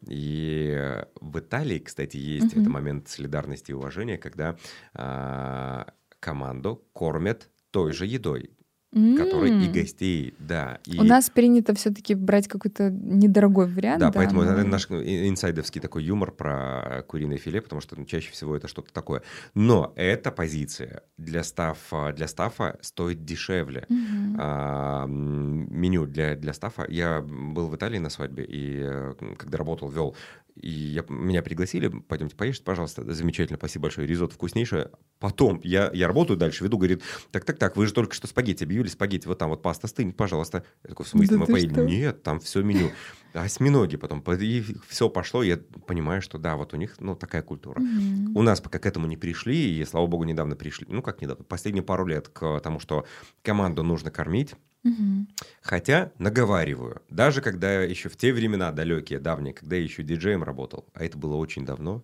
И 0.09 1.05
в 1.21 1.39
Италии, 1.39 1.79
кстати, 1.79 2.17
есть 2.17 2.55
mm-hmm. 2.55 2.61
это 2.61 2.71
момент 2.71 3.09
солидарности 3.09 3.71
и 3.71 3.75
уважения, 3.75 4.19
когда 4.19 4.57
а, 4.95 5.87
команду 6.19 6.85
кормят 6.93 7.51
той 7.71 7.93
же 7.93 8.07
едой 8.07 8.51
mm. 8.93 9.17
который 9.17 9.65
и 9.65 9.69
гостей, 9.69 10.35
да. 10.39 10.79
И... 10.87 10.99
У 10.99 11.03
нас 11.03 11.31
принято 11.31 11.75
все-таки 11.75 12.15
брать 12.15 12.49
какой-то 12.49 12.91
недорогой 12.91 13.67
вариант. 13.67 14.01
Да, 14.01 14.07
да 14.07 14.13
поэтому 14.13 14.43
но... 14.43 14.53
это 14.53 14.65
наш 14.65 14.87
инсайдовский 14.91 15.81
такой 15.81 16.05
юмор 16.05 16.33
про 16.33 17.05
куриное 17.09 17.39
филе, 17.39 17.61
потому 17.61 17.81
что 17.81 17.99
ну, 17.99 18.05
чаще 18.05 18.31
всего 18.31 18.57
это 18.57 18.69
что-то 18.69 18.93
такое. 18.93 19.23
Но 19.55 19.93
эта 19.97 20.31
позиция 20.31 21.03
для 21.19 21.43
стафа, 21.43 22.13
для 22.13 22.29
стафа 22.29 22.79
стоит 22.81 23.25
дешевле. 23.25 23.87
Mm-hmm. 23.89 24.37
а, 24.39 25.07
меню 25.07 26.07
для, 26.07 26.37
для 26.37 26.53
стафа. 26.53 26.87
Я 26.89 27.21
был 27.21 27.69
в 27.69 27.77
Италии 27.77 27.99
на 27.99 28.11
свадьбе, 28.11 28.45
и 28.45 28.81
э, 28.83 29.15
когда 29.39 29.59
работал, 29.59 29.89
вел 29.89 30.15
и 30.55 30.71
я, 30.71 31.05
меня 31.09 31.43
пригласили, 31.43 31.89
пойдемте 31.89 32.37
поешьте, 32.37 32.65
пожалуйста. 32.65 33.11
Замечательно, 33.13 33.57
спасибо 33.57 33.85
большое, 33.85 34.07
ризотто 34.07 34.35
вкуснейшее. 34.35 34.91
Потом 35.19 35.61
я, 35.65 35.91
я 35.95 36.07
работаю 36.07 36.37
дальше, 36.37 36.65
веду, 36.65 36.79
говорит, 36.79 37.03
так-так-так, 37.31 37.77
вы 37.77 37.87
же 37.87 37.93
только 37.93 38.15
что 38.15 38.27
спагетти 38.27 38.65
объявили, 38.65 38.89
спагетти, 38.89 39.27
вот 39.27 39.39
там 39.39 39.51
вот 39.51 39.63
паста 39.63 39.87
стынет, 39.87 40.17
пожалуйста. 40.17 40.65
Я 40.85 40.91
такой, 40.91 41.07
в 41.07 41.09
смысле, 41.09 41.37
да 41.37 41.41
мы 41.41 41.47
поели? 41.47 41.73
Что? 41.73 41.85
Нет, 41.85 42.23
там 42.23 42.41
все 42.41 42.63
меню. 42.63 42.91
Осьминоги 43.33 43.97
потом, 43.97 44.23
и 44.41 44.65
все 44.87 45.09
пошло, 45.09 45.43
я 45.43 45.59
понимаю, 45.87 46.23
что 46.23 46.39
да, 46.39 46.57
вот 46.57 46.75
у 46.75 46.77
них, 46.77 46.97
ну, 47.01 47.17
такая 47.17 47.43
культура. 47.43 47.81
Mm-hmm. 47.81 48.33
У 48.35 48.43
нас 48.43 48.61
пока 48.61 48.79
к 48.79 48.87
этому 48.87 49.07
не 49.07 49.17
пришли, 49.17 49.79
и, 49.79 49.85
слава 49.85 50.07
богу, 50.07 50.25
недавно 50.25 50.57
пришли, 50.57 50.87
ну, 50.89 51.03
как 51.03 51.23
недавно, 51.23 51.45
последние 51.45 51.83
пару 51.83 52.07
лет 52.07 52.29
к 52.29 52.61
тому, 52.61 52.81
что 52.81 53.07
команду 53.43 53.83
нужно 53.83 54.11
кормить, 54.11 54.55
Угу. 54.85 55.27
Хотя 55.63 56.11
наговариваю, 56.19 57.03
даже 57.09 57.41
когда 57.41 57.83
еще 57.83 58.09
в 58.09 58.17
те 58.17 58.33
времена 58.33 58.73
далекие, 58.73 59.21
давние, 59.21 59.55
когда 59.55 59.77
я 59.77 59.83
еще 59.83 60.03
диджеем 60.03 60.43
работал, 60.43 60.87
а 60.93 61.05
это 61.05 61.17
было 61.17 61.37
очень 61.37 61.65
давно, 61.65 62.03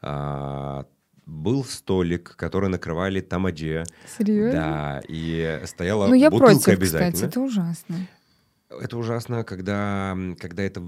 а, 0.00 0.86
был 1.26 1.64
столик, 1.64 2.36
который 2.36 2.68
накрывали 2.68 3.20
тамадже. 3.20 3.84
Серьезно? 4.16 4.52
Да, 4.52 5.02
и 5.08 5.60
стояла 5.66 6.06
ну, 6.06 6.14
я 6.14 6.30
бутылка 6.30 6.54
против, 6.54 6.68
обязательно. 6.68 7.12
Кстати, 7.12 7.30
это 7.30 7.40
ужасно. 7.40 7.96
Это 8.68 8.96
ужасно, 8.96 9.44
когда, 9.44 10.16
когда 10.38 10.62
это, 10.62 10.82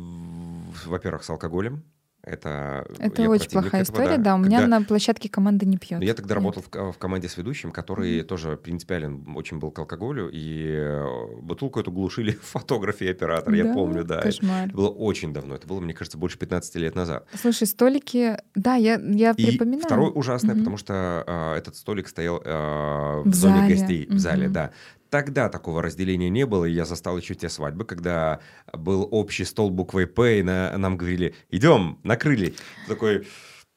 во-первых, 0.87 1.23
с 1.25 1.31
алкоголем, 1.31 1.85
это, 2.29 2.85
это 2.99 3.29
очень 3.31 3.49
плохая 3.49 3.83
этого, 3.83 3.95
история, 3.95 4.17
да. 4.19 4.25
да. 4.25 4.35
У 4.35 4.39
меня 4.39 4.67
на 4.67 4.83
площадке 4.83 5.29
команда 5.29 5.65
не 5.67 5.79
пьет. 5.79 6.03
Я 6.03 6.15
тогда 6.15 6.35
Нет. 6.35 6.43
работал 6.43 6.63
в, 6.63 6.93
в 6.93 6.99
команде 6.99 7.29
с 7.29 7.37
ведущим, 7.37 7.71
который 7.71 8.19
mm-hmm. 8.19 8.25
тоже 8.25 8.57
принципиален 8.57 9.25
очень 9.37 9.59
был 9.59 9.71
к 9.71 9.79
алкоголю, 9.79 10.29
и 10.33 11.01
бутылку 11.41 11.81
эту 11.81 11.93
глушили 11.93 12.33
фотографии 12.43 13.07
и 13.07 13.11
оператор, 13.11 13.53
да? 13.53 13.57
я 13.57 13.73
помню, 13.73 14.05
да. 14.05 14.21
Кошмар. 14.21 14.67
Это 14.67 14.77
было 14.77 14.89
очень 14.89 15.33
давно, 15.33 15.55
это 15.55 15.67
было, 15.67 15.81
мне 15.81 15.95
кажется, 15.95 16.19
больше 16.19 16.39
15 16.39 16.75
лет 16.77 16.95
назад. 16.95 17.27
Слушай, 17.35 17.67
столики, 17.67 18.37
да, 18.55 18.75
я, 18.75 19.01
я 19.01 19.31
и 19.31 19.47
припоминаю. 19.47 19.85
второй 19.85 20.11
ужасный, 20.15 20.55
mm-hmm. 20.55 20.59
потому 20.59 20.77
что 20.77 21.25
э, 21.27 21.59
этот 21.59 21.77
столик 21.77 22.09
стоял 22.09 22.43
э, 22.45 23.23
в, 23.25 23.31
в 23.31 23.35
зоне 23.35 23.61
зале. 23.61 23.75
гостей, 23.75 24.05
mm-hmm. 24.05 24.15
в 24.15 24.19
зале, 24.19 24.49
да. 24.49 24.73
Тогда 25.11 25.49
такого 25.49 25.83
разделения 25.83 26.29
не 26.29 26.45
было, 26.45 26.67
и 26.67 26.73
я 26.73 26.85
застал 26.85 27.17
еще 27.17 27.35
те 27.35 27.49
свадьбы, 27.49 27.85
когда 27.85 28.41
был 28.73 29.09
общий 29.11 29.45
стол 29.45 29.71
буквой 29.71 30.07
«П», 30.07 30.41
и 30.41 30.43
на, 30.43 30.77
нам 30.77 30.97
говорили 30.97 31.35
«идем, 31.51 31.99
накрыли». 32.03 32.55
Такой... 32.87 33.27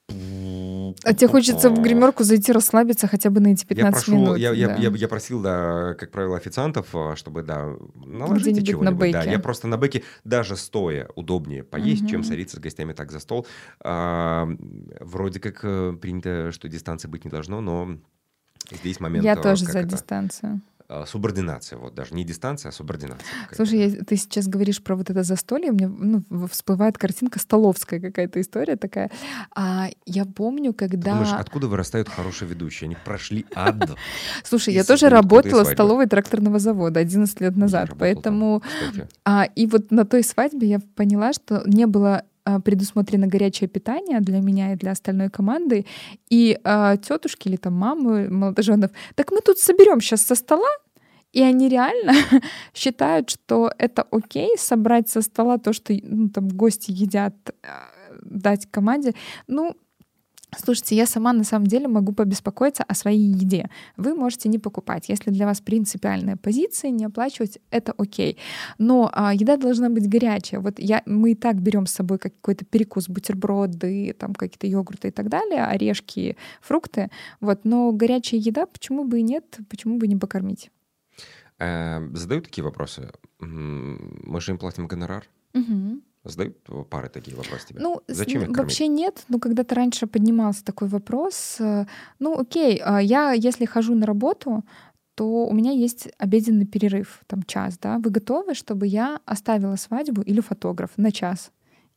А 0.10 1.14
тебе 1.14 1.28
хочется 1.30 1.70
в 1.70 1.82
гримерку 1.82 2.26
зайти 2.26 2.52
расслабиться 2.52 3.08
хотя 3.08 3.30
бы 3.30 3.40
на 3.40 3.54
эти 3.54 3.66
15 3.66 3.78
я 3.78 3.92
прошу, 3.92 4.12
минут. 4.12 4.38
Я, 4.38 4.50
да. 4.50 4.56
я, 4.56 4.76
я, 4.76 4.90
я 4.90 5.08
просил, 5.08 5.42
да, 5.42 5.94
как 5.94 6.12
правило, 6.12 6.36
официантов, 6.36 6.88
а, 6.94 7.16
чтобы, 7.16 7.44
да, 7.44 7.76
наложите 7.96 8.62
чего-нибудь. 8.62 8.84
На 8.84 8.92
бэке. 8.92 9.14
Да, 9.14 9.24
я 9.24 9.40
просто 9.40 9.68
на 9.68 9.78
бэке 9.78 10.04
даже 10.26 10.58
стоя 10.58 11.08
удобнее 11.16 11.64
поесть, 11.64 12.02
угу. 12.02 12.10
чем 12.10 12.24
садиться 12.26 12.58
с 12.58 12.60
гостями 12.60 12.92
так 12.92 13.10
за 13.10 13.20
стол. 13.20 13.48
А, 13.80 14.50
вроде 15.00 15.40
как 15.40 15.60
э, 15.64 15.94
принято, 15.94 16.52
что 16.52 16.68
дистанции 16.68 17.08
быть 17.08 17.24
не 17.24 17.32
должно, 17.32 17.62
но 17.62 17.98
здесь 18.70 19.00
момент... 19.00 19.24
Я 19.24 19.36
тоже 19.36 19.64
за 19.66 19.80
это? 19.80 19.90
дистанцию. 19.90 20.62
А, 20.94 21.06
субординация, 21.06 21.80
вот 21.80 21.96
даже 21.96 22.14
не 22.14 22.26
дистанция, 22.26 22.70
а 22.70 22.74
субординация. 22.74 23.26
Слушай, 23.54 23.80
я, 23.80 24.04
ты 24.04 24.18
сейчас 24.18 24.48
говоришь 24.48 24.84
про 24.84 24.98
вот 24.98 25.10
это 25.10 25.24
застолье, 25.24 25.72
мне 25.72 25.88
ну, 25.88 26.22
всплывает 26.52 26.98
картинка 26.98 27.40
столовская 27.40 28.02
какая-то 28.02 28.42
история 28.42 28.76
такая. 28.76 29.10
А 29.56 29.88
я 30.06 30.26
помню, 30.26 30.74
когда... 30.74 31.14
Думаешь, 31.14 31.32
откуда 31.32 31.68
вырастают 31.68 32.10
хорошие 32.10 32.50
ведущие? 32.50 32.88
Они 32.88 32.98
прошли 33.06 33.46
ад. 33.56 33.92
Слушай, 34.44 34.74
я 34.74 34.84
тоже 34.84 35.08
работала 35.08 35.64
в 35.64 35.68
столовой 35.68 36.08
тракторного 36.08 36.60
завода 36.60 37.00
11 37.00 37.40
лет 37.40 37.56
назад, 37.56 37.92
поэтому... 37.98 38.62
А, 39.24 39.46
и 39.56 39.68
вот 39.68 39.92
на 39.92 40.04
той 40.04 40.24
свадьбе 40.24 40.68
я 40.68 40.80
поняла, 40.96 41.32
что 41.32 41.64
не 41.66 41.88
было 41.88 42.24
предусмотрено 42.64 43.28
горячее 43.28 43.68
питание 43.68 44.20
для 44.20 44.40
меня 44.40 44.74
и 44.74 44.76
для 44.76 44.92
остальной 44.92 45.30
команды. 45.30 45.86
И 46.30 46.60
а, 46.64 46.98
тетушки 46.98 47.48
или 47.48 47.58
там 47.58 47.74
мамы 47.74 48.30
молодоженов, 48.30 48.92
так 49.16 49.32
мы 49.32 49.42
тут 49.42 49.60
соберем 49.60 50.02
сейчас 50.02 50.22
со 50.22 50.36
стола, 50.36 50.70
и 51.34 51.42
они 51.42 51.70
реально 51.70 52.14
считают, 52.74 53.30
что 53.30 53.72
это 53.78 54.06
окей 54.12 54.58
собрать 54.58 55.10
со 55.10 55.22
стола 55.22 55.58
то, 55.58 55.74
что 55.74 55.94
ну, 56.04 56.30
там 56.30 56.48
гости 56.50 56.92
едят, 56.92 57.36
а, 57.64 57.90
дать 58.22 58.68
команде. 58.70 59.14
Ну, 59.48 59.76
Слушайте, 60.58 60.96
я 60.96 61.06
сама 61.06 61.32
на 61.32 61.46
самом 61.46 61.68
деле 61.68 61.88
могу 61.88 62.12
побеспокоиться 62.12 62.84
о 62.84 62.94
своей 62.94 63.20
еде. 63.20 63.70
Вы 63.96 64.14
можете 64.14 64.50
не 64.50 64.60
покупать. 64.60 65.08
Если 65.08 65.32
для 65.32 65.46
вас 65.46 65.62
принципиальная 65.62 66.36
позиция, 66.36 66.92
не 66.92 67.06
оплачивать, 67.06 67.60
это 67.70 67.94
окей. 67.98 68.38
Но 68.78 69.10
а, 69.14 69.34
еда 69.34 69.56
должна 69.56 69.90
быть 69.90 70.10
горячая. 70.10 70.60
Вот 70.60 70.78
я, 70.78 71.04
мы 71.06 71.32
и 71.32 71.36
так 71.36 71.62
берем 71.62 71.86
с 71.86 71.94
собой 71.94 72.18
какой-то 72.18 72.66
перекус, 72.66 73.08
бутерброды, 73.08 74.14
там 74.20 74.36
какие-то 74.36 74.68
йогурты 74.68 75.08
и 75.08 75.12
так 75.12 75.30
далее, 75.30 75.64
орешки, 75.64 76.36
фрукты. 76.62 77.10
Вот, 77.40 77.62
но 77.64 77.92
горячая 77.94 78.42
еда, 78.42 78.66
почему 78.66 79.06
бы 79.06 79.20
и 79.20 79.24
нет, 79.24 79.60
почему 79.70 79.98
бы 79.98 80.08
не 80.08 80.18
покормить? 80.18 80.70
Э, 81.60 82.06
задают 82.14 82.46
такие 82.46 82.64
вопросы. 82.66 83.10
Мы 83.40 84.42
же 84.42 84.52
им 84.52 84.58
платим 84.58 84.88
гонорар. 84.88 85.30
Угу. 85.54 86.02
Задают 86.24 86.58
пары 86.90 87.10
такие 87.10 87.36
вопросы 87.36 87.68
тебе? 87.68 87.80
Ну, 87.80 88.02
Зачем 88.08 88.44
их 88.44 88.56
вообще 88.56 88.88
нет. 88.88 89.24
Ну, 89.28 89.40
когда-то 89.40 89.74
раньше 89.74 90.06
поднимался 90.06 90.64
такой 90.64 90.88
вопрос. 90.88 91.58
Э, 91.60 91.86
ну, 92.20 92.40
окей, 92.40 92.80
а 92.84 93.00
я, 93.02 93.32
если 93.32 93.66
хожу 93.66 93.96
на 93.96 94.06
работу, 94.06 94.64
то 95.16 95.48
у 95.48 95.54
меня 95.54 95.72
есть 95.72 96.10
обеденный 96.20 96.66
перерыв, 96.66 97.22
там 97.28 97.44
час, 97.44 97.78
да. 97.80 97.98
Вы 97.98 98.12
готовы, 98.12 98.54
чтобы 98.54 98.86
я 98.86 99.20
оставила 99.26 99.76
свадьбу 99.76 100.22
или 100.22 100.42
фотограф 100.42 100.92
на 100.98 101.12
час? 101.12 101.52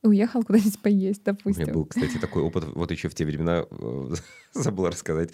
Уехал 0.05 0.43
куда-нибудь 0.43 0.81
поесть, 0.81 1.25
допустим. 1.25 1.63
У 1.63 1.67
меня 1.67 1.75
был, 1.75 1.85
кстати, 1.87 2.19
такой 2.19 2.43
опыт, 2.43 2.65
вот 2.75 2.91
еще 2.91 3.09
в 3.09 3.15
те 3.15 3.25
времена, 3.25 3.65
э, 3.71 4.15
забыл 4.55 4.87
рассказать, 4.87 5.31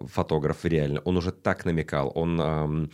фотограф 0.00 0.64
реально, 0.64 1.00
он 1.00 1.16
уже 1.16 1.32
так 1.32 1.64
намекал, 1.64 2.12
он 2.14 2.90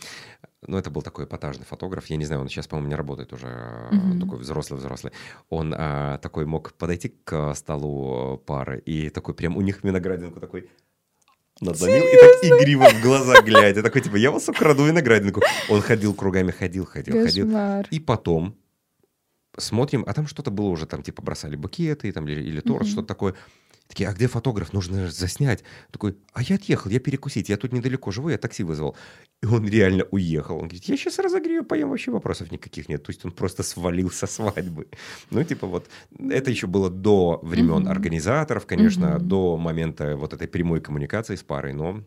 ну, 0.67 0.77
это 0.77 0.91
был 0.91 1.01
такой 1.01 1.25
эпатажный 1.25 1.65
фотограф, 1.65 2.05
я 2.07 2.17
не 2.17 2.25
знаю, 2.25 2.41
он 2.41 2.47
сейчас, 2.47 2.67
по-моему, 2.67 2.89
не 2.89 2.95
работает 2.95 3.33
уже, 3.33 3.47
mm-hmm. 3.47 4.19
такой 4.19 4.39
взрослый-взрослый. 4.39 5.11
Он 5.49 5.73
а, 5.75 6.19
такой 6.19 6.45
мог 6.45 6.73
подойти 6.73 7.09
к 7.23 7.55
столу 7.55 8.37
пары 8.45 8.79
и 8.79 9.09
такой 9.09 9.33
прям 9.33 9.57
у 9.57 9.61
них 9.61 9.83
виноградинку 9.83 10.39
такой 10.39 10.69
надломил 11.61 12.03
и 12.03 12.15
так 12.15 12.61
игриво 12.61 12.89
в 12.89 13.01
глаза 13.01 13.41
глядя. 13.41 13.81
Такой, 13.81 14.01
типа, 14.01 14.17
я 14.17 14.31
вас 14.31 14.49
украду 14.49 14.85
виноградинку. 14.85 15.41
Он 15.69 15.81
ходил 15.81 16.13
кругами, 16.13 16.51
ходил, 16.51 16.85
ходил, 16.85 17.23
Кошмар. 17.23 17.85
ходил. 17.85 17.87
И 17.91 17.99
потом 17.99 18.55
смотрим, 19.57 20.03
а 20.07 20.13
там 20.13 20.27
что-то 20.27 20.51
было 20.51 20.67
уже, 20.67 20.85
там, 20.85 21.03
типа, 21.03 21.21
бросали 21.21 21.55
букеты 21.55 22.11
там, 22.11 22.27
или, 22.27 22.41
или 22.41 22.61
торт, 22.61 22.85
mm-hmm. 22.85 22.91
что-то 22.91 23.07
такое. 23.07 23.35
Такие, 23.87 24.07
а 24.07 24.13
где 24.13 24.27
фотограф? 24.27 24.71
Нужно 24.71 25.11
заснять. 25.11 25.65
Такой, 25.91 26.15
а 26.31 26.41
я 26.41 26.55
отъехал, 26.55 26.89
я 26.89 27.01
перекусить, 27.01 27.49
я 27.49 27.57
тут 27.57 27.73
недалеко 27.73 28.09
живу, 28.11 28.29
я 28.29 28.37
такси 28.37 28.63
вызвал. 28.63 28.95
И 29.41 29.45
он 29.45 29.67
реально 29.67 30.05
уехал. 30.11 30.55
Он 30.55 30.61
говорит, 30.69 30.85
я 30.85 30.95
сейчас 30.95 31.19
разогрею, 31.19 31.65
поем, 31.65 31.89
вообще 31.89 32.09
вопросов 32.09 32.51
никаких 32.51 32.87
нет. 32.87 33.03
То 33.03 33.09
есть 33.09 33.25
он 33.25 33.31
просто 33.31 33.63
свалил 33.63 34.09
со 34.09 34.27
свадьбы. 34.27 34.87
Ну, 35.29 35.43
типа 35.43 35.67
вот, 35.67 35.89
это 36.17 36.49
еще 36.49 36.67
было 36.67 36.89
до 36.89 37.41
времен 37.43 37.85
mm-hmm. 37.85 37.89
организаторов, 37.89 38.65
конечно, 38.65 39.05
mm-hmm. 39.05 39.19
до 39.19 39.57
момента 39.57 40.15
вот 40.15 40.31
этой 40.31 40.47
прямой 40.47 40.79
коммуникации 40.79 41.35
с 41.35 41.43
парой, 41.43 41.73
но 41.73 42.01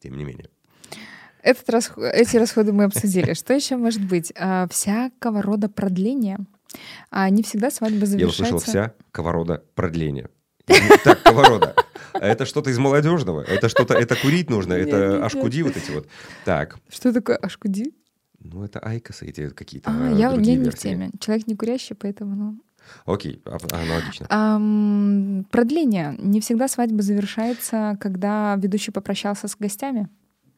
тем 0.00 0.16
не 0.16 0.24
менее. 0.24 0.48
Этот 1.42 1.70
расход, 1.70 2.04
эти 2.04 2.36
расходы 2.36 2.72
мы 2.72 2.84
обсудили. 2.84 3.34
Что 3.34 3.54
еще 3.54 3.76
может 3.76 4.02
быть? 4.02 4.32
А, 4.36 4.66
всякого 4.68 5.42
рода 5.42 5.68
продления. 5.68 6.38
А 7.10 7.30
не 7.30 7.42
всегда 7.42 7.70
свадьба 7.70 8.06
завершается... 8.06 8.42
Я 8.42 8.54
услышал 8.54 8.58
всякого 8.58 9.32
рода 9.32 9.62
продления. 9.74 10.28
Так, 11.04 11.20
рода? 11.24 11.74
Это 12.12 12.44
что-то 12.44 12.70
из 12.70 12.78
молодежного. 12.78 13.42
Это 13.42 13.68
что-то, 13.68 13.94
это 13.94 14.16
курить 14.16 14.50
нужно. 14.50 14.74
Это 14.74 15.24
ашкуди 15.24 15.62
вот 15.62 15.76
эти 15.76 15.90
вот. 15.90 16.06
Так. 16.44 16.78
Что 16.88 17.12
такое 17.12 17.36
ашкуди? 17.36 17.94
Ну, 18.40 18.64
это 18.64 18.78
айкосы 18.78 19.26
эти 19.26 19.48
какие-то 19.50 19.90
А, 19.90 20.10
я, 20.10 20.30
я 20.32 20.56
не 20.56 20.70
в 20.70 20.78
теме. 20.78 21.10
Человек 21.20 21.46
не 21.46 21.56
курящий, 21.56 21.96
поэтому, 21.96 22.36
ну... 22.36 22.58
Окей, 23.04 23.42
а, 23.44 23.58
аналогично. 23.72 24.26
Um, 24.30 25.44
продление. 25.50 26.14
Не 26.18 26.40
всегда 26.40 26.68
свадьба 26.68 27.02
завершается, 27.02 27.98
когда 28.00 28.56
ведущий 28.56 28.92
попрощался 28.92 29.48
с 29.48 29.56
гостями. 29.56 30.08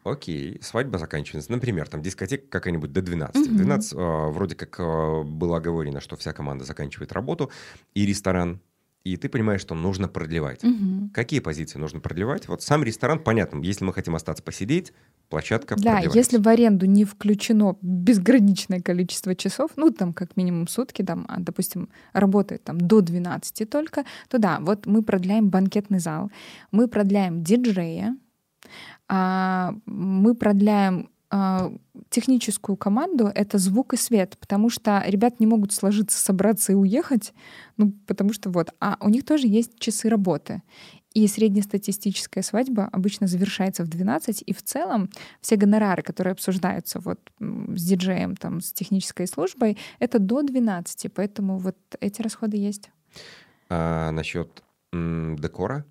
Окей, 0.03 0.59
свадьба 0.63 0.99
заканчивается. 0.99 1.53
Например, 1.53 1.89
там 1.89 2.03
дискотека 2.03 2.47
какая-нибудь 2.49 2.93
до 2.93 3.03
12. 3.03 3.49
В 3.49 3.57
12 3.57 3.93
э, 3.93 3.97
вроде 4.31 4.55
как 4.55 4.81
э, 4.81 5.23
было 5.25 5.59
оговорено, 5.59 6.01
что 6.01 6.17
вся 6.17 6.33
команда 6.33 6.65
заканчивает 6.65 7.13
работу, 7.13 7.51
и 7.95 8.07
ресторан 8.07 8.61
и 9.03 9.17
ты 9.17 9.31
понимаешь, 9.31 9.63
что 9.63 9.75
нужно 9.75 10.09
продлевать. 10.09 10.63
Угу. 10.63 11.11
Какие 11.15 11.41
позиции 11.41 11.79
нужно 11.79 12.01
продлевать? 12.01 12.49
Вот 12.49 12.63
сам 12.63 12.85
ресторан, 12.85 13.19
понятно, 13.19 13.63
если 13.63 13.83
мы 13.85 13.95
хотим 13.95 14.15
остаться 14.15 14.43
посидеть, 14.43 14.93
площадка 15.31 15.77
Да, 15.77 16.01
если 16.01 16.37
в 16.37 16.47
аренду 16.47 16.85
не 16.85 17.07
включено 17.07 17.79
безграничное 17.81 18.81
количество 18.81 19.35
часов, 19.35 19.71
ну, 19.77 19.91
там, 19.91 20.13
как 20.13 20.37
минимум 20.37 20.69
сутки, 20.69 21.03
там, 21.03 21.25
а, 21.29 21.41
допустим, 21.41 21.89
работает 22.13 22.63
там 22.65 22.79
до 22.79 23.01
12 23.01 23.71
только, 23.71 24.05
то 24.29 24.39
да, 24.39 24.59
вот 24.61 24.85
мы 24.85 25.03
продляем 25.03 25.49
банкетный 25.49 25.99
зал, 25.99 26.31
мы 26.71 26.87
продляем 26.87 27.43
диджея, 27.43 28.17
мы 29.11 30.35
продляем 30.35 31.11
а, 31.33 31.73
техническую 32.09 32.77
команду— 32.77 33.31
это 33.35 33.59
звук 33.59 33.95
и 33.95 33.97
свет, 33.97 34.37
потому 34.41 34.69
что 34.69 35.03
ребят 35.07 35.39
не 35.39 35.47
могут 35.47 35.73
сложиться, 35.73 36.19
собраться 36.19 36.73
и 36.73 36.75
уехать, 36.75 37.33
ну, 37.77 37.93
потому 38.07 38.33
что 38.33 38.51
вот, 38.51 38.75
а 38.81 38.97
у 39.01 39.09
них 39.09 39.25
тоже 39.25 39.47
есть 39.47 39.79
часы 39.79 40.09
работы. 40.09 40.63
И 41.15 41.27
среднестатистическая 41.29 42.43
свадьба 42.43 42.89
обычно 42.91 43.29
завершается 43.29 43.85
в 43.85 43.89
12, 43.89 44.43
и 44.45 44.53
в 44.53 44.63
целом 44.63 45.09
все 45.41 45.57
гонорары, 45.57 46.03
которые 46.03 46.33
обсуждаются 46.33 46.99
вот 47.01 47.21
с 47.39 47.85
диджеем, 47.85 48.35
там, 48.37 48.61
с 48.61 48.73
технической 48.73 49.27
службой, 49.27 49.79
это 50.01 50.19
до 50.19 50.43
12, 50.43 51.13
поэтому 51.13 51.59
вот 51.59 51.77
эти 52.01 52.23
расходы 52.23 52.57
есть. 52.57 52.91
А 53.69 54.11
насчет 54.11 54.63
декора? 54.93 55.85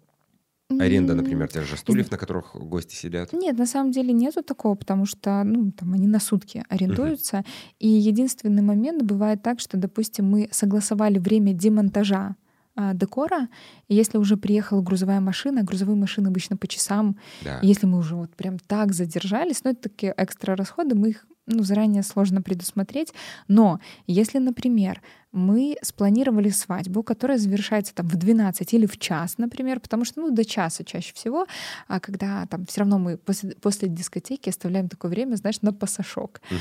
Аренда, 0.77 1.15
например, 1.15 1.47
тех 1.47 1.65
же 1.65 1.77
стульев, 1.77 2.11
на 2.11 2.17
которых 2.17 2.55
гости 2.55 2.95
сидят? 2.95 3.33
Нет, 3.33 3.57
на 3.57 3.65
самом 3.65 3.91
деле 3.91 4.13
нету 4.13 4.43
такого, 4.43 4.75
потому 4.75 5.05
что 5.05 5.43
ну, 5.43 5.71
там 5.71 5.93
они 5.93 6.07
на 6.07 6.19
сутки 6.19 6.63
арендуются. 6.69 7.37
uh 7.37 7.45
И 7.79 7.87
единственный 7.87 8.61
момент 8.61 9.01
бывает 9.01 9.41
так, 9.41 9.59
что, 9.59 9.77
допустим, 9.77 10.25
мы 10.29 10.47
согласовали 10.51 11.17
время 11.17 11.53
демонтажа 11.53 12.35
а, 12.75 12.93
декора, 12.93 13.49
и 13.87 13.95
если 13.95 14.17
уже 14.19 14.37
приехала 14.37 14.81
грузовая 14.81 15.19
машина, 15.19 15.63
грузовые 15.63 15.97
машины 15.97 16.27
обычно 16.27 16.55
по 16.55 16.67
часам, 16.67 17.17
Да. 17.43 17.59
если 17.61 17.87
мы 17.87 17.97
уже 17.97 18.15
вот 18.15 18.35
прям 18.35 18.59
так 18.59 18.93
задержались, 18.93 19.63
ну 19.63 19.71
это 19.71 19.89
такие 19.89 20.13
экстра 20.15 20.55
расходы, 20.55 20.95
мы 20.95 21.09
их 21.09 21.25
ну, 21.49 21.63
заранее 21.63 22.03
сложно 22.03 22.41
предусмотреть. 22.41 23.13
Но 23.47 23.79
если, 24.07 24.39
например, 24.39 25.01
мы 25.31 25.75
спланировали 25.81 26.49
свадьбу, 26.49 27.03
которая 27.03 27.37
завершается 27.37 27.93
там 27.93 28.07
в 28.07 28.15
12 28.15 28.73
или 28.73 28.85
в 28.85 28.97
час, 28.97 29.37
например, 29.37 29.79
потому 29.79 30.05
что 30.05 30.21
ну, 30.21 30.31
до 30.31 30.43
часа 30.45 30.83
чаще 30.83 31.13
всего, 31.13 31.45
а 31.87 31.99
когда 31.99 32.45
там 32.47 32.65
все 32.65 32.81
равно 32.81 32.97
мы 32.97 33.17
после, 33.17 33.51
после 33.51 33.89
дискотеки 33.89 34.49
оставляем 34.49 34.89
такое 34.89 35.11
время, 35.11 35.35
знаешь, 35.35 35.61
на 35.61 35.73
пасашок. 35.73 36.41
Мгм. 36.49 36.59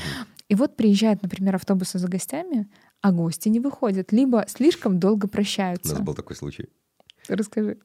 И 0.49 0.55
вот 0.55 0.75
приезжают, 0.75 1.23
например, 1.23 1.55
автобусы 1.55 1.99
за 1.99 2.07
гостями, 2.07 2.67
а 3.01 3.11
гости 3.11 3.49
не 3.49 3.59
выходят, 3.59 4.11
либо 4.11 4.45
слишком 4.47 4.99
долго 4.99 5.25
У 5.25 5.29
прощаются. 5.29 5.93
нас 5.93 6.01
был 6.01 6.13
такой 6.15 6.35
случай. 6.35 6.69
Расскажи. 7.27 7.77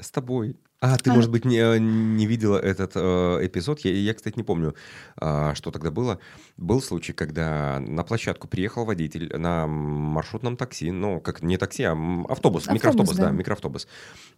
С 0.00 0.10
тобой. 0.10 0.56
А, 0.80 0.96
ты, 0.96 1.10
А. 1.10 1.14
может 1.14 1.30
быть, 1.30 1.44
не, 1.44 1.78
не 1.78 2.26
видела 2.26 2.56
этот 2.56 2.92
э, 2.94 3.00
эпизод. 3.46 3.80
Я, 3.80 3.92
я, 3.92 4.14
кстати, 4.14 4.36
не 4.36 4.42
помню, 4.42 4.74
а, 5.16 5.54
что 5.54 5.70
тогда 5.70 5.90
было. 5.90 6.18
Был 6.56 6.80
случай, 6.80 7.12
когда 7.12 7.78
на 7.80 8.02
площадку 8.02 8.48
приехал 8.48 8.86
водитель 8.86 9.30
на 9.36 9.66
маршрутном 9.66 10.56
такси. 10.56 10.90
Ну, 10.90 11.20
как 11.20 11.42
не 11.42 11.58
такси, 11.58 11.82
а 11.84 11.92
автобус, 11.92 12.30
Автобус, 12.30 12.68
микроавтобус, 12.70 13.16
да. 13.16 13.26
да. 13.26 13.30
микроавтобус. 13.30 13.86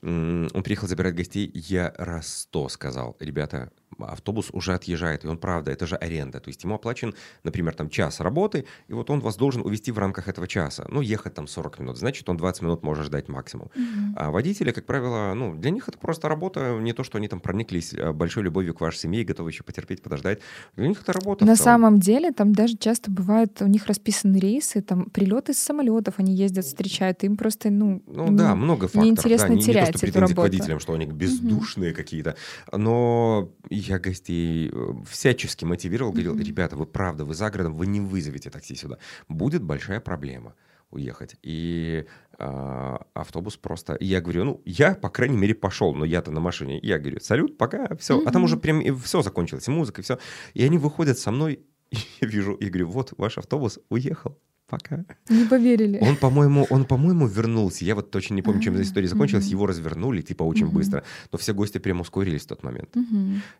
Он 0.02 0.62
приехал 0.64 0.88
забирать 0.88 1.14
гостей. 1.14 1.48
Я 1.54 1.94
раз 1.96 2.40
сто 2.40 2.68
сказал, 2.68 3.16
ребята, 3.20 3.70
автобус 4.10 4.50
уже 4.52 4.74
отъезжает. 4.74 5.24
И 5.24 5.28
он, 5.28 5.38
правда, 5.38 5.70
это 5.70 5.86
же 5.86 5.96
аренда. 5.96 6.40
То 6.40 6.48
есть 6.48 6.64
ему 6.64 6.74
оплачен, 6.74 7.14
например, 7.44 7.74
там 7.74 7.88
час 7.88 8.20
работы, 8.20 8.64
и 8.88 8.92
вот 8.92 9.10
он 9.10 9.20
вас 9.20 9.36
должен 9.36 9.62
увезти 9.62 9.92
в 9.92 9.98
рамках 9.98 10.28
этого 10.28 10.46
часа. 10.48 10.86
Ну, 10.88 11.00
ехать 11.00 11.34
там 11.34 11.46
40 11.46 11.78
минут. 11.80 11.98
Значит, 11.98 12.28
он 12.28 12.36
20 12.36 12.62
минут 12.62 12.82
может 12.82 13.06
ждать 13.06 13.28
максимум. 13.28 13.70
А 14.16 14.30
водители, 14.30 14.72
как 14.72 14.86
правило, 14.86 15.34
ну, 15.34 15.54
для 15.54 15.70
них 15.70 15.88
это 15.88 15.98
просто 15.98 16.28
работа, 16.28 16.78
не 16.80 16.92
то, 16.92 17.04
что 17.04 17.18
они 17.18 17.28
там 17.28 17.40
прониклись 17.40 17.94
э, 17.94 18.12
большой 18.12 18.42
любовью 18.44 18.74
к 18.74 18.80
вашей 18.80 18.98
семье 18.98 19.22
и 19.22 19.24
готовы 19.24 19.50
еще 19.50 19.62
потерпеть, 19.64 20.02
подождать. 20.02 20.40
Для 20.76 20.88
них 20.88 21.02
это 21.02 21.12
работа. 21.12 21.44
На 21.44 21.56
самом 21.56 22.00
деле 22.00 22.32
там 22.32 22.52
даже 22.52 22.76
часто 22.76 23.10
бывают 23.10 23.60
у 23.60 23.66
них 23.66 23.86
расписаны 23.86 24.38
рейсы, 24.38 24.80
там 24.82 25.06
прилеты 25.10 25.54
с 25.54 25.58
самолетов, 25.58 26.14
они 26.18 26.34
ездят, 26.34 26.64
встречают, 26.64 27.22
им 27.24 27.36
просто 27.36 27.70
ну 27.70 28.02
Ну 28.06 28.28
да, 28.30 28.54
много 28.54 28.86
факторов. 28.86 29.04
неинтересно 29.04 29.48
да, 29.48 29.54
не, 29.54 29.60
не 29.60 29.66
то, 29.66 29.72
терять 29.72 29.96
что 29.96 30.06
эту 30.06 30.12
к 30.12 30.20
работу. 30.20 30.40
водителям, 30.42 30.80
что 30.80 30.92
они 30.94 31.06
бездушные 31.06 31.92
какие-то. 31.92 32.36
Но 32.72 33.50
я 33.70 33.91
гостей 33.98 34.70
э, 34.72 34.94
всячески 35.08 35.64
мотивировал, 35.64 36.12
говорил, 36.12 36.38
ребята, 36.38 36.76
вы 36.76 36.86
правда, 36.86 37.24
вы 37.24 37.34
за 37.34 37.50
городом, 37.50 37.74
вы 37.74 37.86
не 37.86 38.00
вызовете 38.00 38.50
такси 38.50 38.74
сюда. 38.74 38.98
Будет 39.28 39.62
большая 39.62 40.00
проблема 40.00 40.54
уехать. 40.92 41.36
И 41.42 42.06
а, 42.38 43.06
автобус 43.14 43.56
просто... 43.56 43.94
и 43.94 44.06
Я 44.06 44.20
говорю, 44.20 44.44
ну, 44.44 44.62
я, 44.64 44.94
по 44.94 45.08
крайней 45.08 45.36
мере, 45.36 45.54
пошел, 45.54 45.94
но 45.94 46.04
я-то 46.04 46.30
на 46.30 46.40
машине. 46.40 46.78
Я 46.82 46.98
говорю, 46.98 47.18
салют, 47.20 47.58
пока, 47.58 47.96
все. 47.96 48.22
А 48.24 48.30
там 48.30 48.44
уже 48.44 48.56
прям 48.56 48.98
все 48.98 49.22
закончилось, 49.22 49.66
и 49.68 49.70
музыка, 49.70 50.00
и 50.00 50.04
все. 50.04 50.18
И 50.54 50.62
они 50.62 50.78
выходят 50.78 51.18
со 51.18 51.30
мной, 51.30 51.60
и 51.90 51.96
я 52.20 52.28
вижу, 52.28 52.54
и 52.54 52.68
говорю, 52.68 52.88
вот, 52.88 53.14
ваш 53.16 53.38
автобус 53.38 53.80
уехал, 53.88 54.38
пока. 54.72 55.04
Не 55.28 55.44
поверили. 55.44 55.98
Он, 56.00 56.16
по-моему, 56.16 56.66
он, 56.70 56.86
по-моему, 56.86 57.26
вернулся. 57.26 57.84
Я 57.84 57.94
вот 57.94 58.10
точно 58.10 58.34
не 58.34 58.42
помню, 58.42 58.62
чем 58.62 58.74
эта 58.74 58.82
история 58.84 59.06
закончилась. 59.06 59.46
Его 59.46 59.66
развернули, 59.66 60.22
типа, 60.22 60.44
очень 60.44 60.68
быстро. 60.68 61.04
Но 61.30 61.38
все 61.38 61.52
гости 61.52 61.78
прям 61.78 62.00
ускорились 62.00 62.44
в 62.44 62.46
тот 62.46 62.62
момент. 62.62 62.96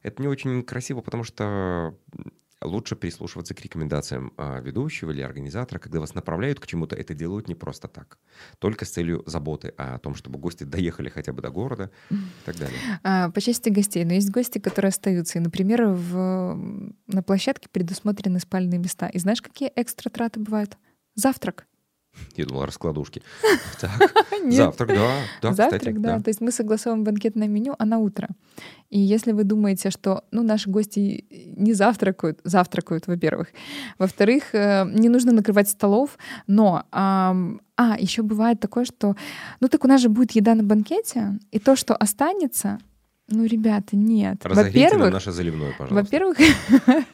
Это 0.03 0.23
не 0.23 0.29
очень 0.29 0.63
красиво, 0.63 1.03
потому 1.03 1.25
что 1.25 1.95
лучше 2.65 2.97
прислушиваться 2.97 3.55
к 3.55 3.61
рекомендациям 3.61 4.33
а, 4.37 4.61
ведущего 4.61 5.11
или 5.11 5.21
организатора. 5.21 5.79
Когда 5.79 6.01
вас 6.01 6.15
направляют 6.15 6.61
к 6.61 6.67
чему-то, 6.67 6.97
это 6.97 7.15
делают 7.15 7.49
не 7.49 7.55
просто 7.55 7.89
так. 7.89 8.19
Только 8.59 8.85
с 8.85 8.91
целью 8.91 9.23
заботы 9.27 9.75
о 9.77 9.99
том, 9.99 10.15
чтобы 10.15 10.39
гости 10.39 10.65
доехали 10.65 11.09
хотя 11.09 11.33
бы 11.33 11.43
до 11.43 11.51
города 11.51 11.91
и 12.11 12.15
так 12.45 12.57
далее. 12.57 12.79
А, 13.03 13.31
по 13.31 13.41
части 13.41 13.69
гостей. 13.69 14.05
Но 14.05 14.13
есть 14.15 14.31
гости, 14.31 14.59
которые 14.59 14.91
остаются. 14.91 15.39
И, 15.39 15.43
например, 15.43 15.87
в, 15.87 16.57
на 17.07 17.23
площадке 17.23 17.69
предусмотрены 17.71 18.41
спальные 18.41 18.79
места. 18.79 19.09
И 19.09 19.19
знаешь, 19.19 19.43
какие 19.43 19.71
экстра 19.75 20.11
траты 20.11 20.41
бывают? 20.41 20.77
Завтрак. 21.15 21.67
Я 22.37 22.45
думал, 22.45 22.65
раскладушки. 22.67 23.23
Завтрак, 24.51 24.89
да, 24.89 25.11
да, 25.41 25.53
Завтрак, 25.53 26.01
да. 26.01 26.21
То 26.21 26.29
есть 26.29 26.41
мы 26.41 26.51
согласовываем 26.51 27.05
банкетное 27.05 27.49
меню, 27.49 27.75
а 27.79 27.87
на 27.87 27.99
утро. 27.99 28.29
И 28.91 28.99
если 28.99 29.33
вы 29.33 29.45
думаете, 29.45 29.91
что 29.91 30.25
ну, 30.31 30.43
наши 30.43 30.69
гости 30.69 31.25
не 31.57 31.73
завтракают, 31.73 32.41
завтракают, 32.45 33.07
во-первых. 33.07 33.49
Во-вторых, 33.99 34.55
э, 34.55 34.85
не 34.93 35.09
нужно 35.09 35.33
накрывать 35.33 35.69
столов, 35.69 36.19
но... 36.47 36.85
а, 36.91 37.35
еще 37.99 38.23
бывает 38.23 38.61
такое, 38.61 38.85
что... 38.85 39.17
Ну 39.61 39.69
так 39.69 39.85
у 39.85 39.89
нас 39.89 40.01
же 40.01 40.09
будет 40.09 40.33
еда 40.33 40.55
на 40.55 40.63
банкете, 40.63 41.39
и 41.51 41.59
то, 41.59 41.77
что 41.77 41.97
останется... 41.97 42.79
Ну, 43.29 43.47
ребята, 43.47 43.97
нет. 43.97 44.45
Разогрейте 44.45 44.89
Во-первых, 44.91 45.13
наше 45.13 45.33
заливное, 45.33 45.73
пожалуйста. 45.79 45.95
во-первых, 45.95 46.37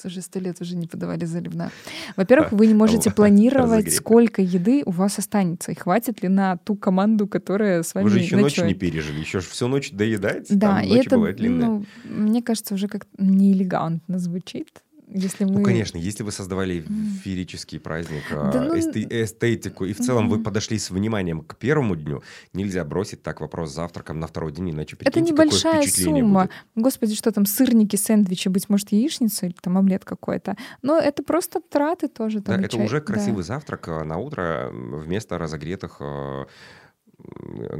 слушай, 0.00 0.22
сто 0.22 0.38
лет 0.38 0.60
уже 0.60 0.76
не 0.76 0.86
подавали 0.86 1.24
заливна. 1.24 1.70
Во-первых, 2.16 2.52
вы 2.52 2.66
не 2.66 2.74
можете 2.74 3.10
планировать, 3.10 3.64
Разогрейте. 3.70 3.96
сколько 3.96 4.42
еды 4.42 4.82
у 4.86 4.90
вас 4.90 5.18
останется, 5.18 5.72
и 5.72 5.74
хватит 5.74 6.22
ли 6.22 6.28
на 6.28 6.56
ту 6.58 6.76
команду, 6.76 7.26
которая 7.26 7.82
с 7.82 7.94
вами 7.94 8.04
Вы 8.04 8.10
же 8.10 8.18
еще 8.20 8.36
ночь 8.36 8.58
не 8.58 8.74
пережили, 8.74 9.20
еще 9.20 9.40
ж 9.40 9.44
всю 9.44 9.68
ночь 9.68 9.90
доедаете, 9.90 10.54
Да, 10.54 10.76
там 10.78 10.88
ночи 10.88 11.00
это, 11.06 11.16
бывают 11.16 11.36
длинные. 11.36 11.66
ну, 11.68 11.84
мне 12.04 12.42
кажется, 12.42 12.74
уже 12.74 12.88
как 12.88 13.06
неэлегантно 13.18 14.18
звучит, 14.18 14.68
если 15.10 15.44
мы... 15.44 15.52
Ну, 15.58 15.62
конечно, 15.62 15.98
если 15.98 16.22
вы 16.22 16.32
создавали 16.32 16.84
феерический 17.24 17.78
праздник, 17.80 18.22
Да 18.30 18.50
а, 18.62 18.64
ну, 18.64 18.76
эсте- 18.76 19.06
эстетику, 19.24 19.84
и 19.84 19.92
в 19.92 19.98
целом 19.98 20.28
вы 20.28 20.36
Мгм. 20.36 20.44
подошли 20.44 20.78
с 20.78 20.90
вниманием 20.90 21.40
к 21.42 21.56
первому 21.56 21.96
дню, 21.96 22.22
нельзя 22.52 22.84
бросить 22.84 23.22
так 23.22 23.40
вопрос 23.40 23.70
с 23.70 23.74
завтраком 23.74 24.20
на 24.20 24.26
второй 24.26 24.52
день, 24.52 24.70
иначе 24.70 24.96
Это 25.00 25.20
небольшая 25.20 25.82
сумма. 25.86 26.42
будет. 26.42 26.50
Господи, 26.74 27.14
что 27.14 27.32
там, 27.32 27.46
сырники, 27.46 27.96
сэндвичи, 27.96 28.48
быть 28.48 28.68
может, 28.68 28.92
яичница 28.92 29.46
или 29.46 29.54
там 29.60 29.78
омлет 29.78 30.04
какой-то. 30.04 30.56
Но 30.82 30.98
это 30.98 31.22
просто 31.22 31.60
траты 31.60 32.08
тоже. 32.08 32.40
Да, 32.40 32.52
Там, 32.52 32.62
и 32.62 32.64
это 32.66 32.76
чай. 32.76 32.84
уже 32.84 33.00
Да. 33.00 33.06
красивый 33.06 33.44
завтрак 33.44 33.88
а, 33.88 34.04
на 34.04 34.18
утро 34.18 34.70
вместо 34.72 35.38
разогретых 35.38 35.96
а, 36.00 36.46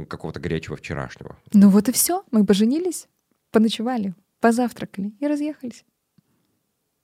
какого-то 0.09 0.39
горячего 0.39 0.75
вчерашнего. 0.75 1.37
Ну 1.53 1.69
вот 1.69 1.89
и 1.89 1.91
все. 1.91 2.23
Мы 2.31 2.45
поженились, 2.45 3.07
поночевали, 3.51 4.13
позавтракали 4.41 5.13
и 5.19 5.27
разъехались. 5.27 5.85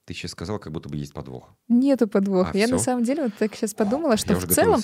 Ты 0.06 0.14
сейчас 0.14 0.30
сказал, 0.30 0.60
как 0.60 0.72
будто 0.72 0.88
бы 0.88 0.96
есть 0.96 1.12
подвох. 1.12 1.52
Нету 1.66 2.06
подвоха. 2.06 2.52
А, 2.54 2.56
Я 2.56 2.68
на 2.68 2.76
всё? 2.76 2.84
самом 2.84 3.02
деле 3.02 3.24
вот 3.24 3.34
так 3.34 3.56
сейчас 3.56 3.74
подумала, 3.74 4.16
что 4.16 4.34
Я 4.34 4.38
в 4.38 4.46
целом, 4.46 4.80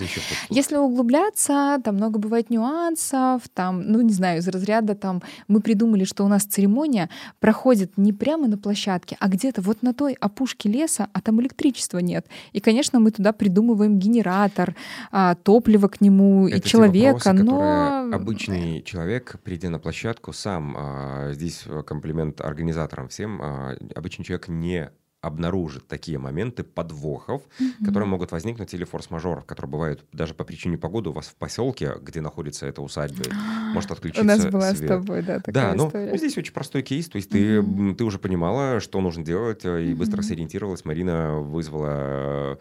если 0.51 0.77
углубляться, 0.77 1.79
там 1.85 1.95
много 1.95 2.18
бывает 2.18 2.51
нюансов, 2.51 3.43
там, 3.55 3.83
ну 3.83 4.01
не 4.01 4.12
знаю, 4.12 4.41
из 4.41 4.49
разряда 4.49 4.97
там 4.97 5.23
мы 5.47 5.61
придумали, 5.61 6.03
что 6.03 6.25
у 6.25 6.29
нас 6.29 6.43
церемония 6.43 7.09
проходит 7.39 7.97
не 7.97 8.12
прямо 8.12 8.49
на 8.49 8.59
площадке, 8.59 9.16
а 9.20 9.29
где-то 9.29 9.62
вот 9.62 9.83
на 9.83 9.95
той 9.95 10.14
опушке 10.14 10.68
леса, 10.68 11.09
а 11.12 11.20
там 11.20 11.41
электричества 11.41 11.99
нет. 11.99 12.27
И, 12.51 12.59
конечно, 12.59 12.99
мы 12.99 13.12
туда 13.12 13.33
придумываем 13.33 14.01
генератор, 14.01 14.75
а, 15.12 15.37
топливо 15.37 15.87
к 15.87 16.01
нему 16.01 16.49
и 16.49 16.55
Это 16.55 16.62
те 16.62 16.68
человека, 16.70 17.29
вопросы, 17.29 17.33
но 17.45 18.11
обычный 18.12 18.83
человек, 18.83 19.37
придя 19.45 19.70
на 19.70 19.79
площадку, 19.79 20.33
сам 20.33 20.75
а, 20.77 21.31
здесь 21.33 21.62
э, 21.66 21.85
комплимент 21.85 22.41
организаторам 22.41 23.07
всем, 23.07 23.41
а, 23.41 23.77
обычный 23.95 24.25
человек 24.25 24.49
не 24.49 24.91
обнаружит 25.23 25.89
такие 25.89 26.18
моменты 26.18 26.64
подвохов, 26.64 27.43
которые 27.83 28.09
могут 28.09 28.33
возникнуть 28.33 28.75
или 28.75 28.85
форс-мажоров, 28.85 29.47
которые 29.47 29.70
бывают 29.70 30.05
даже 30.12 30.35
по 30.35 30.45
причине 30.45 30.77
погоды 30.79 31.11
у 31.11 31.12
вас 31.12 31.29
в 31.29 31.37
поселке, 31.37 31.95
где 32.03 32.20
находится 32.20 32.66
эта 32.66 32.83
усадьба, 32.83 33.25
может 33.73 33.91
отключиться 33.93 34.23
у 34.23 34.25
нас 34.27 34.47
была 34.47 34.75
свет. 34.75 34.81
с 34.83 34.83
тобой, 34.85 35.23
да, 35.23 35.41
такая 35.41 35.53
Да, 35.53 35.75
ну 35.75 35.89
история. 35.89 36.16
здесь 36.16 36.37
очень 36.39 36.53
простой 36.53 36.83
кейс, 36.83 37.09
то 37.09 37.16
есть 37.16 37.31
ты, 37.31 37.57
Мгм. 37.57 37.57
м, 37.57 37.97
ты 37.97 38.05
уже 38.05 38.18
понимала, 38.18 38.81
что 38.81 39.01
нужно 39.01 39.25
делать, 39.25 39.64
э, 39.64 39.85
и 39.87 39.95
быстро 39.95 40.23
Мгм. 40.23 40.23
сориентировалась. 40.23 40.85
Марина 40.85 41.39
вызвала 41.41 42.59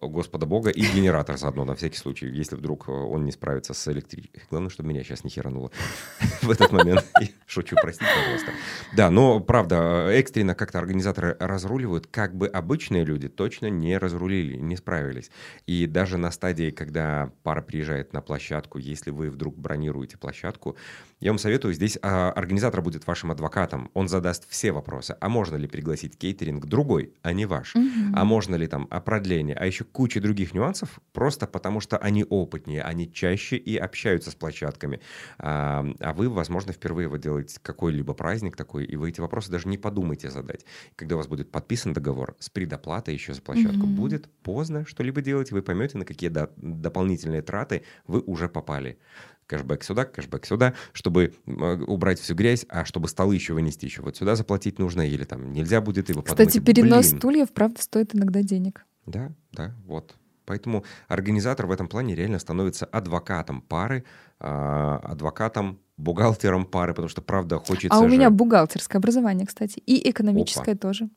Господа 0.00 0.46
Бога 0.46 0.70
и 0.70 0.80
генератор 0.80 1.36
заодно, 1.36 1.64
на 1.64 1.74
всякий 1.74 1.98
случай, 1.98 2.26
если 2.26 2.56
вдруг 2.56 2.88
он 2.88 3.24
не 3.24 3.32
справится 3.32 3.74
с 3.74 3.88
электричеством. 3.88 4.42
Главное, 4.50 4.70
чтобы 4.70 4.88
меня 4.88 5.02
сейчас 5.02 5.24
не 5.24 5.30
херануло 5.30 5.70
в 6.42 6.50
этот 6.50 6.72
момент. 6.72 7.04
Шучу, 7.46 7.76
простите, 7.80 8.10
пожалуйста. 8.16 8.52
Да, 8.96 9.10
но 9.10 9.40
правда, 9.40 10.08
экстренно 10.10 10.54
как-то 10.54 10.78
организаторы 10.78 11.36
разруливают, 11.38 12.06
как 12.06 12.34
бы 12.34 12.46
обычные 12.48 13.04
люди 13.04 13.28
точно 13.28 13.68
не 13.68 13.98
разрулили, 13.98 14.56
не 14.56 14.76
справились. 14.76 15.30
И 15.66 15.86
даже 15.86 16.16
на 16.16 16.30
стадии, 16.30 16.70
когда 16.70 17.30
пара 17.42 17.60
приезжает 17.60 18.12
на 18.12 18.22
площадку, 18.22 18.78
если 18.78 19.10
вы 19.10 19.30
вдруг 19.30 19.58
бронируете 19.58 20.16
площадку, 20.16 20.76
я 21.20 21.30
вам 21.30 21.38
советую, 21.38 21.74
здесь 21.74 21.98
а, 22.02 22.32
организатор 22.32 22.82
будет 22.82 23.06
вашим 23.06 23.30
адвокатом, 23.30 23.90
он 23.94 24.08
задаст 24.08 24.46
все 24.48 24.72
вопросы. 24.72 25.16
А 25.20 25.28
можно 25.28 25.56
ли 25.56 25.66
пригласить 25.66 26.18
кейтеринг 26.18 26.66
другой, 26.66 27.14
а 27.22 27.32
не 27.32 27.46
ваш? 27.46 27.74
А 28.14 28.24
можно 28.24 28.56
ли 28.56 28.66
там 28.66 28.86
о 28.90 29.00
продлении? 29.00 29.54
А 29.54 29.64
еще 29.74 29.84
куча 29.84 30.20
других 30.20 30.54
нюансов, 30.54 31.00
просто 31.12 31.46
потому 31.46 31.80
что 31.80 31.98
они 31.98 32.24
опытнее, 32.24 32.82
они 32.82 33.12
чаще 33.12 33.56
и 33.56 33.76
общаются 33.76 34.30
с 34.30 34.34
площадками. 34.34 35.00
А, 35.38 35.84
а 36.00 36.12
вы, 36.12 36.28
возможно, 36.28 36.72
впервые 36.72 37.08
вы 37.08 37.18
делаете 37.18 37.58
какой-либо 37.60 38.14
праздник 38.14 38.56
такой, 38.56 38.84
и 38.84 38.96
вы 38.96 39.10
эти 39.10 39.20
вопросы 39.20 39.50
даже 39.50 39.68
не 39.68 39.78
подумайте 39.78 40.30
задать. 40.30 40.64
Когда 40.96 41.16
у 41.16 41.18
вас 41.18 41.26
будет 41.26 41.50
подписан 41.50 41.92
договор 41.92 42.36
с 42.38 42.48
предоплатой 42.48 43.14
еще 43.14 43.34
за 43.34 43.42
площадку, 43.42 43.86
угу. 43.86 43.94
будет 43.94 44.28
поздно 44.42 44.86
что-либо 44.86 45.20
делать, 45.20 45.50
вы 45.50 45.62
поймете, 45.62 45.98
на 45.98 46.04
какие 46.04 46.30
до- 46.30 46.50
дополнительные 46.56 47.42
траты 47.42 47.82
вы 48.06 48.20
уже 48.20 48.48
попали 48.48 48.98
кэшбэк 49.46 49.82
сюда, 49.84 50.04
кэшбэк 50.04 50.46
сюда, 50.46 50.74
чтобы 50.92 51.34
убрать 51.46 52.20
всю 52.20 52.34
грязь, 52.34 52.66
а 52.68 52.84
чтобы 52.84 53.08
столы 53.08 53.34
еще 53.34 53.54
вынести 53.54 53.84
еще 53.84 54.02
вот 54.02 54.16
сюда 54.16 54.36
заплатить 54.36 54.78
нужно 54.78 55.06
или 55.06 55.24
там 55.24 55.52
нельзя 55.52 55.80
будет, 55.80 56.08
вы 56.10 56.22
Кстати, 56.22 56.60
перенос 56.60 57.08
блин. 57.08 57.18
стульев, 57.18 57.52
правда, 57.52 57.82
стоит 57.82 58.14
иногда 58.14 58.42
денег. 58.42 58.86
Да, 59.06 59.32
да, 59.52 59.74
вот. 59.86 60.14
Поэтому 60.46 60.84
организатор 61.08 61.66
в 61.66 61.70
этом 61.70 61.88
плане 61.88 62.14
реально 62.14 62.38
становится 62.38 62.84
адвокатом 62.86 63.62
пары, 63.62 64.04
а, 64.38 64.98
адвокатом, 64.98 65.78
бухгалтером 65.96 66.66
пары, 66.66 66.92
потому 66.92 67.08
что, 67.08 67.22
правда, 67.22 67.58
хочется 67.58 67.96
А 67.96 68.00
у 68.00 68.08
же... 68.08 68.14
меня 68.14 68.30
бухгалтерское 68.30 68.98
образование, 68.98 69.46
кстати, 69.46 69.78
и 69.78 70.10
экономическое 70.10 70.72
Опа. 70.72 70.80
тоже. 70.80 71.08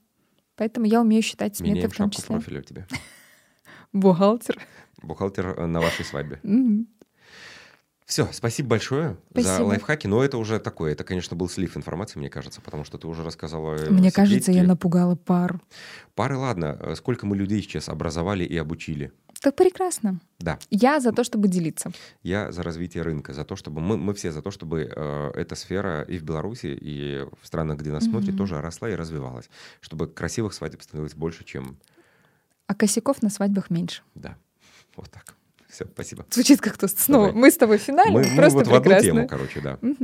Поэтому 0.56 0.86
я 0.86 1.02
умею 1.02 1.22
считать 1.22 1.58
сметы 1.58 1.74
Меняем 1.74 1.90
в 1.92 1.96
том 1.96 2.10
числе. 2.10 2.36
профиля 2.36 2.60
у 2.60 2.64
тебя. 2.64 2.88
Бухгалтер. 3.94 4.60
Бухгалтер 5.02 5.48
э, 5.48 5.66
на 5.66 5.82
вашей 5.82 6.06
свадьбе. 6.06 6.40
Все, 8.08 8.30
спасибо 8.32 8.70
большое 8.70 9.18
спасибо. 9.32 9.54
за 9.54 9.64
лайфхаки. 9.66 10.08
Но 10.08 10.24
это 10.24 10.38
уже 10.38 10.60
такое, 10.60 10.94
это, 10.94 11.04
конечно, 11.04 11.36
был 11.36 11.50
слив 11.50 11.76
информации, 11.76 12.18
мне 12.18 12.30
кажется, 12.30 12.62
потому 12.62 12.86
что 12.86 12.98
ты 12.98 13.06
уже 13.06 13.22
рассказала. 13.22 13.78
Мне 13.90 14.14
кажется, 14.14 14.54
я 14.54 14.64
напугала 14.64 15.16
пару. 15.16 15.62
Пары, 16.16 16.38
ладно. 16.38 16.78
Э, 16.80 16.96
сколько 16.96 17.26
мы 17.26 17.36
людей 17.36 17.62
сейчас 17.62 17.90
образовали 17.90 18.46
и 18.46 18.56
обучили? 18.56 19.12
Так 19.42 19.58
прекрасно. 19.58 20.22
Да. 20.40 20.58
Я 20.70 21.02
за 21.02 21.12
то, 21.12 21.26
чтобы 21.26 21.50
делиться. 21.50 21.92
Я 22.24 22.54
за 22.54 22.64
развитие 22.64 23.04
рынка, 23.04 23.34
за 23.34 23.44
то, 23.44 23.58
чтобы 23.58 23.82
мы, 23.82 23.98
мы 23.98 24.14
все 24.14 24.32
за 24.32 24.42
то, 24.42 24.52
чтобы 24.52 24.90
э, 24.90 25.32
эта 25.36 25.56
сфера 25.56 26.02
и 26.04 26.18
в 26.18 26.24
Беларуси, 26.24 26.78
и 26.80 27.26
в 27.42 27.46
странах, 27.46 27.80
где 27.80 27.92
нас 27.92 28.06
mm-hmm. 28.06 28.10
смотрят, 28.10 28.38
тоже 28.38 28.62
росла 28.62 28.90
и 28.90 28.96
развивалась. 28.96 29.50
Чтобы 29.82 30.08
красивых 30.08 30.54
свадеб 30.54 30.82
становилось 30.82 31.14
больше, 31.14 31.44
чем... 31.44 31.78
А 32.68 32.74
косяков 32.74 33.22
на 33.22 33.30
свадьбах 33.30 33.70
меньше. 33.70 34.02
Да, 34.16 34.38
вот 34.96 35.12
так. 35.12 35.36
Все, 35.78 35.86
спасибо. 35.94 36.26
Звучит 36.32 36.60
как-то 36.60 36.88
снова. 36.88 37.28
Давай. 37.28 37.40
Мы 37.40 37.52
с 37.52 37.58
тобой 37.58 37.78
финально. 37.78 38.12
Мы, 38.12 38.22
мы 38.22 38.50
вот 38.50 38.64
прекрасно. 38.64 38.64
в 38.64 38.74
одну 38.74 39.00
тему, 39.00 39.28
короче, 39.28 39.60
да. 39.62 39.78
Угу. 39.84 39.98